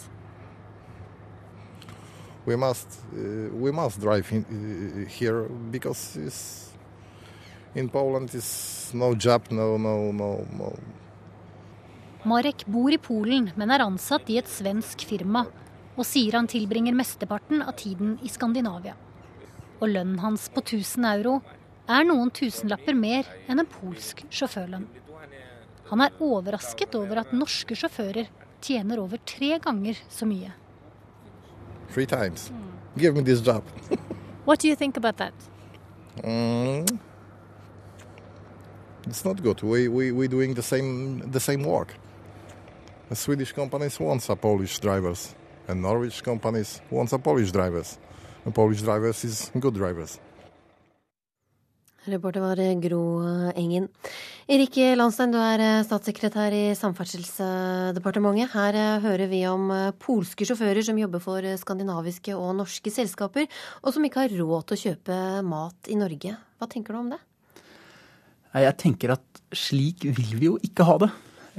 We 2.47 2.57
must, 2.57 3.01
uh, 3.13 3.51
we 3.53 3.71
must 3.71 4.01
drive 4.01 4.33
in, 4.33 4.45
uh, 4.45 5.09
here 5.09 5.47
because 5.71 6.17
it's 6.17 6.71
in 7.75 7.89
Poland 7.89 8.35
is 8.35 8.91
no 8.95 9.15
job, 9.15 9.43
no, 9.51 9.77
no, 9.77 10.13
no, 10.13 10.47
no. 10.59 10.73
Marek 12.25 12.67
bor 12.67 12.93
i 12.93 12.99
Polen, 12.99 13.51
men 13.57 13.71
er 13.71 13.85
ansatt 13.85 14.29
i 14.29 14.37
et 14.41 14.49
svensk 14.49 15.07
firma, 15.09 15.47
og 15.97 16.05
sier 16.05 16.37
han 16.37 16.49
tilbringer 16.51 16.97
mesteparten 16.97 17.63
av 17.63 17.77
tiden 17.81 18.19
i 18.25 18.29
Skandinavia. 18.29 18.97
Og 19.81 19.89
lønnen 19.89 20.19
hans 20.21 20.49
på 20.53 20.61
1000 20.61 21.07
euro 21.15 21.39
er 21.89 22.05
noen 22.05 22.33
tusenlapper 22.35 22.97
mer 22.97 23.29
enn 23.49 23.63
en 23.63 23.71
polsk 23.71 24.25
sjåførlønn. 24.29 24.89
Han 25.91 26.05
er 26.05 26.19
overrasket 26.23 26.95
over 26.99 27.23
at 27.23 27.33
norske 27.35 27.75
sjåfører 27.79 28.29
tjener 28.63 29.01
over 29.03 29.19
tre 29.27 29.57
ganger 29.63 29.99
så 30.13 30.29
mye. 30.29 30.53
Three 31.91 32.07
times. 32.07 32.51
Give 32.97 33.15
me 33.15 33.23
this 33.23 33.41
job. 33.41 33.63
What 34.45 34.59
do 34.59 34.69
you 34.69 34.75
think 34.75 34.97
about 34.97 35.17
that? 35.19 35.35
Mm. 36.23 36.99
It's 39.07 39.25
not 39.25 39.43
good. 39.43 39.63
We 39.63 39.87
we 39.89 40.13
we 40.13 40.29
doing 40.29 40.55
the 40.55 40.63
same 40.63 41.31
the 41.31 41.41
same 41.41 41.63
work. 41.63 41.95
The 43.11 43.17
Swedish 43.17 43.53
companies 43.53 44.01
wants 44.01 44.29
a 44.29 44.37
Polish 44.37 44.79
drivers, 44.79 45.35
and 45.69 45.83
Norwich 45.83 46.23
companies 46.23 46.81
wants 46.91 47.13
a 47.13 47.19
Polish 47.19 47.53
drivers. 47.53 47.99
And 48.45 48.55
Polish 48.55 48.83
drivers 48.83 49.25
is 49.25 49.51
good 49.61 49.75
drivers. 49.75 50.19
Reporter 52.09 52.41
var 52.41 52.57
Gro 52.81 53.21
Engen. 53.53 53.89
Erik 54.49 54.77
Landstein, 54.97 55.35
du 55.35 55.37
er 55.37 55.83
statssekretær 55.85 56.55
i 56.57 56.73
Samferdselsdepartementet. 56.79 58.49
Her 58.55 59.01
hører 59.05 59.29
vi 59.29 59.43
om 59.45 59.67
polske 60.01 60.47
sjåfører 60.49 60.81
som 60.87 60.97
jobber 60.97 61.21
for 61.21 61.45
skandinaviske 61.61 62.33
og 62.33 62.55
norske 62.63 62.89
selskaper, 62.95 63.45
og 63.85 63.93
som 63.93 64.07
ikke 64.07 64.25
har 64.25 64.33
råd 64.33 64.65
til 64.71 64.79
å 64.79 64.83
kjøpe 64.85 65.19
mat 65.45 65.91
i 65.93 65.99
Norge. 66.01 66.33
Hva 66.57 66.69
tenker 66.73 66.97
du 66.97 67.01
om 67.03 67.11
det? 67.13 67.21
Jeg 68.65 68.77
tenker 68.81 69.13
at 69.19 69.43
slik 69.53 70.07
vil 70.09 70.33
vi 70.39 70.49
jo 70.49 70.57
ikke 70.65 70.87
ha 70.89 70.95
det. 71.05 71.11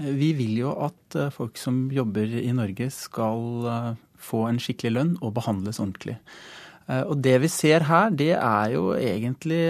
Vi 0.01 0.31
vil 0.39 0.55
jo 0.63 0.71
at 0.87 1.19
folk 1.35 1.61
som 1.61 1.83
jobber 1.93 2.33
i 2.41 2.49
Norge 2.57 2.89
skal 2.95 3.93
få 4.17 4.47
en 4.49 4.57
skikkelig 4.61 4.93
lønn 4.97 5.13
og 5.21 5.35
behandles 5.37 5.77
ordentlig. 5.83 6.17
Og 6.89 7.13
det 7.21 7.37
vi 7.45 7.51
ser 7.51 7.85
her, 7.87 8.09
det 8.09 8.33
er 8.33 8.73
jo 8.73 8.89
egentlig 8.97 9.61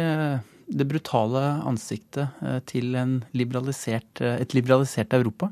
det 0.72 0.88
brutale 0.90 1.44
ansiktet 1.68 2.42
eh, 2.42 2.60
til 2.70 2.96
liberalisert, 3.38 4.24
eh, 4.24 4.42
et 4.42 4.56
liberalisert 4.58 5.14
Europa. 5.18 5.52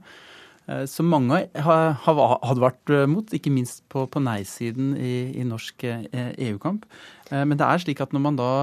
Eh, 0.69 0.85
som 0.89 1.09
mange 1.11 1.41
hadde 1.55 2.63
vært 2.63 2.93
mot, 3.09 3.33
ikke 3.33 3.53
minst 3.53 3.83
på, 3.91 4.05
på 4.11 4.21
nei-siden 4.23 4.93
i, 4.97 5.15
i, 5.41 5.45
norsk 5.47 5.87
EU-kamp. 5.89 6.85
Men 7.29 7.59
det 7.59 7.61
er 7.61 7.81
slik 7.81 7.99
at 8.01 8.09
når 8.09 8.21
man 8.23 8.37
da 8.39 8.53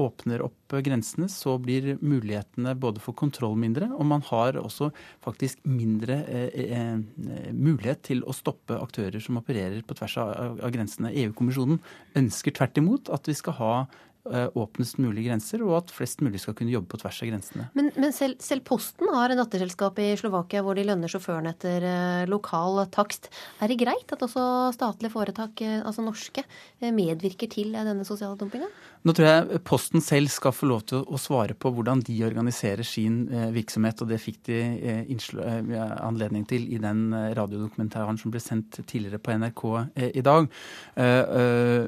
åpner 0.00 0.40
opp 0.40 0.72
grensene, 0.80 1.26
så 1.28 1.58
blir 1.60 1.98
mulighetene 2.00 2.72
både 2.80 3.02
for 3.04 3.12
kontroll 3.12 3.52
mindre, 3.60 3.90
og 3.92 4.06
man 4.08 4.24
har 4.30 4.56
også 4.56 4.88
faktisk 5.20 5.60
mindre 5.68 6.16
mulighet 7.52 8.00
til 8.08 8.24
å 8.24 8.32
stoppe 8.32 8.80
aktører 8.80 9.20
som 9.20 9.36
opererer 9.42 9.84
på 9.84 9.98
tvers 10.00 10.16
av, 10.24 10.56
grensene. 10.72 11.12
EU-kommisjonen 11.20 11.82
ønsker 12.16 12.56
tvert 12.56 12.80
imot 12.80 13.12
at 13.12 13.28
vi 13.28 13.36
skal 13.36 13.58
ha 13.60 13.74
åpnest 14.28 14.98
mulig 15.00 15.24
grenser, 15.24 15.62
og 15.64 15.76
at 15.78 15.92
flest 15.94 16.20
mulig 16.24 16.40
skal 16.42 16.56
kunne 16.58 16.72
jobbe 16.72 16.90
på 16.92 16.98
tvers 17.00 17.20
av 17.24 17.30
grensene. 17.30 17.68
Men, 17.78 17.90
men 17.96 18.12
selv, 18.12 18.36
selv, 18.44 18.64
Posten 18.68 19.08
har 19.14 19.32
en 19.32 19.40
datterselskap 19.40 20.00
i 20.04 20.10
Slovakia 20.20 20.60
hvor 20.66 20.76
de 20.76 20.84
lønner 20.84 21.08
sjåførene 21.08 21.54
etter 21.54 21.86
eh, 21.88 22.26
lokal 22.28 22.82
takst. 22.92 23.30
Er 23.62 23.72
det 23.72 23.78
greit 23.80 24.12
at 24.12 24.24
også 24.26 24.44
statlige 24.76 25.14
foretak, 25.14 25.62
eh, 25.64 25.78
altså 25.80 26.04
norske, 26.04 26.44
medvirker 26.82 27.48
til 27.52 27.72
denne 27.78 28.04
sosiale 28.08 28.36
dumpinga? 28.40 28.68
Nå 29.06 29.14
tror 29.14 29.28
jeg 29.28 29.60
Posten 29.68 30.02
selv 30.04 30.32
skal 30.32 30.54
få 30.56 30.68
lov 30.70 30.84
til 30.90 31.04
å 31.04 31.20
svare 31.20 31.56
på 31.58 31.72
hvordan 31.74 32.02
de 32.06 32.16
organiserer 32.26 32.86
sin 32.86 33.20
virksomhet, 33.54 34.02
og 34.02 34.10
det 34.10 34.20
fikk 34.22 34.40
de 34.48 34.58
anledning 36.02 36.46
til 36.48 36.66
i 36.72 36.80
den 36.82 37.12
radiodokumentaren 37.36 38.18
som 38.20 38.32
ble 38.34 38.42
sendt 38.42 38.80
tidligere 38.88 39.20
på 39.22 39.36
NRK 39.38 39.64
i 40.10 40.24
dag. 40.24 40.48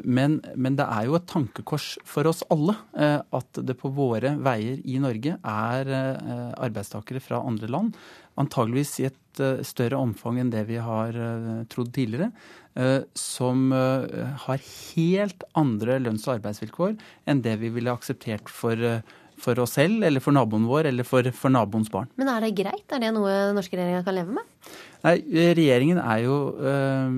Men, 0.04 0.38
men 0.54 0.78
det 0.78 0.86
er 0.86 1.08
jo 1.08 1.18
et 1.18 1.28
tankekors 1.30 1.92
for 2.06 2.28
oss 2.30 2.42
alle 2.52 2.74
eh, 2.98 3.18
at 3.20 3.60
det 3.66 3.76
på 3.80 3.90
våre 3.94 4.34
veier 4.42 4.80
i 4.84 4.98
Norge 5.02 5.36
er 5.36 5.92
eh, 5.96 6.50
arbeidstakere 6.60 7.22
fra 7.22 7.42
andre 7.46 7.70
land. 7.70 7.94
Antageligvis 8.38 8.92
i 9.00 9.08
et 9.08 9.40
eh, 9.42 9.62
større 9.66 9.98
omfang 9.98 10.38
enn 10.42 10.52
det 10.52 10.66
vi 10.68 10.78
har 10.82 11.16
trodd 11.72 11.94
tidligere. 11.96 12.30
Som 13.18 13.72
har 13.74 14.60
helt 14.62 15.42
andre 15.58 15.96
lønns- 15.98 16.28
og 16.28 16.36
arbeidsvilkår 16.36 16.92
enn 17.26 17.40
det 17.42 17.56
vi 17.58 17.72
ville 17.74 17.90
akseptert 17.90 18.46
for 18.46 18.78
for 19.40 19.58
oss 19.62 19.76
selv 19.78 20.04
eller 20.06 20.22
for 20.22 20.36
naboen 20.36 20.68
vår 20.68 20.90
eller 20.92 21.06
for, 21.06 21.26
for 21.36 21.52
naboens 21.52 21.90
barn. 21.92 22.10
Men 22.20 22.30
er 22.32 22.46
det 22.46 22.54
greit? 22.60 22.86
Er 22.92 23.02
det 23.02 23.12
noe 23.16 23.32
den 23.50 23.58
norske 23.58 23.76
regjeringa 23.78 24.04
kan 24.06 24.16
leve 24.16 24.38
med? 24.38 24.46
Nei, 25.00 25.14
Regjeringen 25.56 25.96
er 26.02 26.18
jo 26.26 26.34
øh, 26.60 27.12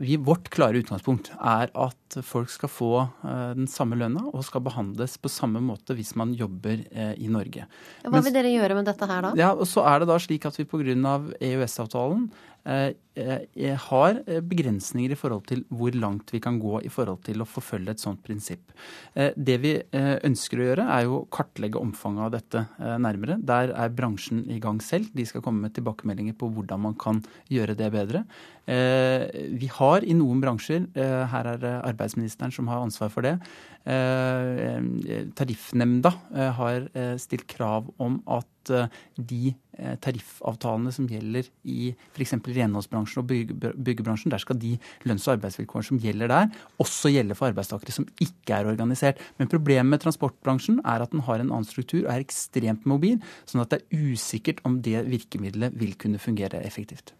vi, 0.00 0.16
Vårt 0.18 0.48
klare 0.50 0.80
utgangspunkt 0.82 1.30
er 1.36 1.70
at 1.70 2.16
folk 2.26 2.50
skal 2.50 2.70
få 2.72 2.90
øh, 3.04 3.52
den 3.54 3.68
samme 3.70 3.98
lønna 4.00 4.24
og 4.32 4.42
skal 4.46 4.64
behandles 4.66 5.14
på 5.22 5.30
samme 5.30 5.62
måte 5.62 5.94
hvis 5.94 6.14
man 6.18 6.34
jobber 6.34 6.82
øh, 6.82 7.12
i 7.14 7.30
Norge. 7.30 7.68
Hva 8.02 8.24
vil 8.24 8.34
dere 8.34 8.50
gjøre 8.50 8.80
med 8.80 8.90
dette 8.90 9.06
her 9.10 9.28
da? 9.28 9.34
Ja, 9.38 9.52
og 9.54 9.68
så 9.70 9.86
er 9.86 10.02
det 10.02 10.10
da 10.10 10.18
slik 10.18 10.48
at 10.50 10.58
vi 10.58 10.66
pga. 10.66 10.82
EØS-avtalen 10.84 12.26
Eh, 12.26 12.40
eh, 12.40 12.53
har 12.64 14.20
eh, 14.26 14.40
begrensninger 14.40 15.12
i 15.12 15.18
forhold 15.18 15.44
til 15.50 15.64
hvor 15.68 15.94
langt 15.94 16.32
vi 16.32 16.40
kan 16.40 16.56
gå 16.58 16.80
i 16.82 16.90
forhold 16.92 17.20
til 17.26 17.42
å 17.44 17.48
forfølge 17.48 17.92
et 17.92 18.02
sånt 18.02 18.22
prinsipp. 18.24 18.72
Det 19.14 19.56
vi 19.62 19.74
ønsker 19.94 20.60
å 20.60 20.66
gjøre, 20.68 20.86
er 20.96 21.10
å 21.10 21.20
kartlegge 21.32 21.78
omfanget 21.78 22.24
av 22.24 22.32
dette 22.34 22.64
nærmere. 22.98 23.36
Der 23.38 23.70
er 23.70 23.92
bransjen 23.94 24.42
i 24.50 24.58
gang 24.62 24.80
selv. 24.82 25.12
De 25.14 25.26
skal 25.28 25.44
komme 25.44 25.66
med 25.66 25.74
tilbakemeldinger 25.76 26.34
på 26.38 26.48
hvordan 26.50 26.82
man 26.88 26.96
kan 26.98 27.20
gjøre 27.52 27.76
det 27.78 27.90
bedre. 27.94 28.24
Vi 28.64 29.68
har 29.76 30.06
i 30.08 30.16
noen 30.16 30.40
bransjer, 30.42 30.88
her 31.30 31.50
er 31.52 31.68
arbeidsministeren 31.84 32.54
som 32.54 32.70
har 32.72 32.82
ansvar 32.82 33.12
for 33.14 33.26
det, 33.26 33.36
Tariffnemnda 33.84 36.12
har 36.58 36.86
stilt 37.20 37.44
krav 37.50 37.90
om 38.00 38.22
at 38.32 38.72
de 39.20 39.52
Eh, 39.74 39.96
tariffavtalene 39.98 40.92
som 40.94 41.06
gjelder 41.10 41.48
i 41.66 41.88
f.eks. 42.14 42.36
renholdsbransjen 42.46 43.24
og 43.24 43.72
byggebransjen, 43.74 44.30
der 44.30 44.42
skal 44.42 44.58
de 44.60 44.76
lønns- 45.02 45.24
og 45.26 45.32
arbeidsvilkårene 45.32 45.88
som 45.88 45.98
gjelder 45.98 46.30
der, 46.30 46.52
også 46.78 47.10
gjelde 47.10 47.34
for 47.34 47.50
arbeidstakere 47.50 47.94
som 47.96 48.06
ikke 48.22 48.54
er 48.54 48.68
organisert. 48.70 49.18
Men 49.40 49.50
problemet 49.50 49.90
med 49.90 50.04
transportbransjen 50.04 50.78
er 50.84 51.02
at 51.02 51.10
den 51.10 51.24
har 51.26 51.42
en 51.42 51.50
annen 51.50 51.66
struktur 51.66 52.04
og 52.04 52.12
er 52.12 52.22
ekstremt 52.22 52.86
mobil, 52.86 53.18
sånn 53.50 53.64
at 53.64 53.74
det 53.74 53.80
er 53.80 54.12
usikkert 54.12 54.62
om 54.68 54.78
det 54.84 55.02
virkemidlet 55.08 55.74
vil 55.80 55.96
kunne 55.98 56.22
fungere 56.22 56.62
effektivt. 56.62 57.10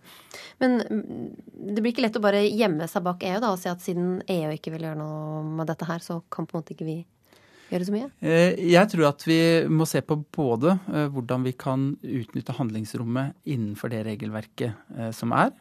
Men 0.62 0.78
mm, 0.78 1.74
det 1.74 1.82
blir 1.82 1.90
ikke 1.90 2.06
lett 2.06 2.20
å 2.20 2.22
bare 2.22 2.44
gjemme 2.46 2.86
seg 2.90 3.02
bak 3.02 3.26
EU 3.26 3.42
da, 3.42 3.50
og 3.50 3.58
si 3.58 3.72
at 3.72 3.82
siden 3.82 4.20
EU 4.30 4.54
ikke 4.54 4.76
vil 4.76 4.86
gjøre 4.86 5.02
noe 5.02 5.42
med 5.58 5.72
dette 5.72 5.90
her, 5.90 6.06
så 6.06 6.20
kan 6.30 6.46
på 6.54 6.60
en 6.60 6.64
måte 6.64 6.76
ikke 6.76 6.88
vi 6.88 7.00
gjøre 7.72 7.88
så 7.88 7.94
mye? 7.94 8.10
Eh, 8.22 8.62
jeg 8.70 8.90
tror 8.92 9.08
at 9.10 9.26
vi 9.26 9.40
må 9.72 9.86
se 9.88 10.02
på 10.04 10.18
både 10.34 10.76
eh, 10.92 11.10
hvordan 11.12 11.46
vi 11.46 11.54
kan 11.58 11.92
utnytte 12.02 12.56
handlingsrommet 12.58 13.34
innenfor 13.50 13.92
det 13.92 14.04
regelverket 14.08 14.74
eh, 14.96 15.12
som 15.16 15.34
er. 15.36 15.52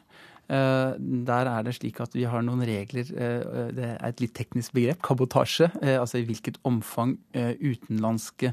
Der 0.54 1.48
er 1.48 1.64
det 1.64 1.72
slik 1.78 2.02
at 2.04 2.14
vi 2.14 2.26
har 2.28 2.44
noen 2.44 2.62
regler, 2.68 3.08
det 3.08 3.86
er 3.88 4.02
et 4.04 4.20
litt 4.22 4.34
teknisk 4.36 4.74
begrep, 4.76 5.00
kabotasje. 5.02 5.70
Altså 5.96 6.20
i 6.20 6.26
hvilket 6.28 6.60
omfang 6.68 7.16
utenlandske 7.32 8.52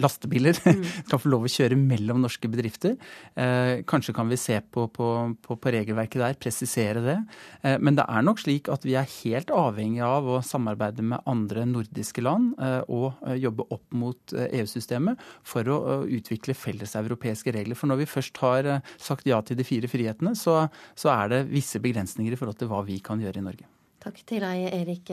lastebiler 0.00 0.56
mm. 0.64 0.84
skal 1.08 1.20
få 1.20 1.30
lov 1.32 1.46
å 1.46 1.52
kjøre 1.52 1.76
mellom 1.78 2.22
norske 2.24 2.48
bedrifter. 2.50 2.96
Eh, 3.36 3.82
kanskje 3.88 4.14
kan 4.16 4.30
vi 4.30 4.38
se 4.40 4.58
på, 4.60 4.86
på, 4.88 5.10
på, 5.42 5.56
på 5.60 5.72
regelverket 5.74 6.22
der, 6.22 6.38
presisere 6.40 7.02
det. 7.04 7.16
Eh, 7.62 7.76
men 7.82 7.98
det 7.98 8.06
er 8.08 8.26
nok 8.26 8.40
slik 8.42 8.70
at 8.72 8.86
vi 8.86 8.96
er 8.98 9.08
helt 9.20 9.52
avhengig 9.54 10.02
av 10.06 10.28
å 10.28 10.40
samarbeide 10.44 11.04
med 11.06 11.24
andre 11.28 11.66
nordiske 11.68 12.24
land 12.24 12.56
eh, 12.62 12.80
og 12.88 13.20
eh, 13.26 13.38
jobbe 13.42 13.68
opp 13.74 13.96
mot 13.96 14.36
EU-systemet 14.46 15.22
for 15.46 15.68
å 15.72 15.78
utvikle 16.04 16.56
felleseuropeiske 16.56 17.54
regler. 17.56 17.78
For 17.78 17.90
når 17.90 18.04
vi 18.04 18.10
først 18.10 18.42
har 18.44 18.72
sagt 18.96 19.28
ja 19.28 19.40
til 19.44 19.58
de 19.58 19.66
fire 19.66 19.90
frihetene, 19.90 20.36
så, 20.38 20.66
så 20.98 21.12
er 21.14 21.32
det 21.32 21.46
visse 21.52 21.82
begrensninger 21.82 22.34
i 22.34 22.40
forhold 22.40 22.60
til 22.60 22.72
hva 22.72 22.84
vi 22.86 23.00
kan 23.04 23.22
gjøre 23.22 23.42
i 23.42 23.48
Norge. 23.50 23.75
Takk 24.06 24.20
til 24.22 24.38
deg, 24.38 24.68
Erik 24.70 25.08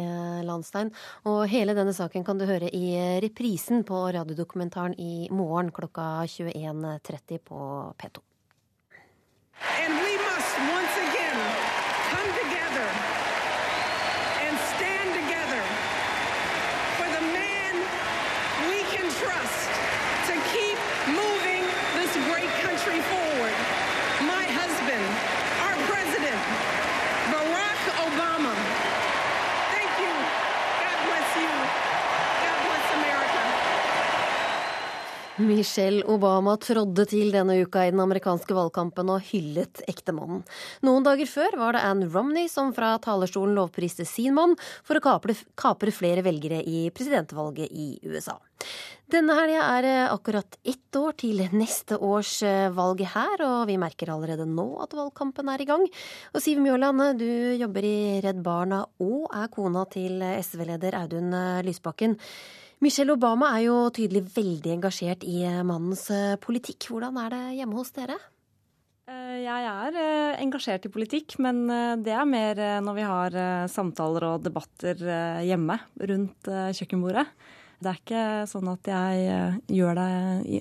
Landstein. 0.45 0.91
Og 1.25 1.47
hele 1.49 1.73
denne 1.73 1.95
saken 1.97 2.21
kan 2.21 2.37
du 2.37 2.45
høre 2.45 2.67
i 2.69 2.93
reprisen 3.23 3.81
på 3.89 4.03
radiodokumentaren 4.13 4.93
i 5.01 5.25
morgen 5.33 5.71
klokka 5.73 6.27
21.30 6.29 7.41
på 7.41 7.57
P2. 7.97 8.21
And 9.81 9.97
we 9.97 10.13
must 10.21 10.53
once 10.69 10.95
again 11.09 11.39
come 12.13 12.29
together 12.37 12.87
and 14.45 14.53
stand 14.77 15.09
together 15.17 15.63
for 17.01 17.09
the 17.17 17.23
man 17.33 17.73
we 18.69 18.85
can 18.93 19.09
trust 19.17 19.69
to 20.29 20.33
keep 20.53 20.77
moving 21.09 21.65
this 21.97 22.13
great 22.29 22.53
country 22.61 23.01
forward. 23.09 23.57
My 24.21 24.45
husband, 24.53 25.05
our 25.65 25.77
president, 25.89 26.41
Barack 27.33 27.81
Obama. 28.05 28.53
Michelle 35.43 36.03
Obama 36.07 36.55
trådde 36.61 37.03
til 37.11 37.33
denne 37.33 37.57
uka 37.65 37.83
i 37.83 37.91
den 37.91 38.01
amerikanske 38.03 38.55
valgkampen 38.55 39.09
og 39.11 39.25
hyllet 39.27 39.81
ektemannen. 39.91 40.43
Noen 40.85 41.03
dager 41.05 41.29
før 41.29 41.57
var 41.59 41.75
det 41.75 41.83
Ann 41.83 42.05
Romney 42.13 42.47
som 42.51 42.71
fra 42.75 42.93
talerstolen 43.03 43.57
lovpriste 43.57 44.05
sin 44.07 44.37
mann 44.37 44.55
for 44.85 44.99
å 44.99 45.03
kapre, 45.03 45.35
kapre 45.59 45.93
flere 45.95 46.23
velgere 46.25 46.61
i 46.63 46.87
presidentvalget 46.95 47.71
i 47.71 47.87
USA. 48.07 48.37
Denne 49.11 49.35
helga 49.35 49.67
er 49.75 49.87
akkurat 50.07 50.57
ett 50.63 50.95
år 50.95 51.17
til 51.19 51.43
neste 51.51 51.99
års 51.99 52.37
eh, 52.47 52.71
valg 52.73 53.03
her, 53.03 53.43
og 53.43 53.67
vi 53.67 53.75
merker 53.81 54.13
allerede 54.13 54.47
nå 54.47 54.69
at 54.81 54.95
valgkampen 54.95 55.51
er 55.51 55.61
i 55.61 55.67
gang. 55.69 55.83
Og 56.31 56.41
Siv 56.41 56.63
Mjåland, 56.63 57.19
du 57.19 57.59
jobber 57.59 57.85
i 57.85 58.19
Redd 58.23 58.39
Barna 58.45 58.85
og 59.03 59.27
er 59.35 59.51
kona 59.53 59.83
til 59.91 60.23
SV-leder 60.23 61.01
Audun 61.03 61.35
Lysbakken. 61.67 62.17
Michelle 62.83 63.13
Obama 63.15 63.53
er 63.55 63.69
jo 63.69 63.75
tydelig 63.95 64.25
veldig 64.33 64.73
engasjert 64.73 65.21
i 65.23 65.37
eh, 65.47 65.61
mannens 65.63 66.03
eh, 66.11 66.35
politikk. 66.41 66.89
Hvordan 66.91 67.15
er 67.21 67.29
det 67.31 67.43
hjemme 67.61 67.77
hos 67.79 67.93
dere? 67.95 68.19
Jeg 69.03 69.67
er 69.67 69.95
engasjert 70.39 70.85
i 70.87 70.91
politikk, 70.91 71.33
men 71.43 71.65
det 72.05 72.13
er 72.15 72.27
mer 72.29 72.59
når 72.85 72.95
vi 72.95 73.03
har 73.03 73.35
samtaler 73.67 74.25
og 74.29 74.45
debatter 74.45 75.01
hjemme 75.43 75.75
rundt 75.99 76.47
kjøkkenbordet. 76.47 77.25
Det 77.83 77.91
er 77.91 77.99
ikke 77.99 78.23
sånn 78.47 78.69
at 78.71 78.87
jeg 78.87 79.23
eh, 79.27 79.55
det, 79.67 80.05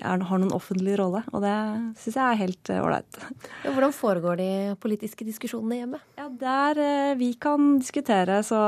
er, 0.02 0.24
har 0.26 0.40
noen 0.42 0.54
offentlig 0.54 0.96
rolle, 0.98 1.22
og 1.30 1.44
det 1.44 1.54
syns 2.00 2.16
jeg 2.16 2.22
er 2.24 2.40
helt 2.40 2.70
eh, 2.72 2.80
ålreit. 2.82 3.18
Hvordan 3.62 3.94
foregår 3.94 4.40
de 4.40 4.50
politiske 4.82 5.26
diskusjonene 5.26 5.78
hjemme? 5.78 6.00
Ja, 6.18 6.26
Der 6.40 6.80
eh, 6.82 7.12
vi 7.20 7.32
kan 7.40 7.76
diskutere 7.78 8.40
så 8.46 8.60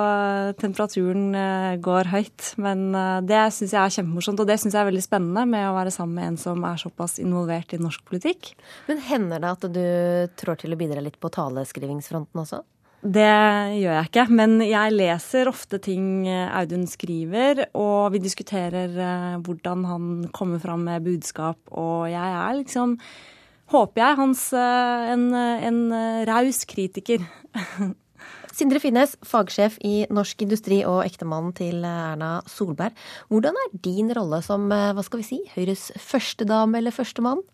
temperaturen 0.61 1.35
går 1.83 2.11
høyt. 2.13 2.53
Men 2.61 2.93
det 3.27 3.41
syns 3.57 3.75
jeg 3.75 3.81
er 3.81 3.95
kjempemorsomt, 3.97 4.43
og 4.43 4.49
det 4.49 4.59
syns 4.61 4.77
jeg 4.77 4.85
er 4.85 4.91
veldig 4.91 5.05
spennende 5.05 5.47
med 5.51 5.67
å 5.69 5.75
være 5.77 5.95
sammen 5.95 6.19
med 6.21 6.33
en 6.33 6.39
som 6.41 6.67
er 6.69 6.79
såpass 6.81 7.19
involvert 7.23 7.75
i 7.75 7.81
norsk 7.83 8.05
politikk. 8.07 8.53
Men 8.91 9.03
hender 9.09 9.43
det 9.43 9.55
at 9.57 9.67
du 9.75 9.85
trår 10.39 10.63
til 10.63 10.77
å 10.77 10.79
bidra 10.79 11.03
litt 11.03 11.19
på 11.21 11.33
taleskrivingsfronten 11.35 12.45
også? 12.45 12.63
Det 13.05 13.25
gjør 13.83 13.99
jeg 13.99 14.09
ikke, 14.09 14.23
men 14.33 14.55
jeg 14.65 14.93
leser 14.95 15.51
ofte 15.51 15.77
ting 15.85 16.25
eh, 16.25 16.49
Audun 16.57 16.87
skriver, 16.89 17.67
og 17.77 18.15
vi 18.15 18.21
diskuterer 18.25 18.95
eh, 18.97 19.35
hvordan 19.45 19.83
han 19.85 20.07
kommer 20.33 20.63
fram 20.63 20.87
med 20.89 21.05
budskap, 21.05 21.59
og 21.69 22.09
jeg 22.09 22.39
er 22.39 22.57
liksom, 22.63 22.97
håper 23.75 24.01
jeg, 24.01 24.19
hans 24.23 24.47
eh, 24.57 25.13
en, 25.13 25.27
en 25.37 25.83
raus 26.31 26.65
kritiker. 26.71 27.29
Sindre 28.57 28.81
Finnes, 28.81 29.19
fagsjef 29.27 29.77
i 29.85 30.07
Norsk 30.09 30.47
Industri 30.47 30.81
og 30.89 31.03
ektemannen 31.05 31.53
til 31.59 31.85
Erna 31.85 32.39
Solberg. 32.49 32.97
Hvordan 33.29 33.59
er 33.67 33.81
din 33.85 34.15
rolle 34.17 34.41
som 34.47 34.71
hva 34.71 35.05
skal 35.05 35.21
vi 35.21 35.29
si, 35.29 35.43
Høyres 35.59 35.91
førstedame 36.01 36.81
eller 36.81 36.95
førstemann? 36.95 37.45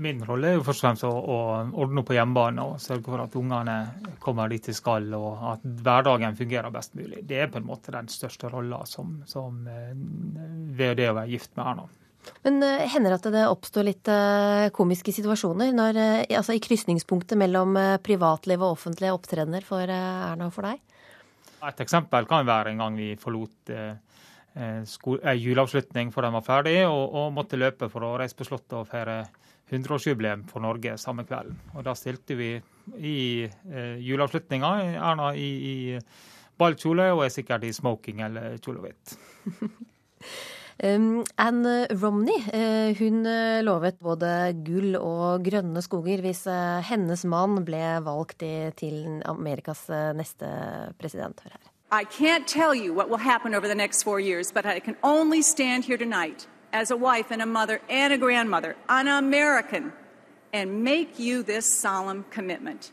Min 0.00 0.20
rolle 0.26 0.52
er 0.52 0.58
jo 0.58 0.64
først 0.66 0.82
og 0.82 0.86
fremst 0.86 1.04
å, 1.06 1.10
å 1.10 1.36
ordne 1.82 2.02
opp 2.02 2.08
på 2.10 2.16
hjemmebane 2.16 2.64
og 2.64 2.82
sørge 2.82 3.06
for 3.08 3.22
at 3.22 3.36
ungene 3.38 3.76
kommer 4.22 4.50
dit 4.52 4.64
de 4.68 4.74
skal, 4.76 5.06
og 5.16 5.44
at 5.54 5.64
hverdagen 5.64 6.36
fungerer 6.38 6.74
best 6.74 6.96
mulig. 6.98 7.22
Det 7.28 7.40
er 7.42 7.52
på 7.52 7.60
en 7.60 7.68
måte 7.68 7.94
den 7.94 8.10
største 8.12 8.50
rolla 8.52 8.82
som, 8.88 9.18
som, 9.28 9.60
eh, 9.70 9.94
ved 10.78 10.98
det 11.00 11.08
å 11.10 11.16
være 11.18 11.32
gift 11.32 11.54
med 11.58 11.64
Erna. 11.66 11.88
Men 12.44 12.58
uh, 12.60 12.84
hender 12.92 13.14
det 13.14 13.20
at 13.20 13.30
det 13.32 13.44
oppstår 13.48 13.86
litt 13.86 14.10
uh, 14.12 14.68
komiske 14.76 15.14
situasjoner 15.14 15.72
når, 15.72 16.00
altså 16.26 16.56
i 16.56 16.62
krysningspunktet 16.62 17.38
mellom 17.40 17.78
privatliv 18.04 18.60
og 18.60 18.74
offentlige 18.74 19.14
opptredener 19.16 19.64
for 19.64 19.88
Erna 19.88 20.50
og 20.50 20.54
for 20.54 20.68
deg? 20.68 20.82
Et 21.68 21.80
eksempel 21.82 22.28
kan 22.28 22.46
være 22.46 22.74
en 22.74 22.84
gang 22.84 22.98
vi 22.98 23.14
forlot 23.18 23.72
en 24.58 25.38
juleavslutning 25.38 26.10
før 26.14 26.26
den 26.26 26.36
var 26.36 26.44
ferdig, 26.46 26.78
og, 26.86 27.14
og 27.14 27.34
måtte 27.34 27.58
løpe 27.58 27.88
for 27.90 28.06
å 28.06 28.16
reise 28.18 28.36
på 28.38 28.46
Slottet 28.46 28.76
og 28.78 28.88
feire 28.90 29.20
100-årsjubileum 29.70 30.46
for 30.50 30.64
Norge 30.64 30.96
samme 31.00 31.24
kvelden. 31.28 31.56
Og 31.74 31.84
Da 31.86 31.94
stilte 31.98 32.36
vi 32.38 32.52
i 32.96 33.18
eh, 33.44 33.96
juleavslutninga 34.04 34.70
Erna 34.96 35.32
i, 35.36 35.48
i 35.72 35.76
ballkjole 36.58 37.10
og 37.14 37.24
er 37.26 37.34
sikkert 37.34 37.66
i 37.66 37.74
smoking 37.74 38.22
eller 38.26 38.56
kjole 38.62 38.86
hvitt. 38.86 39.18
Um, 40.78 41.24
Anne 41.34 41.88
Romney 41.90 42.38
uh, 42.54 42.94
hun 42.94 43.26
uh, 43.26 43.58
lovet 43.66 43.96
både 43.98 44.28
gull 44.62 44.94
og 44.94 45.42
grønne 45.42 45.82
skoger 45.82 46.22
hvis 46.22 46.44
uh, 46.46 46.78
hennes 46.86 47.24
mann 47.26 47.64
ble 47.66 47.80
valgt 48.06 48.44
i, 48.46 48.70
til 48.78 49.18
Amerikas 49.26 49.88
neste 50.14 50.46
president. 51.02 51.42
Hør 51.42 51.56
her. 51.56 51.72
I 51.90 52.04
can't 52.04 52.46
tell 52.46 52.74
you 52.74 52.94
what 52.94 53.10
will 53.10 53.18
happen 53.18 53.56
over 53.56 53.66
the 53.66 53.74
next 53.74 54.04
four 54.04 54.20
years, 54.20 54.52
but 54.52 54.66
I 54.66 54.78
can 54.78 54.94
only 55.02 55.42
stand 55.42 55.84
here 55.84 55.98
tonight 55.98 56.46
as 56.72 56.90
a 56.90 56.96
wife 56.96 57.30
and 57.30 57.42
a 57.42 57.46
mother 57.46 57.80
and 57.88 58.12
a 58.12 58.18
grandmother, 58.18 58.76
an 58.88 59.08
American, 59.08 59.92
and 60.52 60.84
make 60.84 61.18
you 61.18 61.42
this 61.42 61.66
solemn 61.80 62.24
commitment. 62.30 62.90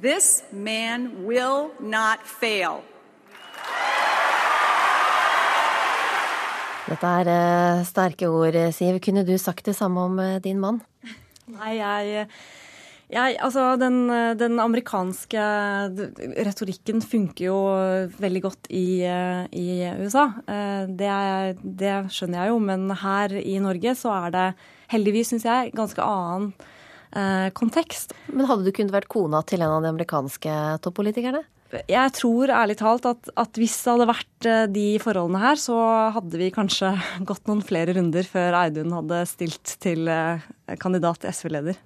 This 0.00 0.42
man 0.52 1.24
will 1.24 1.72
not 1.80 2.26
fail. 2.26 2.82
Dette 6.90 7.06
er 7.06 7.28
uh, 7.30 7.84
sterke 7.86 8.26
ord, 8.26 8.56
Siv. 8.74 8.98
Kunne 9.00 9.24
du 9.24 9.38
sagt 9.38 9.66
det 9.66 9.76
samme 9.76 10.00
om 10.00 10.18
uh, 10.18 10.40
din 10.42 10.58
mann? 10.58 10.80
Nei, 11.46 11.76
jeg 11.78 12.26
jeg, 13.10 13.36
altså, 13.42 13.74
den, 13.80 14.02
den, 14.38 14.58
amerikanske 14.62 15.44
retorikken 16.46 17.02
funker 17.02 17.44
jo 17.48 17.58
veldig 18.20 18.42
godt 18.44 18.70
i, 18.70 19.02
i 19.02 19.68
USA. 20.00 20.26
Eh, 20.46 20.90
det, 20.98 21.14
det, 21.62 21.94
skjønner 22.14 22.44
jeg 22.44 22.52
jo, 22.52 22.60
men 22.70 22.90
her 23.02 23.34
i 23.40 23.56
Norge 23.62 23.96
så 23.98 24.14
er 24.24 24.36
det 24.36 24.46
heldigvis, 24.94 25.32
syns 25.32 25.46
jeg, 25.48 25.72
ganske 25.76 26.04
annen 26.04 26.52
eh, 27.14 27.48
kontekst. 27.56 28.14
Men 28.32 28.48
hadde 28.50 28.66
du 28.66 28.74
kunnet 28.74 28.94
vært 28.94 29.10
kona 29.12 29.42
til 29.46 29.62
en 29.62 29.78
av 29.78 29.84
de 29.84 29.92
amerikanske 29.94 30.58
toppolitikerne? 30.84 31.44
Jeg 31.86 32.10
tror 32.16 32.50
ærlig 32.50 32.74
talt 32.80 33.04
at, 33.06 33.28
at, 33.38 33.58
hvis 33.60 33.76
det 33.84 33.92
hadde 33.92 34.08
vært 34.10 34.48
eh, 34.48 34.64
de 34.74 34.86
forholdene 35.02 35.42
her, 35.42 35.60
så 35.60 35.76
hadde 36.16 36.40
vi 36.40 36.50
kanskje 36.54 36.96
gått 37.28 37.46
noen 37.50 37.62
flere 37.66 37.94
runder 37.98 38.26
før 38.26 38.58
Eidun 38.64 38.96
hadde 38.96 39.22
stilt 39.30 39.76
til 39.82 40.10
eh, 40.10 40.50
kandidat 40.82 41.26
SV-leder. 41.30 41.78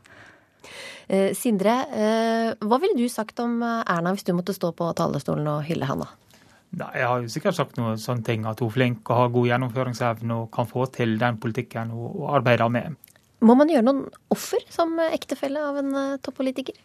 Eh, 1.09 1.33
Sindre, 1.37 1.75
eh, 1.93 2.51
hva 2.65 2.79
ville 2.81 2.97
du 2.97 3.09
sagt 3.13 3.41
om 3.45 3.59
eh, 3.63 3.81
Erna 3.93 4.15
hvis 4.15 4.25
du 4.25 4.33
måtte 4.37 4.55
stå 4.57 4.73
på 4.77 4.89
talerstolen 4.97 5.49
og 5.51 5.67
hylle 5.69 5.89
henne? 5.89 6.09
Nei, 6.75 6.91
Jeg 6.99 7.07
har 7.11 7.23
jo 7.23 7.31
sikkert 7.31 7.59
sagt 7.59 7.77
noen 7.79 8.01
sånne 8.01 8.25
ting, 8.27 8.47
at 8.49 8.63
hun 8.63 8.73
er 8.73 8.77
flink 8.79 9.11
og 9.11 9.21
har 9.21 9.35
god 9.35 9.51
gjennomføringsevne 9.51 10.39
og 10.41 10.49
kan 10.55 10.71
få 10.71 10.89
til 10.95 11.19
den 11.21 11.39
politikken 11.43 11.93
hun 11.95 12.25
arbeider 12.35 12.73
med. 12.73 12.97
Må 13.45 13.55
man 13.59 13.71
gjøre 13.71 13.85
noen 13.85 14.09
offer 14.33 14.65
som 14.73 14.97
ektefelle 15.05 15.61
av 15.61 15.79
en 15.83 15.95
toppolitiker? 16.25 16.79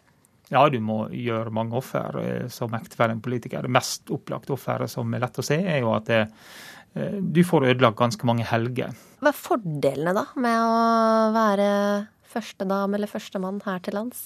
Ja, 0.50 0.66
du 0.68 0.76
må 0.82 1.04
gjøre 1.14 1.52
mange 1.54 1.78
offer 1.78 2.48
som 2.52 2.74
ektefelle 2.76 3.14
av 3.14 3.16
en 3.16 3.24
politiker. 3.24 3.64
Det 3.64 3.72
mest 3.72 4.10
opplagte 4.12 4.52
offeret 4.54 4.90
som 4.92 5.10
er 5.14 5.24
lett 5.24 5.40
å 5.40 5.46
se, 5.46 5.56
er 5.56 5.80
jo 5.80 5.94
at 5.94 6.10
det, 6.10 6.20
du 7.22 7.40
får 7.46 7.70
ødelagt 7.72 7.98
ganske 7.98 8.28
mange 8.28 8.46
helger. 8.50 8.92
Hva 9.22 9.30
er 9.32 9.38
fordelene 9.38 10.14
da 10.16 10.26
med 10.42 10.58
å 10.66 10.80
være 11.34 11.68
førstedame 12.30 12.98
eller 12.98 13.10
førstemann 13.10 13.60
her 13.66 13.82
til 13.84 13.98
lands? 13.98 14.22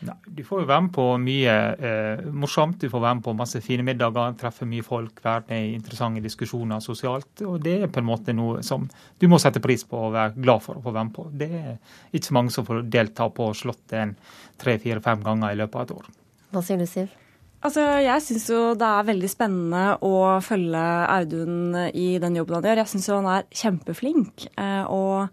Nei, 0.00 0.14
Du 0.32 0.40
får 0.46 0.62
jo 0.62 0.68
være 0.70 0.82
med 0.86 0.92
på 0.96 1.04
mye 1.20 1.54
eh, 1.76 2.22
morsomt. 2.32 2.78
Du 2.80 2.88
får 2.88 3.02
være 3.04 3.18
med 3.18 3.24
på 3.26 3.34
masse 3.36 3.60
fine 3.64 3.84
middager, 3.84 4.36
treffe 4.40 4.68
mye 4.68 4.84
folk, 4.84 5.20
være 5.24 5.44
med 5.50 5.66
i 5.66 5.74
interessante 5.76 6.22
diskusjoner 6.24 6.80
sosialt. 6.80 7.42
Og 7.44 7.58
det 7.64 7.76
er 7.82 7.92
på 7.92 8.00
en 8.00 8.08
måte 8.08 8.32
noe 8.36 8.62
som 8.64 8.86
du 9.20 9.28
må 9.28 9.40
sette 9.42 9.60
pris 9.60 9.84
på 9.84 10.00
og 10.06 10.14
være 10.16 10.38
glad 10.40 10.64
for 10.64 10.80
å 10.80 10.84
få 10.84 10.94
være 10.96 11.10
med 11.10 11.16
på. 11.18 11.26
Det 11.42 11.50
er 11.50 11.74
ikke 12.14 12.30
så 12.30 12.38
mange 12.38 12.54
som 12.56 12.68
får 12.68 12.86
delta 12.88 13.28
på 13.28 13.50
Slottet 13.60 13.98
en 14.00 14.16
tre-fire-fem 14.60 15.26
ganger 15.26 15.52
i 15.52 15.60
løpet 15.60 15.82
av 15.82 15.88
et 15.88 15.96
år. 15.98 16.08
Hva 16.50 16.64
sier 16.64 16.80
du, 16.80 16.88
Siv? 16.88 17.12
Altså, 17.60 17.84
Jeg 18.00 18.24
syns 18.24 18.48
jo 18.48 18.60
det 18.80 18.88
er 18.88 19.08
veldig 19.10 19.28
spennende 19.28 19.84
å 20.00 20.40
følge 20.40 20.84
Audun 21.12 21.76
i 21.92 22.14
den 22.22 22.38
jobben 22.40 22.56
han 22.56 22.70
gjør. 22.70 22.80
Jeg 22.80 22.92
syns 22.94 23.08
jo 23.10 23.18
han 23.20 23.32
er 23.34 23.48
kjempeflink. 23.52 24.46
Eh, 24.56 24.84
og 24.88 25.28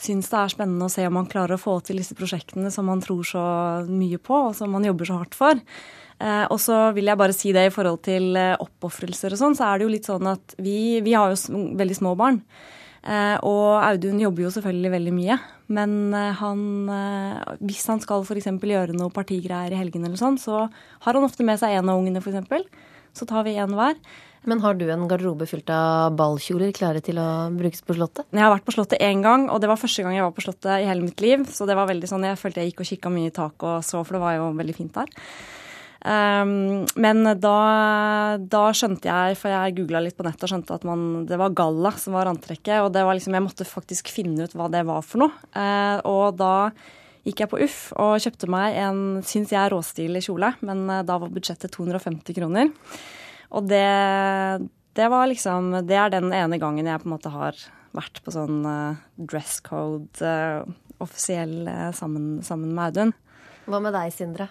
syns 0.00 0.30
det 0.30 0.38
er 0.40 0.52
spennende 0.52 0.88
å 0.88 0.92
se 0.92 1.04
om 1.06 1.14
man 1.16 1.28
klarer 1.30 1.56
å 1.56 1.60
få 1.60 1.78
til 1.86 2.00
disse 2.00 2.16
prosjektene 2.18 2.72
som 2.74 2.88
man 2.90 3.02
tror 3.04 3.26
så 3.28 3.44
mye 3.88 4.18
på, 4.18 4.48
og 4.50 4.56
som 4.58 4.72
man 4.74 4.86
jobber 4.86 5.08
så 5.08 5.20
hardt 5.20 5.38
for. 5.38 5.60
Eh, 6.22 6.44
og 6.52 6.60
så 6.62 6.76
vil 6.94 7.10
jeg 7.10 7.18
bare 7.18 7.34
si 7.34 7.52
det 7.54 7.66
i 7.68 7.74
forhold 7.74 8.00
til 8.06 8.36
eh, 8.38 8.54
oppofrelser 8.62 9.34
og 9.34 9.40
sånn, 9.40 9.56
så 9.58 9.66
er 9.68 9.80
det 9.80 9.86
jo 9.86 9.92
litt 9.96 10.08
sånn 10.08 10.30
at 10.30 10.54
vi, 10.62 11.02
vi 11.04 11.14
har 11.16 11.34
jo 11.34 11.60
veldig 11.78 11.98
små 11.98 12.14
barn. 12.18 12.38
Eh, 13.04 13.36
og 13.44 13.82
Audun 13.82 14.22
jobber 14.22 14.46
jo 14.46 14.52
selvfølgelig 14.54 14.94
veldig 14.94 15.14
mye. 15.16 15.38
Men 15.74 16.12
han, 16.36 16.60
hvis 17.64 17.86
han 17.88 18.02
skal 18.02 18.20
f.eks. 18.20 18.50
gjøre 18.52 18.96
noe 18.96 19.12
partigreier 19.14 19.72
i 19.72 19.78
helgene 19.80 20.10
eller 20.10 20.20
sånn, 20.20 20.36
så 20.36 20.66
har 20.68 21.16
han 21.16 21.24
ofte 21.24 21.46
med 21.46 21.56
seg 21.56 21.78
en 21.78 21.88
av 21.88 22.02
ungene, 22.02 22.20
f.eks. 22.20 22.68
Så 23.16 23.24
tar 23.30 23.46
vi 23.46 23.56
en 23.62 23.72
hver. 23.72 23.96
Men 24.50 24.60
har 24.60 24.76
du 24.76 24.84
en 24.92 25.06
garderobe 25.08 25.46
fylt 25.48 25.70
av 25.72 26.14
ballkjoler 26.18 26.72
klare 26.76 27.00
til 27.04 27.18
å 27.20 27.48
brukes 27.54 27.84
på 27.84 27.96
Slottet? 27.96 28.26
Jeg 28.28 28.44
har 28.44 28.52
vært 28.52 28.66
på 28.66 28.74
Slottet 28.76 29.02
én 29.04 29.24
gang, 29.24 29.48
og 29.48 29.62
det 29.62 29.70
var 29.70 29.80
første 29.80 30.04
gang 30.04 30.16
jeg 30.18 30.26
var 30.26 30.34
på 30.36 30.44
Slottet 30.44 30.82
i 30.82 30.88
hele 30.88 31.06
mitt 31.06 31.20
liv. 31.24 31.46
Så 31.48 31.68
det 31.68 31.76
var 31.78 31.88
veldig 31.88 32.10
sånn, 32.10 32.26
jeg 32.28 32.40
følte 32.40 32.60
jeg 32.62 32.72
gikk 32.72 32.84
og 32.84 32.90
kikka 32.90 33.12
mye 33.14 33.32
i 33.32 33.34
taket 33.34 33.68
og 33.70 33.84
så, 33.86 34.02
for 34.04 34.18
det 34.18 34.24
var 34.24 34.36
jo 34.36 34.48
veldig 34.60 34.76
fint 34.76 34.98
der. 35.00 35.12
Um, 36.04 36.84
men 37.00 37.24
da, 37.40 37.58
da, 38.36 38.64
skjønte 38.76 39.08
jeg, 39.08 39.38
for 39.40 39.48
jeg 39.54 39.76
googla 39.78 40.02
litt 40.04 40.18
på 40.18 40.26
nettet 40.26 40.44
og 40.44 40.52
skjønte 40.52 40.76
at 40.76 40.84
man, 40.84 41.24
det 41.24 41.38
var 41.40 41.56
galla 41.56 41.94
som 41.96 42.16
var 42.18 42.28
antrekket. 42.28 42.82
Og 42.84 42.92
det 42.92 43.06
var 43.06 43.16
liksom, 43.16 43.36
jeg 43.36 43.46
måtte 43.46 43.68
faktisk 43.68 44.12
finne 44.12 44.44
ut 44.44 44.56
hva 44.58 44.68
det 44.72 44.84
var 44.84 45.00
for 45.06 45.24
noe. 45.24 45.48
Uh, 45.56 46.04
og 46.04 46.36
da 46.36 46.54
gikk 47.24 47.40
jeg 47.40 47.48
på 47.48 47.62
Uff 47.64 47.78
og 47.96 48.18
kjøpte 48.20 48.50
meg 48.52 48.76
en, 48.84 49.02
syns 49.24 49.56
jeg, 49.56 49.72
råstilig 49.72 50.26
kjole. 50.28 50.52
Men 50.60 50.84
uh, 50.92 51.00
da 51.08 51.16
var 51.22 51.32
budsjettet 51.32 51.72
250 51.72 52.36
kroner. 52.36 52.74
Og 53.54 53.68
det, 53.70 53.86
det 54.98 55.08
var 55.12 55.30
liksom 55.30 55.70
Det 55.86 55.98
er 55.98 56.12
den 56.14 56.32
ene 56.34 56.58
gangen 56.62 56.90
jeg 56.90 57.02
på 57.02 57.08
en 57.08 57.16
måte 57.16 57.32
har 57.34 57.58
vært 57.94 58.18
på 58.24 58.34
sånn 58.34 58.64
uh, 58.66 58.98
dress 59.14 59.60
code 59.62 60.18
uh, 60.18 60.66
offisiell 61.02 61.62
uh, 61.68 61.92
sammen, 61.94 62.40
sammen, 62.42 62.72
med 62.74 62.90
Audun. 62.90 63.12
Hva 63.70 63.78
med 63.78 63.94
deg, 63.94 64.10
Sindre? 64.10 64.48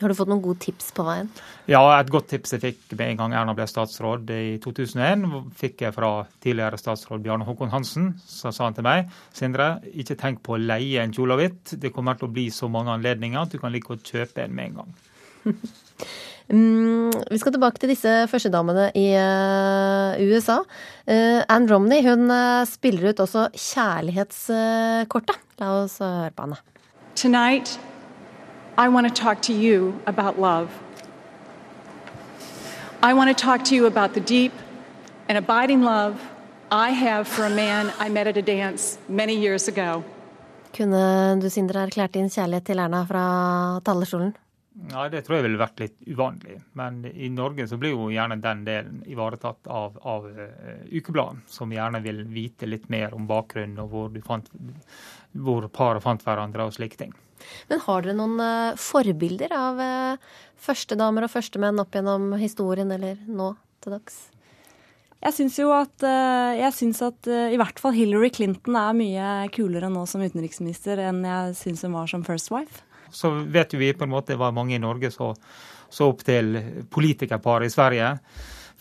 Har 0.00 0.10
du 0.10 0.16
fått 0.16 0.30
noen 0.30 0.42
gode 0.42 0.58
tips 0.64 0.88
på 0.96 1.04
veien? 1.06 1.28
Ja, 1.70 1.82
et 2.00 2.08
godt 2.10 2.30
tips 2.32 2.56
jeg 2.56 2.62
fikk 2.64 2.96
med 2.96 3.12
en 3.12 3.20
gang 3.20 3.34
Erna 3.36 3.52
ble 3.54 3.66
statsråd 3.68 4.32
i 4.34 4.56
2001, 4.64 5.28
fikk 5.60 5.84
jeg 5.84 5.94
fra 5.94 6.10
tidligere 6.42 6.80
statsråd 6.80 7.22
Bjarne 7.22 7.46
Håkon 7.46 7.70
Hansen. 7.70 8.10
Så 8.26 8.50
sa 8.50 8.66
han 8.66 8.74
til 8.74 8.88
meg 8.88 9.12
Sindre, 9.36 9.76
ikke 9.92 10.16
tenk 10.18 10.42
på 10.46 10.56
å 10.56 10.62
leie 10.62 11.04
en 11.04 11.14
kjole 11.14 11.36
og 11.36 11.44
hvitt. 11.44 11.76
Det 11.84 11.92
kommer 11.94 12.18
til 12.18 12.26
å 12.26 12.34
bli 12.34 12.48
så 12.54 12.70
mange 12.72 12.96
anledninger 12.96 13.44
at 13.44 13.54
du 13.54 13.60
kan 13.62 13.74
like 13.74 13.92
å 13.92 14.00
kjøpe 14.00 14.48
en 14.48 14.56
med 14.56 14.72
en 14.72 14.80
gang. 14.80 14.96
Mm, 16.52 17.10
vi 17.30 17.38
skal 17.40 17.54
tilbake 17.54 17.80
til 17.80 17.88
disse 17.94 18.10
førstedamene 18.28 18.90
i 19.00 19.06
uh, 19.16 20.20
USA. 20.28 20.58
Uh, 21.08 21.40
Anne 21.48 21.70
Romney 21.72 22.04
hun 22.04 22.28
uh, 22.28 22.66
spiller 22.68 23.10
ut 23.10 23.22
også 23.24 23.48
kjærlighetskortet. 23.54 25.40
La 25.60 25.70
oss 25.80 25.98
høre 26.02 26.30
på 26.36 26.44
henne. 26.44 26.60
Tonight, 27.16 27.78
I 28.76 28.88
want 28.88 29.08
to 29.08 29.14
talk 29.14 29.40
to 29.42 29.52
you 29.52 29.94
about 30.06 30.38
love. 30.38 30.68
I 33.02 33.14
want 33.14 33.30
to 33.30 33.46
talk 33.46 33.64
to 33.64 33.74
you 33.74 33.86
about 33.86 34.12
the 34.14 34.20
deep 34.20 34.52
and 35.28 35.38
abiding 35.38 35.82
love 35.82 36.16
I 36.70 36.90
have 36.90 37.24
for 37.28 37.44
a 37.44 37.50
man 37.50 37.92
I 38.00 38.08
met 38.08 38.26
at 38.26 38.36
a 38.36 38.42
dance 38.42 38.98
many 39.08 39.34
years 39.34 39.68
ago. 39.68 40.02
Kunne 40.76 41.40
du, 41.40 41.48
Sindre, 41.50 41.84
erklært 41.86 42.14
din 42.14 42.28
kjærlighet 42.28 42.66
til 42.66 42.80
Erna 42.82 43.04
fra 43.06 43.26
talerstolen? 43.86 44.34
Ja, 44.74 45.08
Det 45.08 45.22
tror 45.22 45.38
jeg 45.38 45.46
ville 45.46 45.60
vært 45.60 45.78
litt 45.78 46.00
uvanlig. 46.08 46.56
Men 46.74 47.04
i 47.06 47.28
Norge 47.30 47.66
så 47.70 47.78
blir 47.78 47.94
jo 47.94 48.08
gjerne 48.10 48.40
den 48.42 48.64
delen 48.66 49.02
ivaretatt 49.06 49.68
av, 49.70 49.98
av 50.02 50.26
uh, 50.26 50.80
ukebladet, 50.90 51.44
som 51.50 51.72
gjerne 51.72 52.00
vil 52.02 52.24
vite 52.26 52.66
litt 52.66 52.88
mer 52.90 53.14
om 53.14 53.28
bakgrunnen 53.30 53.78
og 53.84 53.92
hvor, 53.92 54.16
fant, 54.26 54.48
hvor 55.46 55.68
paret 55.70 56.02
fant 56.02 56.24
hverandre 56.26 56.66
og 56.66 56.74
slike 56.74 56.98
ting. 56.98 57.14
Men 57.70 57.82
har 57.84 58.02
dere 58.02 58.16
noen 58.18 58.40
uh, 58.42 58.80
forbilder 58.80 59.54
av 59.54 59.78
uh, 59.78 60.38
førstedamer 60.66 61.28
og 61.28 61.34
førstemenn 61.36 61.82
opp 61.82 61.94
gjennom 61.94 62.32
historien, 62.42 62.90
eller 62.96 63.20
nå 63.30 63.52
til 63.84 63.94
dags? 63.94 64.24
Jeg 65.24 65.36
syns 65.38 65.54
jo 65.56 65.70
at, 65.72 66.04
jeg 66.04 66.68
synes 66.76 66.98
at 67.00 67.28
i 67.32 67.56
hvert 67.56 67.78
fall 67.80 67.94
Hillary 67.96 68.28
Clinton 68.28 68.76
er 68.76 68.90
mye 68.92 69.28
kulere 69.56 69.88
nå 69.88 70.02
som 70.04 70.20
utenriksminister 70.20 71.00
enn 71.00 71.22
jeg 71.24 71.54
syns 71.56 71.84
hun 71.86 71.94
var 71.96 72.10
som 72.12 72.26
first 72.26 72.52
wife 72.52 72.82
så 73.14 73.30
vet 73.54 73.72
jo 73.74 73.80
vi 73.80 73.92
på 73.94 74.06
en 74.06 74.12
måte 74.12 74.36
hva 74.38 74.50
mange 74.54 74.76
i 74.76 74.82
Norge 74.82 75.10
så, 75.14 75.30
så 75.88 76.10
opp 76.10 76.24
til 76.26 76.58
politikerparet 76.92 77.70
i 77.70 77.74
Sverige. 77.74 78.10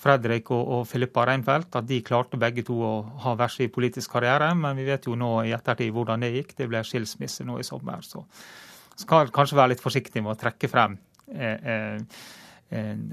Fredrik 0.04 0.50
og, 0.52 0.64
og 0.76 0.84
Filippa 0.90 1.24
Reinfeldt, 1.30 1.78
at 1.80 1.88
de 1.88 2.02
klarte 2.04 2.40
begge 2.40 2.66
to 2.68 2.76
å 2.84 2.94
ha 3.24 3.36
hver 3.40 3.54
sin 3.54 3.72
politisk 3.72 4.18
karriere. 4.18 4.50
Men 4.58 4.76
vi 4.76 4.90
vet 4.90 5.08
jo 5.08 5.16
nå 5.16 5.32
i 5.48 5.54
ettertid 5.56 5.94
hvordan 5.96 6.26
det 6.26 6.34
gikk. 6.34 6.58
Det 6.58 6.68
ble 6.68 6.84
skilsmisse 6.84 7.46
nå 7.48 7.62
i 7.62 7.68
sommer. 7.68 8.04
Så 8.04 8.26
skal 9.00 9.32
kanskje 9.34 9.58
være 9.62 9.74
litt 9.74 9.84
forsiktig 9.84 10.22
med 10.22 10.36
å 10.36 10.40
trekke 10.40 10.70
frem 10.70 10.98
eh, 11.32 11.58
Eh, 11.64 12.02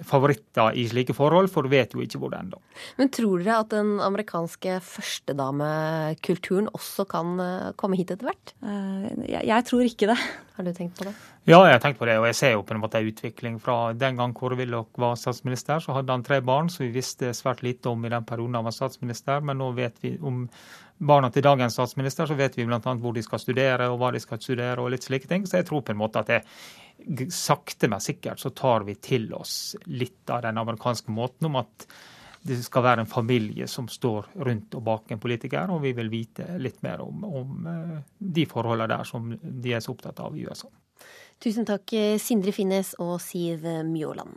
favoritter 0.06 0.76
i 0.78 0.86
slike 0.88 1.14
forhold, 1.16 1.50
for 1.52 1.66
du 1.66 1.72
vet 1.72 1.94
jo 1.94 2.02
ikke 2.04 2.20
hvor 2.20 2.32
det 2.32 2.40
ender. 2.40 2.60
Men 2.98 3.10
tror 3.12 3.42
dere 3.42 3.58
at 3.64 3.72
den 3.74 3.98
amerikanske 4.02 4.78
førstedamekulturen 4.86 6.70
også 6.72 7.06
kan 7.10 7.34
eh, 7.44 7.70
komme 7.80 7.98
hit 8.00 8.12
etter 8.14 8.30
hvert? 8.30 8.54
Eh, 8.64 9.08
jeg, 9.28 9.66
tror 9.68 9.84
ikke 9.86 10.10
det. 10.12 10.18
Har 10.56 10.66
du 10.66 10.72
tenkt 10.76 10.98
på 10.98 11.08
det? 11.08 11.14
Ja, 11.48 11.62
jeg 11.66 11.76
har 11.76 11.82
tenkt 11.82 12.00
på 12.00 12.08
det, 12.08 12.18
og 12.20 12.28
jeg 12.28 12.38
ser 12.38 12.54
jo 12.54 12.64
på 12.66 12.76
en 12.76 12.82
måte 12.82 13.00
en 13.00 13.08
utvikling. 13.10 13.56
Fra 13.62 13.78
den 13.96 14.20
gang 14.20 14.34
Kåre 14.36 14.58
Willoch 14.60 15.00
var 15.00 15.16
statsminister, 15.20 15.80
så 15.82 15.96
hadde 15.96 16.14
han 16.14 16.26
tre 16.26 16.40
barn 16.44 16.70
som 16.72 16.86
vi 16.86 16.92
visste 16.98 17.32
svært 17.36 17.64
lite 17.66 17.92
om 17.92 18.04
i 18.04 18.12
den 18.12 18.28
perioden 18.28 18.58
han 18.58 18.68
var 18.68 18.76
statsminister, 18.76 19.42
men 19.44 19.60
nå 19.60 19.72
vet 19.78 20.00
vi 20.04 20.16
om 20.20 20.46
barna 21.00 21.30
til 21.32 21.44
dagens 21.44 21.78
statsminister, 21.78 22.28
så 22.28 22.36
vet 22.36 22.58
vi 22.58 22.66
bl.a. 22.68 22.80
hvor 22.80 23.16
de 23.16 23.22
skal 23.24 23.40
studere 23.40 23.88
og 23.88 23.98
hva 24.02 24.12
de 24.12 24.20
skal 24.20 24.40
studere 24.42 24.82
og 24.82 24.92
litt 24.92 25.06
slike 25.06 25.30
ting. 25.30 25.46
Så 25.48 25.60
jeg 25.60 25.68
tror 25.70 25.84
på 25.84 25.94
en 25.94 26.00
måte 26.00 26.20
at 26.20 26.28
det 26.28 26.42
sakte, 27.30 27.88
men 27.88 28.00
sikkert 28.00 28.40
så 28.40 28.50
tar 28.50 28.86
vi 28.88 28.96
til 29.00 29.28
oss 29.34 29.76
litt 29.86 30.30
av 30.30 30.42
den 30.46 30.58
amerikanske 30.60 31.12
måten 31.12 31.50
om 31.50 31.60
at 31.62 31.86
det 32.42 32.56
skal 32.64 32.84
være 32.86 33.04
en 33.04 33.10
familie 33.10 33.66
som 33.68 33.88
står 33.88 34.30
rundt 34.46 34.74
og 34.78 34.84
bak 34.86 35.10
en 35.12 35.20
politiker, 35.20 35.68
og 35.68 35.82
vi 35.84 35.92
vil 35.96 36.08
vite 36.12 36.46
litt 36.58 36.80
mer 36.82 37.02
om, 37.04 37.24
om 37.24 37.66
eh, 37.68 37.96
de 38.18 38.46
forholdene 38.48 38.88
der 38.94 39.08
som 39.08 39.28
de 39.40 39.74
er 39.76 39.82
så 39.84 39.92
opptatt 39.92 40.22
av 40.24 40.36
i 40.36 40.46
USA. 40.48 40.70
Tusen 41.40 41.68
takk, 41.68 41.92
Sindre 42.20 42.52
Finnes 42.52 42.94
og 43.00 43.18
Siv 43.24 43.64
Mjåland. 43.88 44.36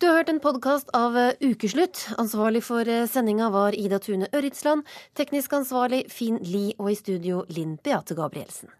Du 0.00 0.06
har 0.08 0.20
hørt 0.20 0.30
en 0.32 0.40
podkast 0.40 0.90
av 0.96 1.18
Ukeslutt. 1.42 2.06
Ansvarlig 2.18 2.62
for 2.64 2.88
sendinga 3.10 3.50
var 3.52 3.76
Ida 3.76 3.98
Tune 4.00 4.30
Ørritsland. 4.32 4.86
Teknisk 5.18 5.52
ansvarlig 5.58 6.06
Finn 6.08 6.38
Lie, 6.40 6.72
og 6.78 6.94
i 6.94 6.96
studio 6.96 7.42
Linn 7.52 7.76
Beate 7.84 8.16
Gabrielsen. 8.16 8.70